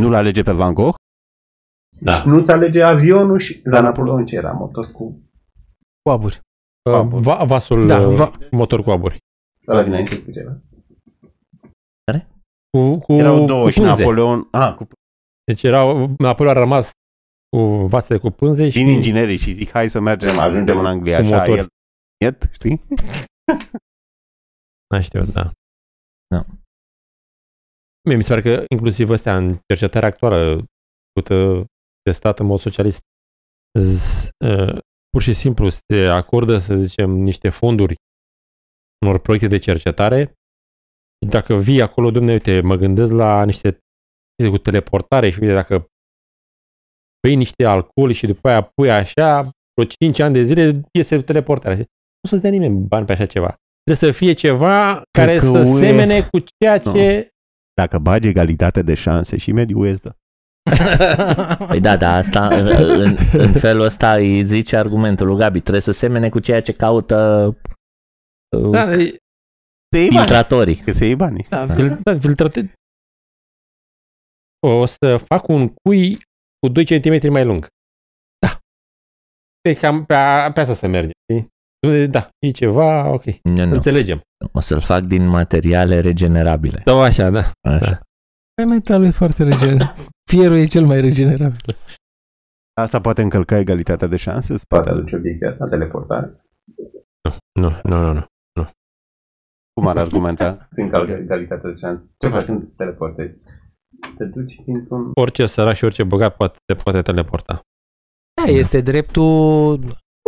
Nu-l 0.00 0.14
alege 0.14 0.42
pe 0.42 0.52
Van 0.52 0.74
Gogh, 0.74 0.94
Da. 2.00 2.12
Și 2.14 2.28
nu-ți 2.28 2.50
alege 2.50 2.82
avionul 2.82 3.38
și 3.38 3.60
la 3.64 3.80
Napoleon 3.80 4.26
ce 4.26 4.36
era, 4.36 4.52
motor 4.52 4.90
cu... 4.92 5.22
cu 6.02 6.10
aburi. 6.10 6.40
Uh, 6.90 7.06
va, 7.10 7.44
vasul 7.44 7.86
Da, 7.86 7.98
da, 7.98 8.06
va- 8.06 8.14
va, 8.14 8.32
motor 8.50 8.82
cu 8.82 8.90
aburi. 8.90 9.18
Ăla 9.68 9.82
dinainte 9.82 10.22
cu 10.22 10.30
ce 10.30 10.38
era? 10.38 10.60
Cu, 12.76 12.98
cu, 12.98 13.12
erau 13.12 13.46
două 13.46 13.62
cu 13.62 13.70
și 13.70 13.78
pânze. 13.80 13.96
Napoleon... 14.02 14.48
Ah, 14.50 14.74
cu, 14.74 14.88
Deci 15.44 15.62
erau, 15.62 16.14
Napoleon 16.18 16.56
a 16.56 16.58
rămas 16.58 16.90
cu 17.56 17.62
vase 17.86 18.18
cu 18.18 18.30
pânze 18.30 18.68
și... 18.68 18.78
din 18.78 18.88
inginerii 18.88 19.36
și 19.36 19.52
zic 19.52 19.70
hai 19.70 19.88
să 19.90 20.00
mergem, 20.00 20.38
ajungem 20.38 20.78
în 20.78 20.86
Anglia 20.86 21.18
Cu 21.18 21.24
așa, 21.24 21.36
motor. 21.38 21.58
el 21.58 21.66
niet, 22.24 22.48
știi? 22.52 22.82
Nu 24.94 25.02
știu, 25.02 25.24
da. 25.24 25.52
Da. 26.34 26.44
Mie 28.08 28.16
mi 28.16 28.22
se 28.22 28.34
pare 28.34 28.42
că 28.42 28.64
inclusiv 28.68 29.10
ăstea 29.10 29.36
în 29.36 29.58
cercetarea 29.66 30.08
actuală 30.08 30.64
făcută 31.12 31.64
de 32.02 32.12
stat 32.12 32.38
în 32.38 32.46
mod 32.46 32.60
socialist 32.60 33.00
z, 33.78 34.28
uh, 34.44 34.78
pur 35.10 35.22
și 35.22 35.32
simplu 35.32 35.68
se 35.68 36.06
acordă, 36.20 36.58
să 36.58 36.76
zicem, 36.76 37.10
niște 37.10 37.48
fonduri 37.48 37.94
unor 39.04 39.20
proiecte 39.20 39.48
de 39.48 39.58
cercetare 39.58 40.34
dacă 41.26 41.54
vii 41.54 41.82
acolo, 41.82 42.10
domne, 42.10 42.32
uite, 42.32 42.60
mă 42.60 42.76
gândesc 42.76 43.12
la 43.12 43.44
niște 43.44 43.68
chestii 43.70 44.56
cu 44.56 44.62
teleportare 44.62 45.30
și 45.30 45.40
uite, 45.40 45.54
dacă 45.54 45.86
bei 47.22 47.36
niște 47.36 47.64
alcool 47.64 48.12
și 48.12 48.26
după 48.26 48.48
aia 48.48 48.62
pui 48.62 48.90
așa, 48.90 49.50
vreo 49.74 49.88
5 50.00 50.18
ani 50.18 50.34
de 50.34 50.42
zile 50.42 50.80
este 50.92 51.22
teleportare. 51.22 51.76
Nu 51.76 52.28
să-ți 52.28 52.42
dea 52.42 52.50
nimeni 52.50 52.86
bani 52.86 53.06
pe 53.06 53.12
așa 53.12 53.26
ceva. 53.26 53.54
Trebuie 53.82 54.12
să 54.12 54.18
fie 54.18 54.32
ceva 54.32 55.02
care 55.18 55.38
că 55.38 55.44
să 55.44 55.58
UE 55.66 55.80
semene 55.80 56.28
cu 56.28 56.38
ceea 56.58 56.78
ce... 56.78 57.28
Dacă 57.74 57.98
bagi 57.98 58.28
egalitate 58.28 58.82
de 58.82 58.94
șanse 58.94 59.36
și 59.36 59.52
mediul 59.52 59.80
UE 59.80 59.90
îți 59.90 60.02
dă. 60.02 60.14
Păi 61.66 61.80
da, 61.80 61.96
da, 61.96 62.14
asta, 62.14 62.46
în, 62.48 63.16
în 63.32 63.52
felul 63.52 63.84
ăsta 63.84 64.14
îi 64.14 64.44
zice 64.44 64.76
argumentul 64.76 65.26
lui 65.26 65.36
Gabi, 65.38 65.60
trebuie 65.60 65.82
să 65.82 65.90
semene 65.92 66.28
cu 66.28 66.38
ceea 66.38 66.62
ce 66.62 66.72
caută 66.72 67.46
uh, 68.56 68.70
Da, 68.70 68.92
e- 68.92 69.16
Se 69.92 69.98
iei 69.98 70.08
bani. 70.10 70.18
filtratorii. 70.26 70.76
Că 70.76 70.92
se 70.92 71.04
iei 71.04 71.16
bani. 71.16 71.46
da, 71.48 71.74
fil- 71.74 71.98
da 72.02 72.18
filtrate. 72.18 72.72
O 74.66 74.86
să 74.86 75.16
fac 75.16 75.48
un 75.48 75.68
cui 75.68 76.16
cu 76.58 76.68
2 76.72 76.84
cm 76.84 77.30
mai 77.32 77.44
lung. 77.44 77.66
Da. 78.46 78.58
Pe, 79.60 79.74
cam, 79.74 80.04
pe, 80.04 80.14
a, 80.14 80.52
pe 80.52 80.60
asta 80.60 80.74
se 80.74 80.86
merge. 80.86 81.10
știi? 81.30 81.48
Da, 82.10 82.28
e 82.38 82.50
ceva, 82.50 83.12
ok. 83.12 83.24
Nu, 83.42 83.64
nu. 83.64 83.74
Înțelegem. 83.74 84.20
O 84.52 84.60
să-l 84.60 84.80
fac 84.80 85.00
din 85.00 85.26
materiale 85.26 86.00
regenerabile. 86.00 86.82
Sau 86.84 87.00
așa, 87.00 87.30
da. 87.30 87.50
Așa. 87.60 88.00
Păi 88.54 88.64
metalul 88.64 89.06
e 89.06 89.10
foarte 89.10 89.42
regenerabil. 89.42 90.06
Fierul 90.30 90.56
e 90.56 90.66
cel 90.66 90.84
mai 90.84 91.00
regenerabil. 91.00 91.76
Asta 92.80 93.00
poate 93.00 93.22
încălca 93.22 93.58
egalitatea 93.58 94.06
de 94.06 94.16
șanse? 94.16 94.52
îți 94.52 94.66
Poate 94.66 94.84
Poate 94.84 95.00
aduce 95.00 95.16
obiecția 95.16 95.48
asta, 95.48 95.64
teleportare. 95.64 96.44
Nu, 97.60 97.70
nu, 97.82 98.00
nu, 98.00 98.12
nu. 98.52 98.68
Cum 99.72 99.86
ar 99.86 99.96
argumenta? 99.96 100.58
Îți 100.70 100.80
încalcă 100.80 101.12
egalitatea 101.12 101.70
de 101.70 101.76
șanse. 101.78 102.10
Ce 102.18 102.28
faci 102.28 102.44
când 102.44 102.60
te 102.60 102.72
teleportezi? 102.76 103.40
Te 104.16 104.24
duci 104.24 104.54
dintr-un... 104.64 105.10
Orice 105.14 105.46
sărac 105.46 105.74
și 105.74 105.84
orice 105.84 106.02
bogat 106.02 106.36
poate, 106.36 106.58
te 106.64 106.74
poate 106.74 107.02
teleporta. 107.02 107.60
Da, 108.34 108.52
este 108.52 108.80
dreptul... 108.80 109.78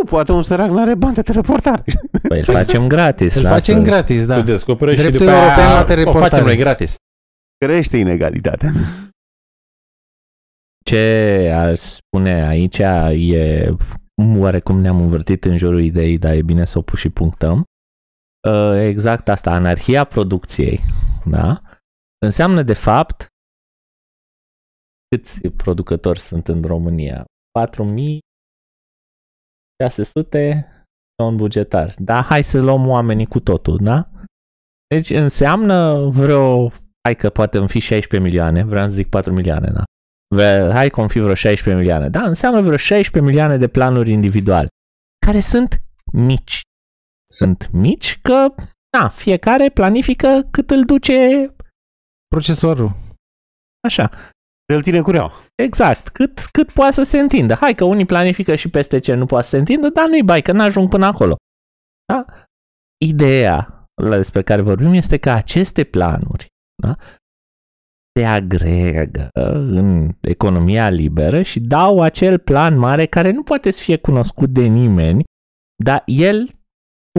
Nu, 0.03 0.09
poate 0.09 0.31
un 0.31 0.43
sărac 0.43 0.69
nu 0.69 0.79
are 0.79 0.95
bani 0.95 1.13
de 1.13 1.21
teleportare. 1.21 1.83
Păi 2.27 2.37
îl 2.37 2.45
facem 2.45 2.87
gratis. 2.87 3.35
Îl 3.35 3.45
facem 3.45 3.77
lasă. 3.77 3.89
gratis, 3.89 4.25
da. 4.25 4.35
Tu 4.35 4.41
descoperi 4.41 4.95
Dreptul 4.95 5.19
și 5.19 5.25
după 5.25 5.31
european 5.31 5.67
aia 5.67 5.79
la 5.79 5.83
teleportare. 5.83 6.25
O 6.25 6.29
facem 6.29 6.45
noi 6.45 6.55
gratis. 6.55 6.95
Crește 7.65 7.97
inegalitatea. 7.97 8.71
Ce 10.85 11.51
ar 11.53 11.75
spune 11.75 12.47
aici 12.47 12.77
e 13.11 13.75
oarecum 14.37 14.81
ne-am 14.81 15.01
învârtit 15.01 15.45
în 15.45 15.57
jurul 15.57 15.81
ideii, 15.81 16.17
dar 16.17 16.33
e 16.33 16.41
bine 16.41 16.65
să 16.65 16.77
o 16.77 16.81
pus 16.81 16.99
și 16.99 17.09
punctăm. 17.09 17.63
Uh, 18.47 18.79
exact 18.79 19.27
asta, 19.27 19.51
anarhia 19.51 20.03
producției, 20.03 20.79
da? 21.25 21.61
Înseamnă 22.25 22.61
de 22.63 22.73
fapt 22.73 23.27
câți 25.07 25.47
producători 25.47 26.19
sunt 26.19 26.47
în 26.47 26.61
România? 26.61 27.25
4000 27.51 28.19
600 29.89 30.67
non-bugetar. 31.23 31.93
Da, 31.97 32.21
hai 32.21 32.43
să 32.43 32.61
luăm 32.61 32.87
oamenii 32.87 33.25
cu 33.25 33.39
totul, 33.39 33.77
da? 33.81 34.09
Deci 34.87 35.09
înseamnă 35.09 36.09
vreo, 36.09 36.69
hai 37.03 37.15
că 37.15 37.29
poate 37.29 37.57
îmi 37.57 37.67
fi 37.67 37.79
16 37.79 38.29
milioane, 38.29 38.63
vreau 38.63 38.87
să 38.87 38.95
zic 38.95 39.09
4 39.09 39.33
milioane, 39.33 39.71
da? 39.71 39.83
Hai 40.73 40.89
că 40.89 41.07
fi 41.07 41.19
vreo 41.19 41.33
16 41.33 41.83
milioane, 41.83 42.09
da? 42.09 42.21
Înseamnă 42.21 42.61
vreo 42.61 42.77
16 42.77 43.31
milioane 43.31 43.57
de 43.57 43.67
planuri 43.67 44.11
individuale, 44.11 44.67
care 45.25 45.39
sunt 45.39 45.81
mici. 46.13 46.61
Sunt 47.31 47.69
mici 47.71 48.19
că, 48.21 48.53
da, 48.97 49.09
fiecare 49.09 49.69
planifică 49.69 50.47
cât 50.51 50.71
îl 50.71 50.85
duce... 50.85 51.47
Procesorul. 52.27 52.91
Așa. 53.87 54.11
Îl 54.73 54.81
ține 54.81 55.01
cureaua. 55.01 55.33
Exact, 55.55 56.09
cât, 56.09 56.39
cât 56.51 56.71
poate 56.71 56.93
să 56.93 57.03
se 57.03 57.19
întindă. 57.19 57.53
Hai 57.53 57.75
că 57.75 57.83
unii 57.83 58.05
planifică 58.05 58.55
și 58.55 58.69
peste 58.69 58.99
ce 58.99 59.13
nu 59.13 59.25
poate 59.25 59.43
să 59.43 59.49
se 59.49 59.57
întindă, 59.57 59.89
dar 59.89 60.07
nu-i 60.07 60.23
bai, 60.23 60.41
că 60.41 60.51
n-ajung 60.51 60.89
până 60.89 61.05
acolo. 61.05 61.35
Da? 62.05 62.25
Ideea 63.05 63.85
la 64.01 64.15
despre 64.15 64.41
care 64.41 64.61
vorbim 64.61 64.93
este 64.93 65.17
că 65.17 65.29
aceste 65.29 65.83
planuri 65.83 66.47
da, 66.83 66.95
se 68.19 68.25
agregă 68.25 69.27
în 69.33 70.15
economia 70.21 70.89
liberă 70.89 71.41
și 71.41 71.59
dau 71.59 72.01
acel 72.01 72.39
plan 72.39 72.77
mare 72.77 73.05
care 73.05 73.31
nu 73.31 73.43
poate 73.43 73.71
să 73.71 73.81
fie 73.81 73.97
cunoscut 73.97 74.49
de 74.49 74.65
nimeni, 74.65 75.23
dar 75.83 76.03
el 76.05 76.49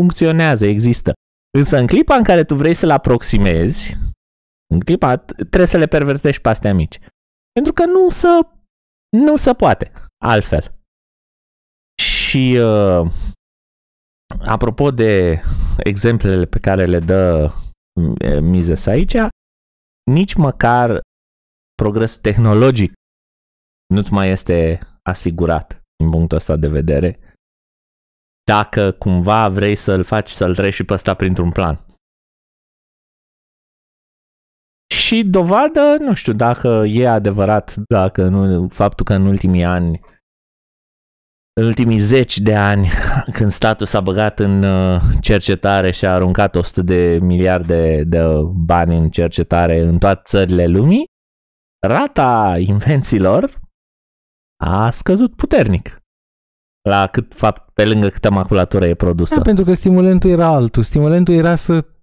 funcționează, 0.00 0.66
există. 0.66 1.12
Însă 1.58 1.78
în 1.78 1.86
clipa 1.86 2.14
în 2.14 2.22
care 2.22 2.44
tu 2.44 2.54
vrei 2.54 2.74
să-l 2.74 2.90
aproximezi, 2.90 3.96
în 4.72 4.80
clipa 4.80 5.16
trebuie 5.16 5.66
să 5.66 5.78
le 5.78 5.86
pervertești 5.86 6.42
pe 6.42 6.48
astea 6.48 6.74
mici. 6.74 6.98
Pentru 7.54 7.72
că 7.72 7.84
nu 7.84 8.10
se, 8.10 8.28
nu 9.16 9.36
se 9.36 9.52
poate 9.52 9.92
altfel. 10.24 10.74
Și 12.02 12.58
uh, 12.58 13.10
apropo 14.46 14.90
de 14.90 15.40
exemplele 15.78 16.44
pe 16.44 16.58
care 16.58 16.84
le 16.84 16.98
dă 16.98 17.52
uh, 18.00 18.40
Mises 18.40 18.86
aici, 18.86 19.14
nici 20.10 20.34
măcar 20.34 21.00
progresul 21.74 22.20
tehnologic 22.20 22.92
nu-ți 23.94 24.12
mai 24.12 24.30
este 24.30 24.78
asigurat 25.02 25.82
din 25.96 26.10
punctul 26.10 26.36
ăsta 26.36 26.56
de 26.56 26.68
vedere 26.68 27.18
dacă 28.44 28.92
cumva 28.92 29.48
vrei 29.48 29.74
să-l 29.74 30.04
faci 30.04 30.28
să-l 30.28 30.54
treci 30.54 30.74
și 30.74 30.84
pe 30.84 30.92
ăsta 30.92 31.14
printr-un 31.14 31.50
plan. 31.50 31.83
Și 35.04 35.24
dovadă, 35.24 35.96
nu 35.98 36.14
știu 36.14 36.32
dacă 36.32 36.82
e 36.86 37.08
adevărat, 37.08 37.74
dacă 37.88 38.28
nu, 38.28 38.68
faptul 38.68 39.04
că 39.04 39.14
în 39.14 39.26
ultimii 39.26 39.64
ani, 39.64 40.00
în 41.60 41.66
ultimii 41.66 41.98
zeci 41.98 42.38
de 42.38 42.54
ani, 42.54 42.88
când 43.36 43.50
statul 43.50 43.86
s-a 43.86 44.00
băgat 44.00 44.38
în 44.38 44.62
uh, 44.62 45.00
cercetare 45.20 45.90
și 45.90 46.04
a 46.06 46.14
aruncat 46.14 46.56
100 46.56 46.82
de 46.82 47.18
miliarde 47.22 48.04
de 48.04 48.20
bani 48.66 48.96
în 48.96 49.10
cercetare 49.10 49.80
în 49.80 49.98
toate 49.98 50.20
țările 50.24 50.66
lumii, 50.66 51.04
rata 51.86 52.54
invențiilor 52.58 53.60
a 54.64 54.90
scăzut 54.90 55.36
puternic. 55.36 55.98
La 56.88 57.06
cât 57.06 57.34
fapt, 57.34 57.72
pe 57.72 57.84
lângă 57.84 58.08
câtă 58.08 58.30
maculatură 58.30 58.86
e 58.86 58.94
produsă. 58.94 59.34
Da, 59.34 59.42
pentru 59.42 59.64
că 59.64 59.72
stimulentul 59.74 60.30
era 60.30 60.46
altul. 60.46 60.82
Stimulentul 60.82 61.34
era 61.34 61.54
să, 61.54 61.72
să 61.74 61.93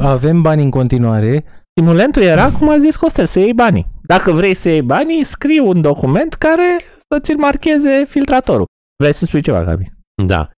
avem 0.00 0.42
bani 0.42 0.62
în 0.62 0.70
continuare. 0.70 1.44
Stimulentul 1.70 2.22
era, 2.22 2.50
cum 2.50 2.68
a 2.68 2.78
zis 2.78 2.96
Costel, 2.96 3.26
să 3.26 3.38
iei 3.38 3.54
banii. 3.54 3.86
Dacă 4.02 4.30
vrei 4.32 4.54
să 4.54 4.68
iei 4.68 4.82
banii, 4.82 5.24
scrii 5.24 5.58
un 5.58 5.80
document 5.80 6.34
care 6.34 6.78
să 6.80 7.20
ți-l 7.20 7.38
marcheze 7.38 8.04
filtratorul. 8.04 8.66
Vrei 8.96 9.12
să 9.12 9.24
spui 9.24 9.42
ceva, 9.42 9.64
Gabi? 9.64 9.92
Da. 10.26 10.50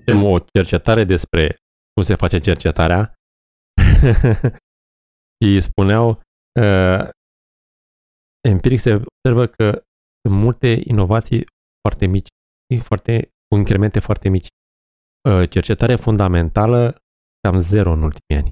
Avem 0.00 0.24
o 0.24 0.38
cercetare 0.38 1.04
despre 1.04 1.56
cum 1.92 2.02
se 2.02 2.14
face 2.14 2.38
cercetarea 2.38 3.14
și 5.44 5.60
spuneau 5.60 6.08
uh, 6.60 7.08
empiric 8.48 8.80
se 8.80 8.94
observă 8.94 9.46
că 9.46 9.82
sunt 10.26 10.40
multe 10.42 10.80
inovații 10.84 11.46
foarte 11.80 12.06
mici, 12.06 12.28
foarte, 12.82 13.30
cu 13.48 13.56
incremente 13.56 13.98
foarte 13.98 14.28
mici. 14.28 14.46
Uh, 15.28 15.48
cercetare 15.50 15.96
fundamentală 15.96 17.01
cam 17.48 17.58
zero 17.60 17.92
în 17.92 18.02
ultimii 18.02 18.42
ani. 18.42 18.50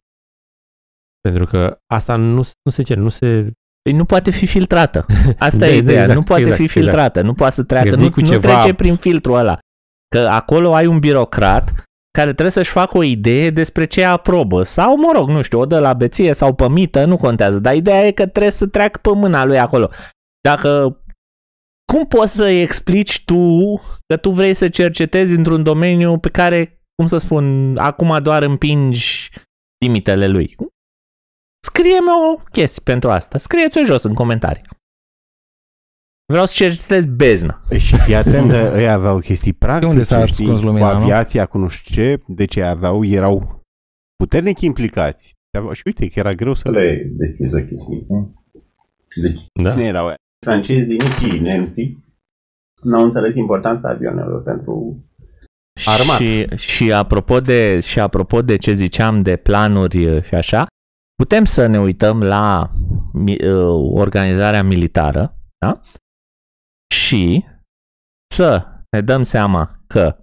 Pentru 1.20 1.44
că 1.46 1.78
asta 1.94 2.16
nu, 2.16 2.42
nu 2.62 2.70
se 2.70 2.82
cere, 2.82 3.00
nu 3.00 3.08
se... 3.08 3.50
Păi 3.82 3.92
nu 3.92 4.04
poate 4.04 4.30
fi 4.30 4.46
filtrată. 4.46 5.06
Asta 5.38 5.58
Da, 5.58 5.66
e 5.66 5.70
da, 5.70 5.76
ideea. 5.76 6.00
exact, 6.00 6.18
nu 6.18 6.24
poate 6.24 6.42
exact, 6.42 6.60
fi 6.60 6.68
filtrată. 6.68 7.06
exact. 7.18 7.26
Nu 7.26 7.34
poate 7.34 7.54
să 7.54 7.62
treacă. 7.64 7.88
Gândi 7.88 8.04
Nu, 8.04 8.10
cu 8.10 8.20
nu 8.20 8.26
ceva- 8.26 8.58
trece 8.60 8.74
prin 8.74 8.96
filtrul 8.96 9.36
ăla. 9.36 9.58
Că 10.08 10.18
acolo 10.18 10.74
ai 10.74 10.86
un 10.86 10.98
birocrat 10.98 11.72
care 12.18 12.30
trebuie 12.32 12.50
să-și 12.50 12.70
facă 12.70 12.96
o 12.96 13.02
idee 13.02 13.50
despre 13.50 13.84
ce 13.84 14.04
aprobă. 14.04 14.62
Sau, 14.62 14.96
mă 14.96 15.10
rog, 15.14 15.28
nu 15.28 15.42
știu, 15.42 15.58
o 15.60 15.66
dă 15.66 15.78
la 15.78 15.92
beție 15.94 16.32
sau 16.32 16.54
pe 16.54 16.68
mită, 16.68 17.04
nu 17.04 17.16
contează. 17.16 17.58
Dar 17.58 17.74
ideea 17.74 18.06
e 18.06 18.10
că 18.12 18.26
trebuie 18.26 18.52
să 18.52 18.66
treacă 18.66 18.98
pe 19.02 19.10
mâna 19.14 19.44
lui 19.44 19.58
acolo. 19.58 19.90
Dacă 20.40 21.00
cum 21.92 22.06
poți 22.06 22.34
să-i 22.34 22.60
explici 22.62 23.24
tu 23.24 23.74
că 24.06 24.16
tu 24.16 24.30
vrei 24.30 24.54
să 24.54 24.68
cercetezi 24.68 25.34
într-un 25.34 25.62
domeniu 25.62 26.18
pe 26.18 26.28
care, 26.30 26.79
cum 27.00 27.08
să 27.08 27.18
spun, 27.18 27.76
acum 27.78 28.22
doar 28.22 28.42
împingi 28.42 29.30
limitele 29.84 30.26
lui? 30.28 30.56
Scrie-mi 31.66 32.08
o 32.32 32.42
chestie 32.52 32.82
pentru 32.84 33.10
asta. 33.10 33.38
Scrieți-o 33.38 33.82
jos 33.84 34.02
în 34.02 34.14
comentarii. 34.14 34.62
Vreau 36.26 36.46
să 36.46 36.52
cercetez 36.56 37.04
beznă. 37.06 37.62
Și 37.78 37.96
fii 37.98 38.14
atent, 38.14 38.50
ei 38.76 38.88
aveau 38.88 39.18
chestii 39.18 39.52
practice, 39.52 39.90
unde 39.90 40.02
s-a 40.02 40.26
știi, 40.26 40.44
ascuns 40.44 40.62
lumina, 40.62 40.88
cu 40.90 40.96
nu? 40.96 41.02
aviația, 41.02 41.46
cu 41.46 41.58
nu 41.58 41.68
știu 41.68 41.94
ce, 41.94 42.22
de 42.26 42.44
ce 42.44 42.62
aveau, 42.62 43.04
erau 43.04 43.62
puternic 44.16 44.60
implicați. 44.60 45.32
Aveau- 45.58 45.72
Și 45.72 45.82
uite 45.84 46.08
că 46.08 46.18
era 46.18 46.34
greu 46.34 46.54
să 46.54 46.62
Să 46.64 46.70
le 46.70 47.10
deschizi 47.16 47.54
ochii. 47.54 47.78
știi? 47.80 48.06
Deci, 49.22 49.40
Da. 49.62 49.70
Cine 49.72 49.84
erau 49.86 50.06
aia? 50.06 50.16
francezii, 50.46 50.96
nici 50.96 51.40
nemții, 51.40 52.04
n-au 52.82 53.04
înțeles 53.04 53.34
importanța 53.34 53.88
avionelor 53.88 54.42
pentru 54.42 55.04
Armat. 55.86 56.18
Și, 56.18 56.56
și, 56.56 56.92
apropo 56.92 57.40
de, 57.40 57.80
și 57.80 58.00
apropo 58.00 58.42
de 58.42 58.56
ce 58.56 58.72
ziceam 58.72 59.20
de 59.20 59.36
planuri 59.36 60.26
și 60.26 60.34
așa, 60.34 60.66
putem 61.14 61.44
să 61.44 61.66
ne 61.66 61.80
uităm 61.80 62.22
la 62.22 62.70
mi- 63.12 63.44
uh, 63.44 63.90
organizarea 63.94 64.62
militară 64.62 65.34
da? 65.58 65.80
și 66.94 67.44
să 68.34 68.66
ne 68.90 69.00
dăm 69.00 69.22
seama 69.22 69.80
că, 69.86 70.16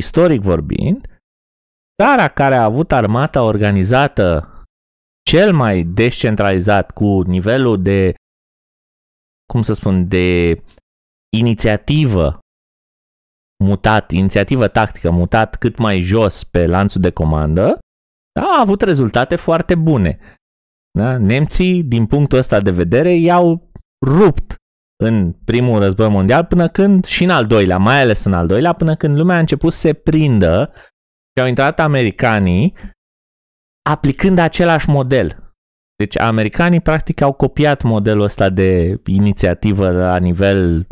istoric 0.00 0.40
vorbind, 0.40 1.20
țara 2.02 2.28
care 2.28 2.54
a 2.54 2.64
avut 2.64 2.92
armata 2.92 3.42
organizată 3.42 4.50
cel 5.30 5.54
mai 5.54 5.82
descentralizat 5.82 6.90
cu 6.90 7.22
nivelul 7.22 7.82
de, 7.82 8.14
cum 9.52 9.62
să 9.62 9.72
spun, 9.72 10.08
de 10.08 10.62
inițiativă 11.36 12.38
mutat, 13.64 14.10
inițiativă 14.10 14.68
tactică 14.68 15.10
mutat 15.10 15.56
cât 15.56 15.78
mai 15.78 16.00
jos 16.00 16.44
pe 16.44 16.66
lanțul 16.66 17.00
de 17.00 17.10
comandă, 17.10 17.78
da, 18.40 18.42
a 18.42 18.60
avut 18.60 18.80
rezultate 18.80 19.36
foarte 19.36 19.74
bune. 19.74 20.18
Da? 20.98 21.18
Nemții, 21.18 21.82
din 21.82 22.06
punctul 22.06 22.38
ăsta 22.38 22.60
de 22.60 22.70
vedere, 22.70 23.14
i-au 23.14 23.70
rupt 24.06 24.54
în 25.04 25.32
primul 25.32 25.80
război 25.80 26.08
mondial 26.08 26.44
până 26.44 26.68
când, 26.68 27.04
și 27.04 27.24
în 27.24 27.30
al 27.30 27.46
doilea, 27.46 27.78
mai 27.78 28.00
ales 28.00 28.24
în 28.24 28.32
al 28.32 28.46
doilea, 28.46 28.72
până 28.72 28.96
când 28.96 29.16
lumea 29.16 29.36
a 29.36 29.40
început 29.40 29.72
să 29.72 29.78
se 29.78 29.92
prindă 29.92 30.72
și 31.36 31.42
au 31.42 31.46
intrat 31.46 31.80
americanii 31.80 32.74
aplicând 33.90 34.38
același 34.38 34.88
model. 34.88 35.54
Deci 35.96 36.18
americanii 36.18 36.80
practic 36.80 37.20
au 37.20 37.32
copiat 37.32 37.82
modelul 37.82 38.22
ăsta 38.22 38.50
de 38.50 39.00
inițiativă 39.06 39.90
la 39.90 40.16
nivel 40.16 40.86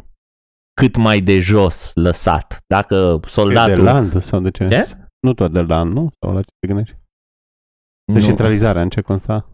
cât 0.74 0.96
mai 0.96 1.20
de 1.20 1.38
jos 1.38 1.90
lăsat. 1.94 2.58
Dacă 2.66 3.18
De 3.20 3.28
soldatul... 3.28 3.84
land 3.84 4.22
sau 4.22 4.40
de 4.40 4.50
ce? 4.50 4.68
Ce? 4.68 4.96
Nu 5.20 5.34
tot 5.34 5.52
de 5.52 5.60
land, 5.60 5.92
nu? 5.92 6.10
Sau 6.20 6.34
la 6.34 6.40
ce 6.40 6.50
te 6.58 6.66
gândești? 6.66 6.96
Nu. 8.04 8.14
Decentralizarea, 8.14 8.82
în 8.82 8.88
ce 8.88 9.00
consta? 9.00 9.48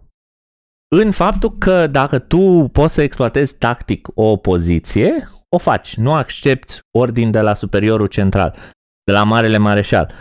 În 0.96 1.10
faptul 1.10 1.58
că 1.58 1.86
dacă 1.86 2.18
tu 2.18 2.68
poți 2.72 2.94
să 2.94 3.02
exploatezi 3.02 3.58
tactic 3.58 4.08
o 4.14 4.36
poziție, 4.36 5.28
o 5.48 5.58
faci. 5.58 5.96
Nu 5.96 6.14
accepti 6.14 6.78
ordin 6.98 7.30
de 7.30 7.40
la 7.40 7.54
superiorul 7.54 8.06
central, 8.06 8.56
de 9.04 9.12
la 9.12 9.24
Marele 9.24 9.58
Mareșal. 9.58 10.12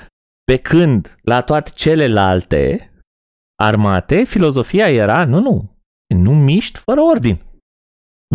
Pe 0.44 0.58
când 0.58 1.18
la 1.22 1.42
toate 1.42 1.72
celelalte 1.76 2.92
armate, 3.56 4.24
filozofia 4.24 4.90
era, 4.90 5.26
nu, 5.26 5.40
nu, 5.40 5.78
nu 6.16 6.36
miști 6.36 6.80
fără 6.80 7.02
ordin. 7.02 7.42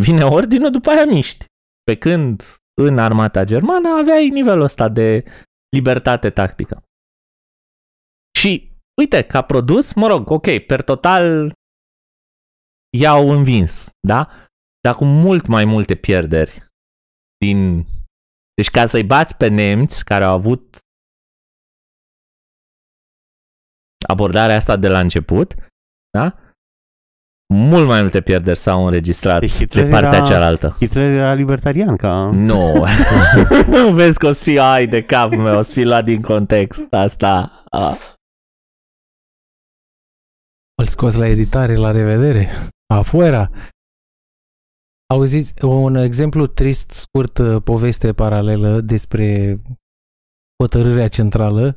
Vine 0.01 0.25
ordinul, 0.25 0.71
după 0.71 0.91
aia 0.91 1.05
miști. 1.05 1.45
Pe 1.85 1.97
când 1.97 2.43
în 2.81 2.99
armata 2.99 3.45
germană 3.45 3.89
aveai 3.89 4.29
nivelul 4.29 4.63
ăsta 4.63 4.89
de 4.89 5.25
libertate 5.77 6.31
tactică. 6.31 6.83
Și 8.39 8.73
uite, 9.01 9.23
ca 9.23 9.43
produs, 9.43 9.93
mă 9.95 10.07
rog, 10.07 10.31
ok, 10.31 10.59
per 10.67 10.83
total 10.83 11.53
i-au 13.01 13.31
învins, 13.31 13.91
da? 14.09 14.29
Dar 14.81 14.95
cu 14.95 15.05
mult 15.05 15.47
mai 15.47 15.65
multe 15.65 15.95
pierderi 15.95 16.67
din... 17.37 17.87
Deci 18.55 18.71
ca 18.71 18.87
să-i 18.87 19.05
bați 19.05 19.37
pe 19.37 19.49
nemți 19.49 20.05
care 20.05 20.25
au 20.25 20.35
avut 20.35 20.79
abordarea 24.09 24.57
asta 24.57 24.77
de 24.77 24.89
la 24.89 25.01
început, 25.01 25.55
da? 26.11 26.39
Mult 27.55 27.87
mai 27.87 28.01
multe 28.01 28.21
pierderi 28.21 28.59
s-au 28.59 28.85
înregistrat 28.85 29.41
Deci 29.41 29.51
de 29.51 29.57
Hitler 29.57 29.91
partea 29.91 30.19
era- 30.19 30.27
cealaltă. 30.27 30.77
Hitler 30.79 31.11
era 31.13 31.35
libertarian, 31.35 31.97
ca... 31.97 32.31
Nu. 32.33 32.85
Vezi 33.95 34.19
că 34.19 34.27
o 34.27 34.33
să 34.33 34.43
fie, 34.43 34.61
ai 34.61 34.87
de 34.87 35.03
capul 35.03 35.39
meu, 35.39 35.59
o 35.59 35.63
să 35.63 35.73
fie 35.73 35.85
luat 35.85 36.05
din 36.05 36.23
context 36.23 36.93
asta. 36.93 37.63
A. 37.71 37.97
Îl 40.83 40.87
scos 40.87 41.15
la 41.15 41.27
editare, 41.27 41.77
la 41.77 41.91
revedere. 41.91 42.49
Afuera. 42.95 43.51
Auziți 45.15 45.65
un 45.65 45.95
exemplu 45.95 46.47
trist, 46.47 46.91
scurt, 46.91 47.39
uh, 47.39 47.63
poveste 47.63 48.13
paralelă 48.13 48.81
despre 48.81 49.59
hotărârea 50.63 51.09
centrală. 51.09 51.77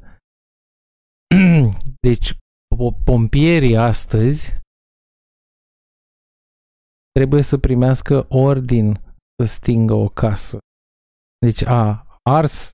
Deci, 2.07 2.33
po- 2.75 3.03
pompierii 3.03 3.77
astăzi 3.77 4.55
trebuie 7.17 7.41
să 7.41 7.57
primească 7.57 8.25
ordin 8.29 8.99
să 9.37 9.45
stingă 9.53 9.93
o 9.93 10.07
casă. 10.09 10.57
Deci 11.45 11.61
a 11.65 12.05
ars 12.29 12.69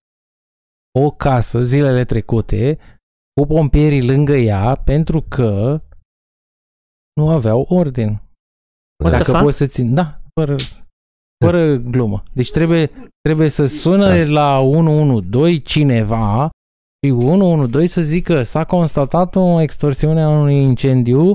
o 1.00 1.12
casă 1.12 1.62
zilele 1.64 2.06
trecute 2.06 2.78
cu 3.34 3.48
pompierii 3.48 4.08
lângă 4.08 4.36
ea 4.36 4.76
pentru 4.76 5.22
că 5.22 5.82
nu 7.14 7.30
aveau 7.30 7.66
ordin. 7.70 8.10
What 9.04 9.12
the 9.14 9.18
Dacă 9.18 9.32
fuck? 9.32 9.44
poți 9.44 9.58
să 9.58 9.68
țin, 9.68 9.94
da, 9.94 10.22
fără, 10.40 10.56
fără 11.46 11.76
glumă. 11.76 12.24
Deci 12.34 12.52
trebuie, 12.52 12.92
trebuie 13.22 13.50
să 13.50 13.66
sună 13.66 14.24
Da. 14.24 14.32
la 14.32 14.60
112 14.60 15.60
cineva 15.64 16.50
și 17.06 17.12
112 17.12 17.88
să 17.88 18.02
zică 18.02 18.44
s-a 18.44 18.66
constatat 18.66 19.36
o 19.36 19.60
extorsiune 19.60 20.22
a 20.22 20.30
unui 20.30 20.56
incendiu, 20.56 21.34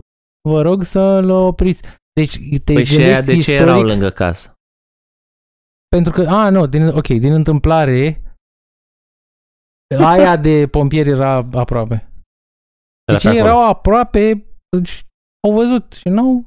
vă 0.48 0.62
rog 0.62 0.82
să-l 0.82 1.30
opriți. 1.30 1.82
Deci 2.20 2.38
te 2.64 2.72
Păi 2.72 2.84
și 2.84 2.94
gândești 2.96 3.02
aia 3.02 3.20
de 3.20 3.32
ce 3.32 3.38
istoric, 3.38 3.60
erau 3.60 3.82
lângă 3.82 4.10
casă? 4.10 4.52
pentru 5.88 6.12
că, 6.12 6.22
a, 6.28 6.50
nu, 6.50 6.66
din, 6.66 6.86
ok, 6.88 7.06
din 7.06 7.32
întâmplare, 7.32 8.22
aia 9.98 10.36
de 10.36 10.66
pompieri 10.70 11.08
era 11.08 11.34
aproape. 11.52 12.10
Deci 13.12 13.24
Era 13.24 13.34
ei 13.34 13.40
pe 13.40 13.46
acolo. 13.46 13.60
erau 13.60 13.68
aproape, 13.68 14.44
deci 14.78 15.06
au 15.48 15.52
văzut 15.52 15.92
și 15.92 16.08
nu 16.08 16.46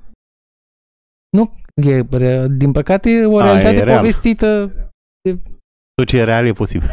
nu, 1.38 1.53
e, 1.74 1.99
re- 2.11 2.47
din 2.47 2.72
păcate, 2.72 3.26
o 3.26 3.38
A, 3.39 3.43
realitate 3.43 3.76
e 3.76 3.84
real. 3.84 3.97
povestită. 3.97 4.72
Tot 5.93 6.07
ce 6.07 6.17
e 6.17 6.24
real 6.24 6.45
e 6.45 6.51
posibil. 6.53 6.88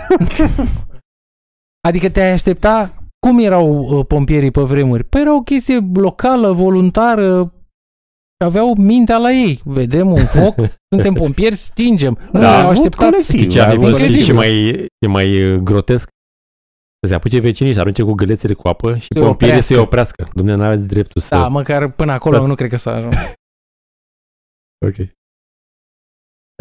Adică 1.88 2.10
te-ai 2.10 2.32
aștepta, 2.32 2.94
cum 3.26 3.38
erau 3.38 3.98
uh, 3.98 4.06
pompierii 4.06 4.50
pe 4.50 4.60
vremuri? 4.62 5.04
Păi 5.04 5.20
era 5.20 5.34
o 5.34 5.42
chestie 5.42 5.78
locală, 5.94 6.52
voluntară, 6.52 7.52
aveau 8.44 8.74
mintea 8.76 9.18
la 9.18 9.30
ei. 9.30 9.60
Vedem 9.64 10.10
un 10.10 10.24
foc, 10.26 10.54
suntem 10.94 11.14
pompieri, 11.14 11.54
stingem. 11.54 12.18
Nu, 12.32 12.40
Da, 12.40 12.54
au 12.54 12.58
avut 12.66 12.76
așteptat. 12.76 13.08
colectiv. 13.10 13.36
Știi 13.36 13.48
ce 13.48 13.60
ar 13.60 13.68
fi 13.70 13.76
Avut 13.76 13.88
fost 13.88 14.00
și, 14.00 14.06
incredibil. 14.06 14.24
și 14.26 14.32
mai, 14.32 14.72
și 15.02 15.08
mai 15.08 15.52
uh, 15.52 15.58
grotesc? 15.60 16.08
Să 17.00 17.08
se 17.08 17.14
apuce 17.14 17.40
vecinii 17.40 17.72
și 17.72 17.78
arunce 17.78 18.02
cu 18.02 18.12
gălețele 18.12 18.54
cu 18.54 18.68
apă 18.68 18.96
și 18.98 19.06
Se 19.10 19.20
pompierii 19.20 19.30
oprească. 19.34 19.60
să-i 19.72 19.76
oprească. 19.82 20.28
Dumnezeu 20.34 20.60
n-aveți 20.60 20.86
dreptul 20.86 21.20
să... 21.20 21.34
Da, 21.34 21.48
măcar 21.48 21.90
până 21.92 22.12
acolo 22.12 22.36
Da. 22.38 22.46
nu 22.46 22.54
cred 22.54 22.70
că 22.70 22.76
s-a 22.76 22.90
ajuns. 22.92 23.14
ok. 24.88 24.94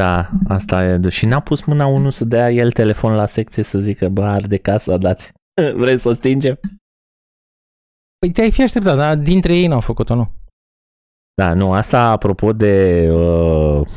Da, 0.01 0.29
asta 0.47 0.83
e. 0.85 1.09
Și 1.09 1.25
n-a 1.25 1.39
pus 1.41 1.63
mâna 1.63 1.85
unul 1.85 2.11
să 2.11 2.25
dea 2.25 2.51
el 2.51 2.71
telefon 2.71 3.13
la 3.13 3.25
secție 3.25 3.63
să 3.63 3.79
zică, 3.79 4.09
bă, 4.09 4.23
arde 4.23 4.57
casa, 4.57 4.97
dați. 4.97 5.31
Vrei 5.81 5.97
să 5.97 6.09
o 6.09 6.13
stingem? 6.13 6.59
Păi 8.19 8.31
te-ai 8.31 8.51
fi 8.51 8.61
așteptat, 8.61 8.95
dar 8.95 9.15
dintre 9.15 9.55
ei 9.55 9.67
n-au 9.67 9.79
făcut-o, 9.81 10.15
nu? 10.15 10.31
Da, 11.41 11.53
nu, 11.53 11.73
asta 11.73 11.99
apropo 12.11 12.53
de, 12.53 13.07
uh, 13.11 13.87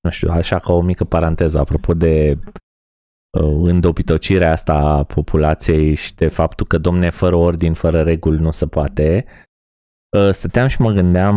nu 0.00 0.10
știu, 0.10 0.30
așa 0.30 0.58
ca 0.58 0.72
o 0.72 0.80
mică 0.80 1.04
paranteză, 1.04 1.58
apropo 1.58 1.94
de 1.94 2.38
uh, 3.38 3.68
îndopitocirea 3.68 4.52
asta 4.52 4.74
a 4.74 5.04
populației 5.04 5.94
și 5.94 6.14
de 6.14 6.28
faptul 6.28 6.66
că, 6.66 6.78
domne, 6.78 7.10
fără 7.10 7.36
ordin, 7.36 7.74
fără 7.74 8.02
reguli 8.02 8.40
nu 8.40 8.50
se 8.50 8.66
poate, 8.66 9.24
uh, 10.16 10.30
stăteam 10.32 10.68
și 10.68 10.80
mă 10.80 10.92
gândeam, 10.92 11.36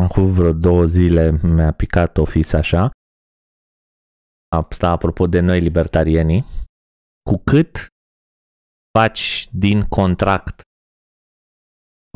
acum 0.00 0.32
vreo 0.32 0.52
două 0.52 0.84
zile 0.84 1.30
mi-a 1.42 1.72
picat 1.72 2.16
o 2.16 2.24
fis 2.24 2.52
așa, 2.52 2.90
asta 4.56 4.88
apropo 4.88 5.26
de 5.26 5.40
noi 5.40 5.60
libertarienii, 5.60 6.44
cu 7.30 7.42
cât 7.44 7.86
faci 8.98 9.48
din 9.52 9.82
contract 9.82 10.60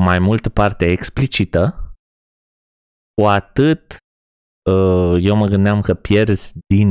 mai 0.03 0.19
multă 0.19 0.49
parte 0.49 0.91
explicită, 0.91 1.84
cu 3.21 3.27
atât 3.27 3.97
uh, 4.69 5.17
eu 5.21 5.35
mă 5.35 5.47
gândeam 5.47 5.81
că 5.81 5.93
pierzi 5.93 6.53
din 6.67 6.89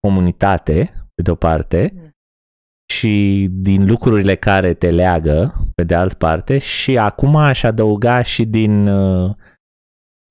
comunitate, 0.00 0.74
pe 1.14 1.22
de-o 1.22 1.34
parte, 1.34 2.12
și 2.92 3.48
din 3.50 3.86
lucrurile 3.86 4.36
care 4.36 4.74
te 4.74 4.90
leagă, 4.90 5.52
pe 5.74 5.84
de 5.84 5.94
altă 5.94 6.14
parte, 6.14 6.58
și 6.58 6.98
acum 6.98 7.36
aș 7.36 7.62
adăuga 7.62 8.22
și 8.22 8.44
din 8.44 8.86
uh, 8.86 9.36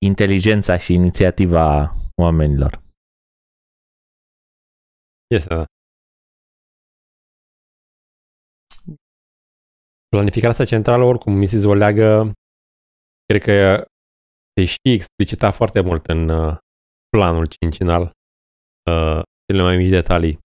inteligența 0.06 0.78
și 0.78 0.94
inițiativa 0.94 1.96
oamenilor. 2.22 2.82
Este, 5.28 5.56
da. 5.56 5.66
Planificarea 10.08 10.50
asta 10.50 10.66
centrală, 10.66 11.04
oricum, 11.04 11.34
Mrs. 11.34 11.64
o 11.64 11.74
leagă, 11.74 12.32
cred 13.26 13.42
că 13.42 13.86
se 14.62 14.68
știe 14.74 14.94
explicita 14.94 15.52
foarte 15.52 15.82
mult 15.82 16.06
în 16.06 16.30
uh, 16.30 16.58
planul 17.10 17.46
cincinal, 17.46 18.04
uh, 18.92 19.22
cele 19.46 19.62
mai 19.62 19.78
mici 19.78 19.90
detalii. 20.00 20.40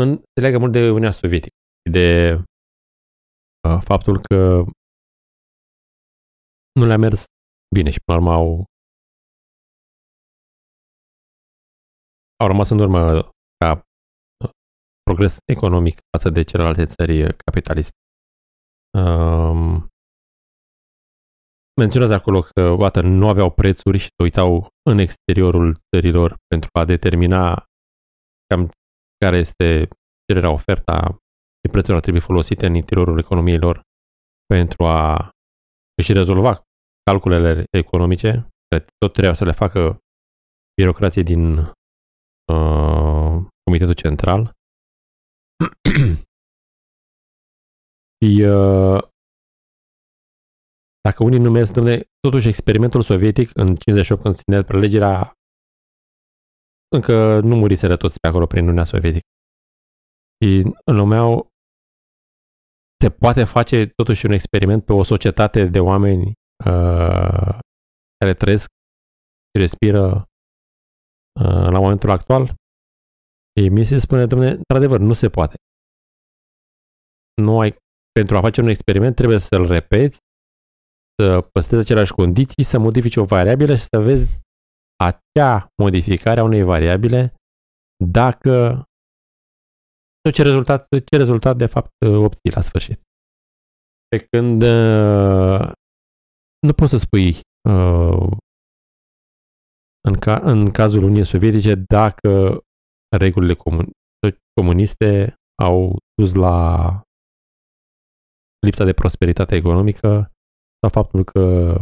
În, 0.00 0.08
se 0.16 0.40
leagă 0.40 0.58
mult 0.58 0.72
de 0.72 0.78
Uniunea 0.78 1.10
Sovietică, 1.10 1.56
de 1.90 2.32
uh, 3.68 3.80
faptul 3.90 4.20
că 4.28 4.64
nu 6.78 6.86
le-a 6.86 6.98
mers 6.98 7.24
bine 7.74 7.90
și 7.90 8.00
până 8.04 8.18
la 8.18 8.24
urmă 8.24 8.32
au 8.40 8.64
au 12.42 12.46
rămas 12.46 12.70
în 12.70 12.78
urmă 12.78 13.00
ca 13.60 13.70
uh, 13.72 14.50
progres 15.02 15.36
economic 15.52 15.96
față 16.16 16.28
de 16.30 16.42
celelalte 16.42 16.84
țări 16.86 17.22
uh, 17.22 17.34
capitaliste. 17.44 17.96
Um, 18.98 19.88
menționează 21.80 22.14
acolo 22.14 22.40
că 22.40 22.70
oată, 22.70 23.00
nu 23.00 23.28
aveau 23.28 23.50
prețuri 23.50 23.98
și 23.98 24.06
se 24.16 24.22
uitau 24.22 24.68
în 24.90 24.98
exteriorul 24.98 25.76
țărilor 25.90 26.36
pentru 26.46 26.68
a 26.72 26.84
determina 26.84 27.64
cam 28.46 28.70
care 29.24 29.36
este 29.36 29.88
cererea, 30.26 30.50
oferta 30.50 31.16
și 31.60 31.70
prețurile 31.70 31.96
ar 31.96 32.02
trebui 32.02 32.20
folosite 32.20 32.66
în 32.66 32.74
interiorul 32.74 33.18
economiei 33.18 33.58
lor 33.58 33.80
pentru 34.46 34.84
a 34.84 35.30
își 35.94 36.12
rezolva 36.12 36.62
calculele 37.10 37.64
economice, 37.70 38.30
care 38.68 38.84
tot 38.98 39.12
trebuia 39.12 39.34
să 39.34 39.44
le 39.44 39.52
facă 39.52 39.98
birocrație 40.80 41.22
din 41.22 41.58
uh, 42.52 43.46
Comitetul 43.64 43.94
Central. 43.94 44.52
și 48.20 48.42
uh, 48.42 49.02
dacă 51.06 51.22
unii 51.22 51.38
numesc, 51.38 51.72
domne, 51.72 51.94
totuși 52.20 52.48
experimentul 52.48 53.02
sovietic 53.02 53.50
în 53.54 53.66
58 53.74 54.22
când 54.22 54.34
ținea 54.34 54.62
prelegerea 54.62 55.32
încă 56.96 57.40
nu 57.40 57.56
muriseră 57.56 57.96
toți 57.96 58.20
pe 58.20 58.26
acolo 58.28 58.46
prin 58.46 58.62
Uniunea 58.62 58.84
Sovietică. 58.84 59.28
Și 60.38 60.50
îl 60.90 60.94
numeau 60.94 61.48
se 63.02 63.10
poate 63.10 63.44
face 63.44 63.86
totuși 63.86 64.26
un 64.26 64.32
experiment 64.32 64.84
pe 64.84 64.92
o 64.92 65.02
societate 65.02 65.64
de 65.64 65.80
oameni 65.80 66.24
uh, 66.64 67.58
care 68.18 68.34
trăiesc 68.40 68.68
și 69.50 69.60
respiră 69.64 70.04
uh, 71.40 71.66
la 71.74 71.78
momentul 71.78 72.10
actual? 72.10 72.44
Și 73.54 73.68
mi 73.68 73.84
se 73.84 73.98
spune, 73.98 74.26
domne, 74.26 74.48
într-adevăr, 74.50 75.00
nu 75.00 75.12
se 75.12 75.28
poate. 75.28 75.56
Nu 77.42 77.60
ai, 77.60 77.70
pentru 78.12 78.36
a 78.36 78.40
face 78.40 78.60
un 78.60 78.68
experiment 78.68 79.14
trebuie 79.14 79.38
să-l 79.38 79.66
repeți, 79.66 80.18
să 81.22 81.48
păstrezi 81.52 81.82
aceleași 81.82 82.12
condiții, 82.12 82.62
să 82.62 82.78
modifici 82.78 83.16
o 83.16 83.24
variabilă 83.24 83.74
și 83.74 83.82
să 83.82 83.98
vezi 83.98 84.40
acea 84.96 85.68
modificare 85.82 86.40
a 86.40 86.44
unei 86.44 86.62
variabile 86.62 87.34
dacă 88.04 88.82
ce 90.32 90.42
rezultat, 90.42 90.88
ce 91.04 91.16
rezultat 91.16 91.56
de 91.56 91.66
fapt 91.66 92.04
obții 92.04 92.50
la 92.50 92.60
sfârșit. 92.60 93.00
Pe 94.08 94.26
când 94.30 94.62
uh, 94.62 95.72
nu 96.66 96.72
poți 96.72 96.90
să 96.90 96.98
spui 96.98 97.40
uh, 97.68 98.36
în, 100.08 100.14
ca, 100.18 100.40
în 100.42 100.70
cazul 100.70 101.02
Uniunii 101.02 101.24
Sovietice 101.24 101.74
dacă 101.74 102.60
regulile 103.16 103.54
comun, 103.54 103.90
comuniste 104.60 105.34
au 105.62 105.96
dus 106.14 106.34
la 106.34 107.00
lipsa 108.66 108.84
de 108.84 108.92
prosperitate 108.92 109.54
economică 109.54 110.30
sau 110.80 110.90
faptul 110.90 111.24
că 111.24 111.74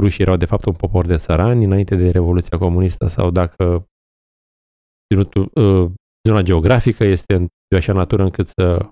rușii 0.00 0.22
erau 0.22 0.36
de 0.36 0.44
fapt 0.44 0.64
un 0.64 0.72
popor 0.72 1.06
de 1.06 1.16
țărani 1.16 1.64
înainte 1.64 1.96
de 1.96 2.10
Revoluția 2.10 2.58
Comunistă 2.58 3.06
sau 3.06 3.30
dacă 3.30 3.86
ținutul, 5.12 5.50
uh, 5.54 5.90
zona 6.28 6.42
geografică 6.42 7.04
este 7.04 7.46
de 7.68 7.76
așa 7.76 7.92
natură 7.92 8.22
încât 8.22 8.48
să 8.48 8.88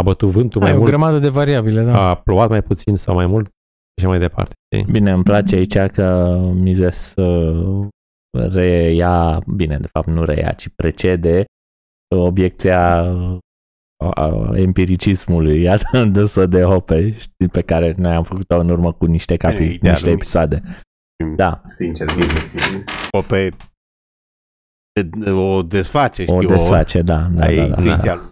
a 0.00 0.02
bătut 0.02 0.30
vântul 0.30 0.60
mai 0.60 0.70
Ai 0.70 0.76
o 0.76 0.78
mult, 0.78 0.90
grămadă 0.90 1.18
de 1.18 1.28
variabile, 1.28 1.82
da. 1.82 2.08
a 2.08 2.14
plouat 2.14 2.48
mai 2.48 2.62
puțin 2.62 2.96
sau 2.96 3.14
mai 3.14 3.26
mult 3.26 3.46
și 3.46 3.92
așa 3.98 4.08
mai 4.08 4.18
departe. 4.18 4.52
știi? 4.74 4.92
Bine, 4.92 5.10
îmi 5.10 5.22
place 5.22 5.54
aici 5.54 5.78
că 5.78 6.36
Mises 6.54 7.14
uh, 7.16 7.88
reia, 8.30 9.42
bine, 9.56 9.78
de 9.78 9.86
fapt 9.86 10.06
nu 10.06 10.24
reia, 10.24 10.52
ci 10.52 10.68
precede 10.68 11.44
obiecția 12.16 13.02
uh, 13.02 13.38
a 14.14 14.50
empiricismului 14.54 15.68
adusă 15.92 16.46
de 16.54 16.62
Hoppe, 16.62 17.12
știi, 17.12 17.48
pe 17.48 17.60
care 17.60 17.94
noi 17.96 18.12
am 18.12 18.22
făcut-o 18.22 18.58
în 18.58 18.68
urmă 18.68 18.92
cu 18.92 19.04
niște 19.04 19.34
Bine, 19.38 19.52
capitole, 19.52 19.74
idealul 19.74 19.98
niște 19.98 20.10
Mises. 20.10 20.34
episoade. 20.34 20.62
Da, 21.36 21.62
Sincer, 21.66 22.06
business. 22.14 22.54
O 23.10 23.20
pe 23.22 23.50
o 25.30 25.62
desface, 25.62 26.22
știu, 26.22 26.36
o 26.36 26.40
desface, 26.40 27.02
da, 27.02 27.28
da, 27.34 27.44
ai 27.44 27.56
da, 27.56 27.62
da, 27.62 27.68
intuiția 27.68 28.14
da. 28.14 28.20
lui. 28.20 28.30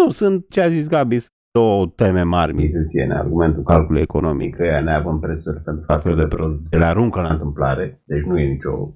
Nu, 0.00 0.10
sunt 0.10 0.46
ce 0.48 0.60
a 0.60 0.68
zis 0.68 0.88
Gabi, 0.88 1.18
sunt 1.18 1.30
două 1.58 1.86
teme 1.86 2.22
mari 2.22 2.54
mizesiene. 2.54 3.14
Argumentul 3.14 3.62
calculului 3.62 4.02
economic, 4.02 4.56
că 4.56 4.64
ea 4.64 4.80
neavând 4.80 5.20
prețuri 5.20 5.60
pentru 5.60 5.84
factori 5.84 6.16
de 6.16 6.26
producție, 6.26 6.78
le 6.78 6.84
aruncă 6.84 7.20
la 7.20 7.32
întâmplare, 7.32 8.02
deci 8.04 8.22
nu 8.22 8.38
e 8.38 8.50
nicio... 8.50 8.94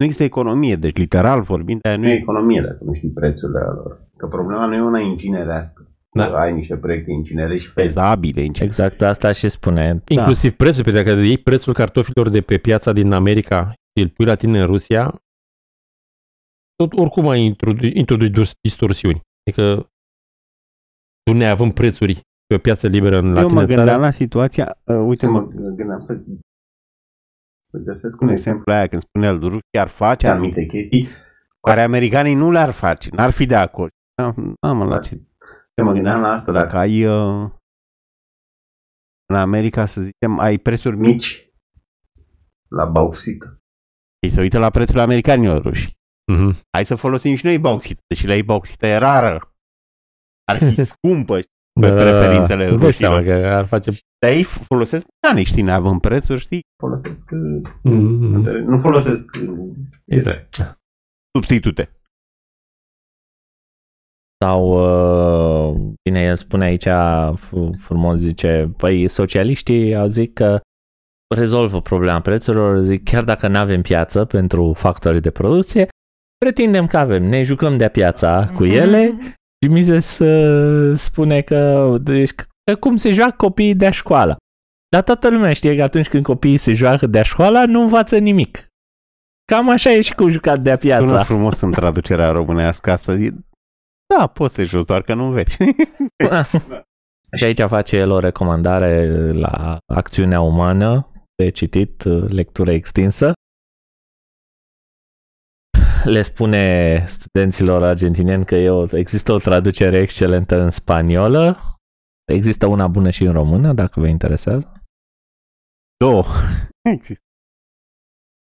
Nu 0.00 0.06
există 0.06 0.24
economie, 0.24 0.76
deci 0.76 0.96
literal 0.96 1.42
vorbind, 1.42 1.80
aia 1.86 1.96
nu 1.96 2.08
e 2.08 2.12
economie 2.12 2.60
dacă 2.60 2.78
nu 2.84 2.92
știi 2.92 3.10
prețurile 3.10 3.58
lor. 3.58 4.00
Că 4.16 4.26
problema 4.26 4.66
nu 4.66 4.74
e 4.74 4.80
una 4.80 5.00
inginerească. 5.00 5.90
Da. 6.12 6.26
Că 6.26 6.36
ai 6.36 6.52
niște 6.52 6.76
proiecte 6.76 7.10
inginerești 7.10 7.68
fezabile. 7.68 8.42
Inginer. 8.42 8.68
Exact 8.68 9.02
asta 9.02 9.32
și 9.32 9.48
spune. 9.48 10.02
Inclusiv 10.08 10.50
da. 10.50 10.56
prețul, 10.56 10.84
pentru 10.84 11.02
că 11.02 11.08
dacă 11.08 11.20
iei 11.20 11.38
prețul 11.38 11.72
cartofilor 11.72 12.28
de 12.30 12.40
pe 12.40 12.58
piața 12.58 12.92
din 12.92 13.12
America 13.12 13.72
și 13.96 14.02
îl 14.02 14.08
pui 14.08 14.24
la 14.24 14.34
tine 14.34 14.60
în 14.60 14.66
Rusia, 14.66 15.14
tot 16.74 16.92
oricum 16.98 17.28
ai 17.28 17.56
introdus 17.94 18.50
distorsiuni. 18.60 19.20
Adică 19.46 19.90
tu 21.22 21.32
neavând 21.32 21.72
prețuri 21.74 22.20
pe 22.46 22.54
o 22.54 22.58
piață 22.58 22.86
liberă 22.86 23.18
în 23.18 23.32
la 23.32 23.40
Eu 23.40 23.48
mă 23.48 23.64
gândeam 23.64 23.86
țară, 23.86 24.00
la 24.00 24.10
situația, 24.10 24.78
uh, 24.84 24.96
uite, 25.06 25.26
mă 25.26 25.46
gândeam 25.76 26.00
să, 26.00 26.22
să 27.70 27.78
găsesc 27.78 28.20
un 28.20 28.28
exemplu 28.28 28.72
aia 28.72 28.86
când 28.86 29.02
spune 29.02 29.26
el, 29.26 29.38
Rusia 29.38 29.80
ar 29.80 29.88
face 29.88 30.28
anumite 30.28 30.66
chestii 30.66 31.08
care 31.60 31.82
americanii 31.82 32.34
nu 32.34 32.50
le-ar 32.50 32.70
face, 32.70 33.08
n-ar 33.12 33.30
fi 33.30 33.46
de 33.46 33.54
acord. 33.54 33.90
Da, 34.14 34.34
da 34.60 34.72
mă, 34.72 34.84
la 34.84 34.98
ce... 34.98 35.14
Eu 35.74 35.84
mă 35.84 35.92
gândeam 35.92 36.20
la 36.20 36.28
asta, 36.28 36.52
dacă 36.52 36.76
ai 36.76 37.04
uh, 37.04 37.50
în 39.26 39.36
America, 39.36 39.86
să 39.86 40.00
zicem, 40.00 40.38
ai 40.38 40.58
prețuri 40.58 40.96
mici 40.96 41.50
la 42.68 42.84
bauxită. 42.84 43.58
Ei 44.18 44.30
se 44.30 44.40
uită 44.40 44.58
la 44.58 44.70
prețul 44.70 44.98
americanilor 44.98 45.62
ruși. 45.62 45.98
Uh-huh. 46.32 46.60
Hai 46.70 46.84
să 46.84 46.94
folosim 46.94 47.34
și 47.36 47.44
noi 47.44 47.58
bauxită, 47.58 48.00
deși 48.06 48.26
la 48.26 48.34
ei 48.34 48.42
bauxită 48.42 48.86
e 48.86 48.96
rară. 48.96 49.54
Ar 50.44 50.58
fi 50.58 50.84
scumpă 50.92 51.40
pe 51.80 51.88
da, 51.88 51.94
preferințele 51.94 52.68
rușilor. 52.68 53.22
că 53.22 53.32
ar 53.32 53.66
face... 53.66 53.90
Dar 54.20 54.30
ei 54.30 54.42
folosesc 54.42 55.04
bani, 55.26 55.44
știi, 55.44 55.62
neavând 55.62 56.00
prețuri, 56.00 56.40
știi? 56.40 56.60
Folosesc... 56.82 57.30
Mm-hmm. 57.32 58.64
Nu 58.66 58.78
folosesc... 58.78 59.36
Exact. 60.04 60.78
Substitute. 61.38 61.90
Sau, 64.44 64.62
uh, 64.70 65.92
bine, 66.02 66.20
el 66.20 66.36
spune 66.36 66.64
aici 66.64 66.88
frumos, 67.78 68.18
zice, 68.18 68.74
păi 68.76 69.08
socialiștii 69.08 69.94
au 69.94 70.06
zis 70.06 70.28
că 70.34 70.60
rezolvă 71.34 71.80
problema 71.80 72.20
prețurilor, 72.20 72.82
zic, 72.82 73.04
chiar 73.04 73.24
dacă 73.24 73.48
nu 73.48 73.58
avem 73.58 73.82
piață 73.82 74.24
pentru 74.24 74.72
factorii 74.72 75.20
de 75.20 75.30
producție, 75.30 75.88
pretindem 76.44 76.86
că 76.86 76.96
avem, 76.96 77.22
ne 77.22 77.42
jucăm 77.42 77.76
de 77.76 77.88
piața 77.88 78.50
cu 78.54 78.62
mhm. 78.62 78.72
ele 78.72 79.18
și 79.64 79.70
Mises 79.70 80.18
uh, 80.18 80.98
spune 80.98 81.40
că, 81.40 81.96
deci, 82.02 82.30
că 82.30 82.44
cum 82.74 82.96
se 82.96 83.12
joacă 83.12 83.34
copiii 83.36 83.74
de 83.74 83.90
școală. 83.90 84.36
Dar 84.88 85.02
toată 85.02 85.30
lumea 85.30 85.52
știe 85.52 85.76
că 85.76 85.82
atunci 85.82 86.08
când 86.08 86.24
copiii 86.24 86.56
se 86.56 86.72
joacă 86.72 87.06
de 87.06 87.22
școală, 87.22 87.64
nu 87.64 87.80
învață 87.80 88.18
nimic. 88.18 88.66
Cam 89.44 89.70
așa 89.70 89.90
e 89.90 90.00
și 90.00 90.14
cu 90.14 90.28
jucat 90.28 90.58
de 90.58 90.76
piața. 90.76 91.06
Sună 91.06 91.22
frumos 91.22 91.60
în 91.60 91.72
traducerea 91.72 92.30
românească 92.30 92.90
asta. 92.90 93.16
Da, 94.16 94.26
poți 94.26 94.54
să 94.54 94.64
joci, 94.64 94.86
doar 94.86 95.02
că 95.02 95.14
nu 95.14 95.24
înveți. 95.24 95.56
și 97.36 97.44
aici 97.44 97.60
face 97.60 97.96
el 97.96 98.10
o 98.10 98.18
recomandare 98.18 99.32
la 99.32 99.78
acțiunea 99.92 100.40
umană, 100.40 101.12
de 101.34 101.48
citit, 101.48 102.02
lectură 102.28 102.70
extinsă 102.70 103.32
le 106.04 106.22
spune 106.22 107.04
studenților 107.06 107.82
argentinieni 107.82 108.44
că 108.44 108.54
e 108.54 108.70
o, 108.70 108.96
există 108.96 109.32
o 109.32 109.38
traducere 109.38 109.98
excelentă 109.98 110.60
în 110.60 110.70
spaniolă. 110.70 111.58
Există 112.32 112.66
una 112.66 112.88
bună 112.88 113.10
și 113.10 113.22
în 113.24 113.32
română, 113.32 113.72
dacă 113.72 114.00
vă 114.00 114.06
interesează. 114.06 114.72
Două. 115.96 116.24
Există. 116.94 117.24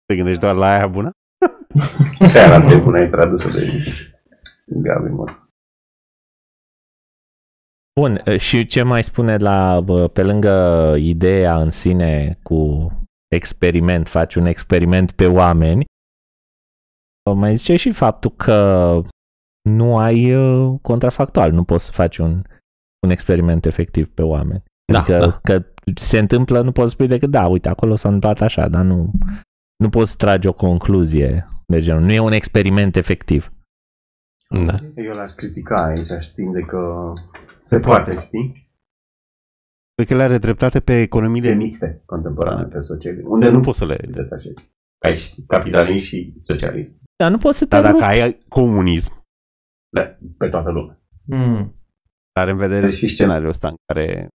Te 0.04 0.16
gândești 0.16 0.40
doar 0.40 0.54
la 0.54 0.66
aia 0.66 0.88
bună? 0.88 1.10
Și 2.30 2.36
aia 2.36 2.58
la 2.58 2.78
bună 2.82 3.00
e 3.00 3.08
tradusă 3.08 3.48
de 3.50 3.82
Gabi 4.66 5.08
Mor. 5.08 5.46
Bun, 8.00 8.38
și 8.38 8.66
ce 8.66 8.82
mai 8.82 9.04
spune 9.04 9.36
la, 9.36 9.84
pe 10.12 10.22
lângă 10.22 10.94
ideea 10.98 11.60
în 11.60 11.70
sine 11.70 12.30
cu 12.42 12.90
experiment, 13.34 14.08
faci 14.08 14.34
un 14.34 14.44
experiment 14.44 15.12
pe 15.12 15.26
oameni, 15.26 15.84
mai 17.34 17.56
zice 17.56 17.76
și 17.76 17.92
faptul 17.92 18.30
că 18.30 19.00
nu 19.70 19.98
ai 19.98 20.34
uh, 20.34 20.78
contrafactual, 20.82 21.52
nu 21.52 21.64
poți 21.64 21.84
să 21.84 21.92
faci 21.92 22.16
un, 22.18 22.42
un 23.06 23.10
experiment 23.10 23.66
efectiv 23.66 24.08
pe 24.14 24.22
oameni. 24.22 24.62
Da, 24.92 24.98
adică 24.98 25.18
da. 25.18 25.38
că 25.42 25.64
se 25.94 26.18
întâmplă, 26.18 26.62
nu 26.62 26.72
poți 26.72 26.92
spui 26.92 27.06
decât 27.06 27.30
da, 27.30 27.46
uite, 27.46 27.68
acolo 27.68 27.96
s-a 27.96 28.08
întâmplat 28.08 28.40
așa, 28.40 28.68
dar 28.68 28.84
nu, 28.84 29.10
nu 29.76 29.88
poți 29.88 30.16
tragi 30.16 30.46
o 30.46 30.52
concluzie 30.52 31.44
de 31.66 31.80
genul. 31.80 32.02
Nu 32.02 32.12
e 32.12 32.18
un 32.18 32.32
experiment 32.32 32.96
efectiv. 32.96 33.52
Da. 34.66 34.74
Eu 34.94 35.14
l-aș 35.14 35.32
critica 35.32 35.84
aici, 35.84 36.22
știind 36.22 36.52
de 36.52 36.60
că 36.60 37.12
se 37.62 37.80
poate, 37.80 38.12
știi? 38.26 38.70
Cred 39.94 40.06
că 40.06 40.14
le 40.14 40.22
are 40.22 40.38
dreptate 40.38 40.80
pe 40.80 41.00
economiile 41.00 41.54
mixte 41.54 42.02
contemporane, 42.06 42.62
pe 42.62 42.80
sociale, 42.80 43.22
unde 43.24 43.50
nu 43.50 43.60
poți 43.60 43.78
să 43.78 43.84
le 43.84 43.96
detașezi. 44.10 44.72
Ai 44.98 45.34
capitalism 45.46 46.04
și 46.04 46.34
socialism. 46.42 47.00
Dar 47.16 47.30
nu 47.30 47.38
poți 47.38 47.58
să 47.58 47.66
te 47.66 47.80
Dar 47.80 47.92
dacă 47.92 48.04
ai 48.04 48.38
comunism, 48.48 49.24
da, 49.88 50.16
pe 50.38 50.48
toată 50.48 50.70
lumea. 50.70 51.00
Mm. 51.24 51.77
Dar 52.38 52.48
în 52.48 52.56
vedere 52.56 52.90
și 52.90 53.08
scenariul 53.08 53.48
ăsta 53.48 53.68
în 53.68 53.74
care 53.86 54.28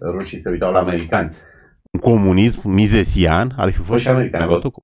rușii 0.00 0.40
se 0.40 0.50
uitau 0.50 0.72
la 0.72 0.78
americani. 0.78 1.36
Un 1.92 2.00
comunism 2.00 2.68
mizesian, 2.68 3.54
ar 3.56 3.70
fi 3.70 3.80
fost 3.80 4.02
și 4.02 4.08
americani, 4.08 4.42
aveau 4.44 4.58
tot 4.58 4.72
cu. 4.72 4.80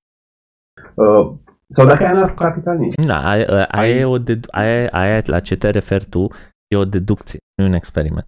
Uh, 0.95 1.37
sau 1.67 1.85
dacă 1.85 2.03
ai 2.03 2.11
anarcocapitalism. 2.11 3.01
Da, 3.01 3.29
aia, 3.29 3.65
aia, 3.65 3.95
e 3.95 4.05
o 4.05 4.17
dedu- 4.17 4.47
aia, 4.51 4.89
aia 4.89 5.21
la 5.25 5.39
ce 5.39 5.55
te 5.55 5.69
referi 5.69 6.05
tu 6.05 6.27
e 6.67 6.77
o 6.77 6.85
deducție, 6.85 7.39
nu 7.55 7.63
e 7.63 7.67
un 7.67 7.73
experiment. 7.73 8.27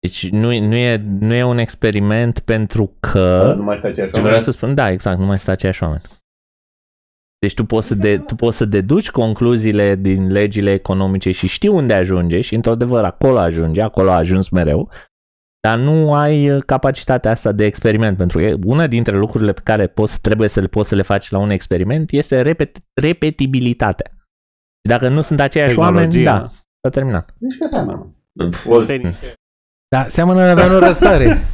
Deci 0.00 0.28
nu, 0.30 0.58
nu, 0.58 0.74
e, 0.74 0.96
nu 0.96 1.34
e 1.34 1.42
un 1.42 1.58
experiment 1.58 2.38
pentru 2.38 2.92
că... 3.00 3.54
Nu 3.56 3.62
mai 3.62 3.76
stă 3.76 3.86
aceiași 3.86 4.14
oameni? 4.14 4.32
Vreau 4.32 4.44
să 4.44 4.50
spun, 4.50 4.74
da, 4.74 4.90
exact, 4.90 5.18
nu 5.18 5.26
mai 5.26 5.38
stă 5.38 5.50
aceiași 5.50 5.82
oameni. 5.82 6.02
Deci 7.38 7.54
tu 7.54 7.64
poți, 7.64 7.86
să 7.86 7.94
de, 7.94 8.18
tu 8.18 8.34
poți 8.34 8.56
să 8.56 8.64
deduci 8.64 9.10
concluziile 9.10 9.94
din 9.94 10.30
legile 10.30 10.72
economice 10.72 11.30
și 11.30 11.46
știi 11.46 11.68
unde 11.68 11.94
ajunge 11.94 12.40
și 12.40 12.54
într-adevăr 12.54 13.04
acolo 13.04 13.38
ajunge, 13.38 13.82
acolo 13.82 14.10
a 14.10 14.16
ajuns 14.16 14.48
mereu, 14.48 14.90
dar 15.60 15.78
nu 15.78 16.14
ai 16.14 16.50
uh, 16.50 16.62
capacitatea 16.66 17.30
asta 17.30 17.52
de 17.52 17.64
experiment, 17.64 18.16
pentru 18.16 18.38
că 18.38 18.54
una 18.64 18.86
dintre 18.86 19.16
lucrurile 19.16 19.52
pe 19.52 19.60
care 19.64 19.86
poți, 19.86 20.20
trebuie 20.20 20.48
să 20.48 20.60
le 20.60 20.66
poți 20.66 20.88
să 20.88 20.94
le 20.94 21.02
faci 21.02 21.30
la 21.30 21.38
un 21.38 21.50
experiment 21.50 22.10
este 22.10 22.42
repet, 22.42 22.78
repetibilitatea. 23.00 24.10
Dacă 24.88 25.08
nu 25.08 25.20
sunt 25.20 25.40
aceiași 25.40 25.74
Tehnologia. 25.74 26.00
oameni, 26.00 26.22
da, 26.24 26.50
s-a 26.82 26.90
terminat. 26.90 27.34
Nici 27.38 27.58
că 27.58 27.66
seamănă. 27.66 28.14
Da, 29.88 30.08
seamănă, 30.08 30.54
dar 30.54 30.70
nu 30.70 30.78
răsare. 30.78 31.44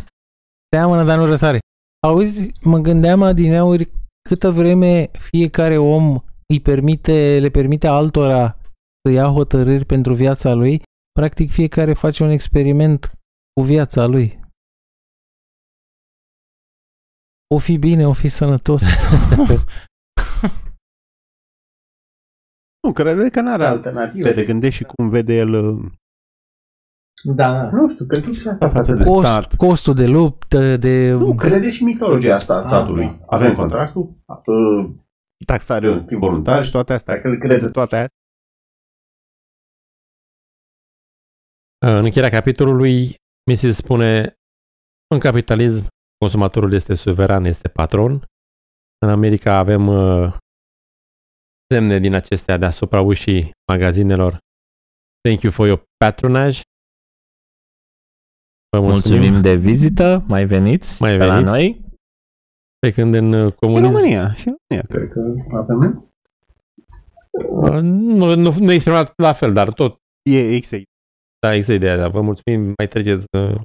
Seamănă, 0.74 1.04
dar 1.04 1.18
nu 1.18 1.26
răsare. 1.26 1.58
Auzi, 2.06 2.52
mă 2.62 2.78
gândeam 2.78 3.22
adineauri 3.22 3.90
câtă 4.28 4.50
vreme 4.50 5.10
fiecare 5.10 5.78
om 5.78 6.18
îi 6.46 6.60
permite, 6.60 7.38
le 7.40 7.48
permite 7.48 7.86
altora 7.86 8.58
să 9.02 9.10
ia 9.12 9.26
hotărâri 9.26 9.84
pentru 9.84 10.14
viața 10.14 10.52
lui, 10.52 10.82
practic 11.12 11.50
fiecare 11.50 11.92
face 11.92 12.22
un 12.22 12.30
experiment 12.30 13.12
cu 13.52 13.62
viața 13.62 14.06
lui. 14.06 14.42
O 17.54 17.58
fi 17.58 17.76
bine, 17.76 18.06
o 18.06 18.12
fi 18.12 18.28
sănătos. 18.28 18.82
nu, 22.82 22.92
crede 22.92 23.28
că 23.28 23.40
nu 23.40 23.52
are 23.52 23.64
alternative 23.64 24.32
de 24.32 24.44
gândești 24.44 24.76
și 24.76 24.84
cum 24.84 25.08
vede 25.08 25.34
el 25.34 25.52
uh, 25.52 25.92
da, 27.22 27.52
da. 27.52 27.68
Nu 27.70 27.88
știu, 27.88 28.04
cred 28.04 28.32
și 28.32 28.48
asta 28.48 28.68
față 28.68 28.94
de 28.94 29.04
Cost, 29.04 29.26
stat. 29.26 29.54
Costul 29.54 29.94
de 29.94 30.06
luptă, 30.06 30.76
de... 30.76 31.10
Nu, 31.10 31.34
crede 31.34 31.70
și 31.70 31.84
mitologia 31.84 32.34
asta 32.34 32.54
a 32.54 32.56
ah, 32.56 32.64
statului. 32.64 33.04
Da. 33.04 33.24
Avem 33.26 33.54
contractul, 33.54 34.14
uh, 34.46 34.90
taxare 35.46 36.04
involuntar 36.10 36.64
și 36.64 36.70
toate 36.70 36.92
astea. 36.92 37.18
Că 37.20 37.36
crede 37.38 37.68
toate 37.68 37.96
astea. 37.96 38.18
În 41.86 42.04
încheierea 42.04 42.38
capitolului, 42.38 43.14
Mrs. 43.50 43.74
spune 43.74 44.34
în 45.14 45.18
capitalism, 45.18 45.86
consumatorul 46.18 46.72
este 46.72 46.94
suveran, 46.94 47.44
este 47.44 47.68
patron. 47.68 48.12
În 48.98 49.08
America 49.08 49.54
avem 49.54 49.86
uh, 49.86 50.34
semne 51.74 51.98
din 51.98 52.14
acestea 52.14 52.56
deasupra 52.56 53.00
ușii 53.00 53.50
magazinelor. 53.72 54.38
Thank 55.20 55.42
you 55.42 55.52
for 55.52 55.66
your 55.66 55.82
patronage. 55.96 56.60
Vă 58.80 58.86
mulțumim. 58.86 59.18
mulțumim 59.18 59.42
de 59.42 59.54
vizită, 59.54 60.24
mai 60.26 60.44
veniți, 60.44 61.02
mai 61.02 61.16
veniți. 61.16 61.34
la 61.34 61.40
noi. 61.40 61.84
Pe 62.78 62.90
când 62.92 63.14
în 63.14 63.32
uh, 63.32 63.52
comunism... 63.52 63.84
În 63.86 63.92
România, 63.92 64.34
și 64.34 64.48
în 64.48 64.54
România, 64.68 64.86
cred 64.88 65.08
că 65.08 65.20
avem 65.56 66.08
uh, 67.30 67.80
nu, 67.82 68.34
nu, 68.34 68.54
nu 68.58 68.72
exprimat 68.72 69.12
la 69.16 69.32
fel, 69.32 69.52
dar 69.52 69.72
tot 69.72 69.98
E 70.30 70.54
exact. 70.54 70.84
Da, 71.40 71.52
există 71.52 71.72
ideea, 71.72 71.96
dar 71.96 72.10
vă 72.10 72.20
mulțumim, 72.20 72.72
mai 72.76 72.88
treceți. 72.88 73.24
uh, 73.38 73.60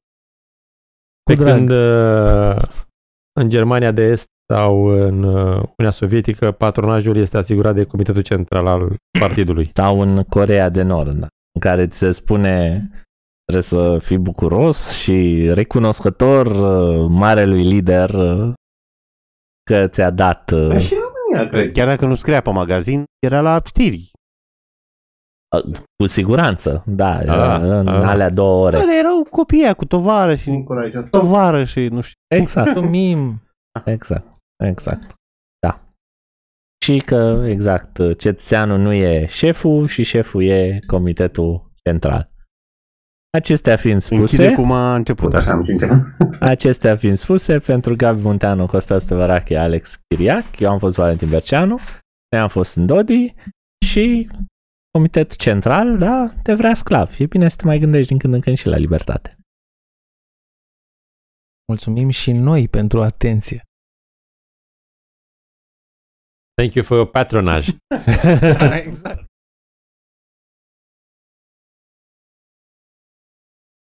Pe 1.23 1.35
drag. 1.35 1.47
când 1.55 1.69
uh, 1.69 2.61
în 3.39 3.49
Germania 3.49 3.91
de 3.91 4.01
Est 4.01 4.27
sau 4.53 4.85
în 4.85 5.23
uh, 5.23 5.43
Uniunea 5.53 5.91
Sovietică, 5.91 6.51
patronajul 6.51 7.17
este 7.17 7.37
asigurat 7.37 7.75
de 7.75 7.83
Comitetul 7.83 8.21
Central 8.21 8.67
al 8.67 8.95
partidului. 9.19 9.65
Sau 9.65 9.99
în 10.01 10.23
Corea 10.23 10.69
de 10.69 10.81
Nord, 10.81 11.13
da, 11.13 11.27
în 11.55 11.61
care 11.61 11.87
ți 11.87 11.97
se 11.97 12.11
spune 12.11 12.81
trebuie 13.49 13.61
să 13.63 14.05
fii 14.05 14.17
bucuros 14.17 14.91
și 14.91 15.49
recunoscător 15.53 16.45
uh, 16.45 17.07
marelui 17.09 17.63
lider 17.63 18.09
uh, 18.09 18.53
că 19.63 19.87
ți-a 19.87 20.09
dat 20.09 20.51
uh, 20.51 20.67
Dar 20.67 20.81
și 20.81 20.93
în 20.93 20.99
România, 20.99 21.49
cred. 21.49 21.71
Chiar 21.71 21.87
dacă 21.87 22.05
nu 22.05 22.15
scria 22.15 22.41
pe 22.41 22.49
magazin, 22.51 23.03
era 23.19 23.41
la 23.41 23.61
știri. 23.65 24.11
cu 26.03 26.05
siguranță, 26.07 26.83
da, 26.87 27.23
Da, 27.23 27.55
în 27.55 27.85
da. 27.85 28.09
alea 28.09 28.29
două 28.29 28.65
ore. 28.65 28.77
Bă, 28.77 28.83
dar 28.83 28.95
erau 28.99 29.23
copii 29.29 29.63
aia 29.63 29.73
cu 29.73 29.85
tovară 29.85 30.35
și 30.35 30.49
Încurajator. 30.49 31.09
tovară 31.09 31.63
și 31.63 31.79
nu 31.79 32.01
știu. 32.01 32.19
Exact. 32.35 32.73
Mulțumim. 32.73 33.41
Exact, 33.85 34.37
exact. 34.65 35.13
Da. 35.59 35.79
Și 36.85 36.99
că, 36.99 37.43
exact, 37.47 37.95
cetățeanul 38.17 38.77
nu 38.77 38.93
e 38.93 39.25
șeful 39.25 39.87
și 39.87 40.03
șeful 40.03 40.43
e 40.43 40.79
comitetul 40.87 41.71
central. 41.83 42.28
Acestea 43.31 43.75
fiind 43.77 44.01
Închide 44.09 44.25
spuse, 44.25 44.53
cum 44.53 44.71
a 44.71 44.95
început. 44.95 45.33
Așa 45.33 45.51
am 45.51 45.63
și 45.63 45.71
început. 45.71 45.97
acestea 46.55 46.95
fiind 46.95 47.17
spuse, 47.17 47.59
pentru 47.59 47.95
Gabi 47.95 48.21
Munteanu, 48.21 48.65
Costa 48.65 48.99
Stăvărache, 48.99 49.55
Alex 49.55 49.99
Chiriac, 50.07 50.59
eu 50.59 50.71
am 50.71 50.79
fost 50.79 50.95
Valentin 50.95 51.29
Berceanu, 51.29 51.79
noi 52.31 52.41
am 52.41 52.47
fost 52.47 52.75
în 52.75 52.85
Dodi 52.85 53.33
și 53.85 54.29
comitetul 54.91 55.37
central, 55.37 55.97
da, 55.97 56.33
te 56.43 56.53
vrea 56.53 56.73
sclav. 56.73 57.19
E 57.19 57.25
bine 57.25 57.49
să 57.49 57.55
te 57.55 57.65
mai 57.65 57.79
gândești 57.79 58.07
din 58.07 58.17
când 58.17 58.33
în 58.33 58.41
când 58.41 58.57
și 58.57 58.67
la 58.67 58.77
libertate. 58.77 59.37
Mulțumim 61.67 62.09
și 62.09 62.31
noi 62.31 62.67
pentru 62.67 63.01
atenție. 63.01 63.63
Thank 66.53 66.73
you 66.73 66.85
for 66.85 66.97
your 66.97 67.09
patronage. 67.09 67.71
exact. 68.85 69.28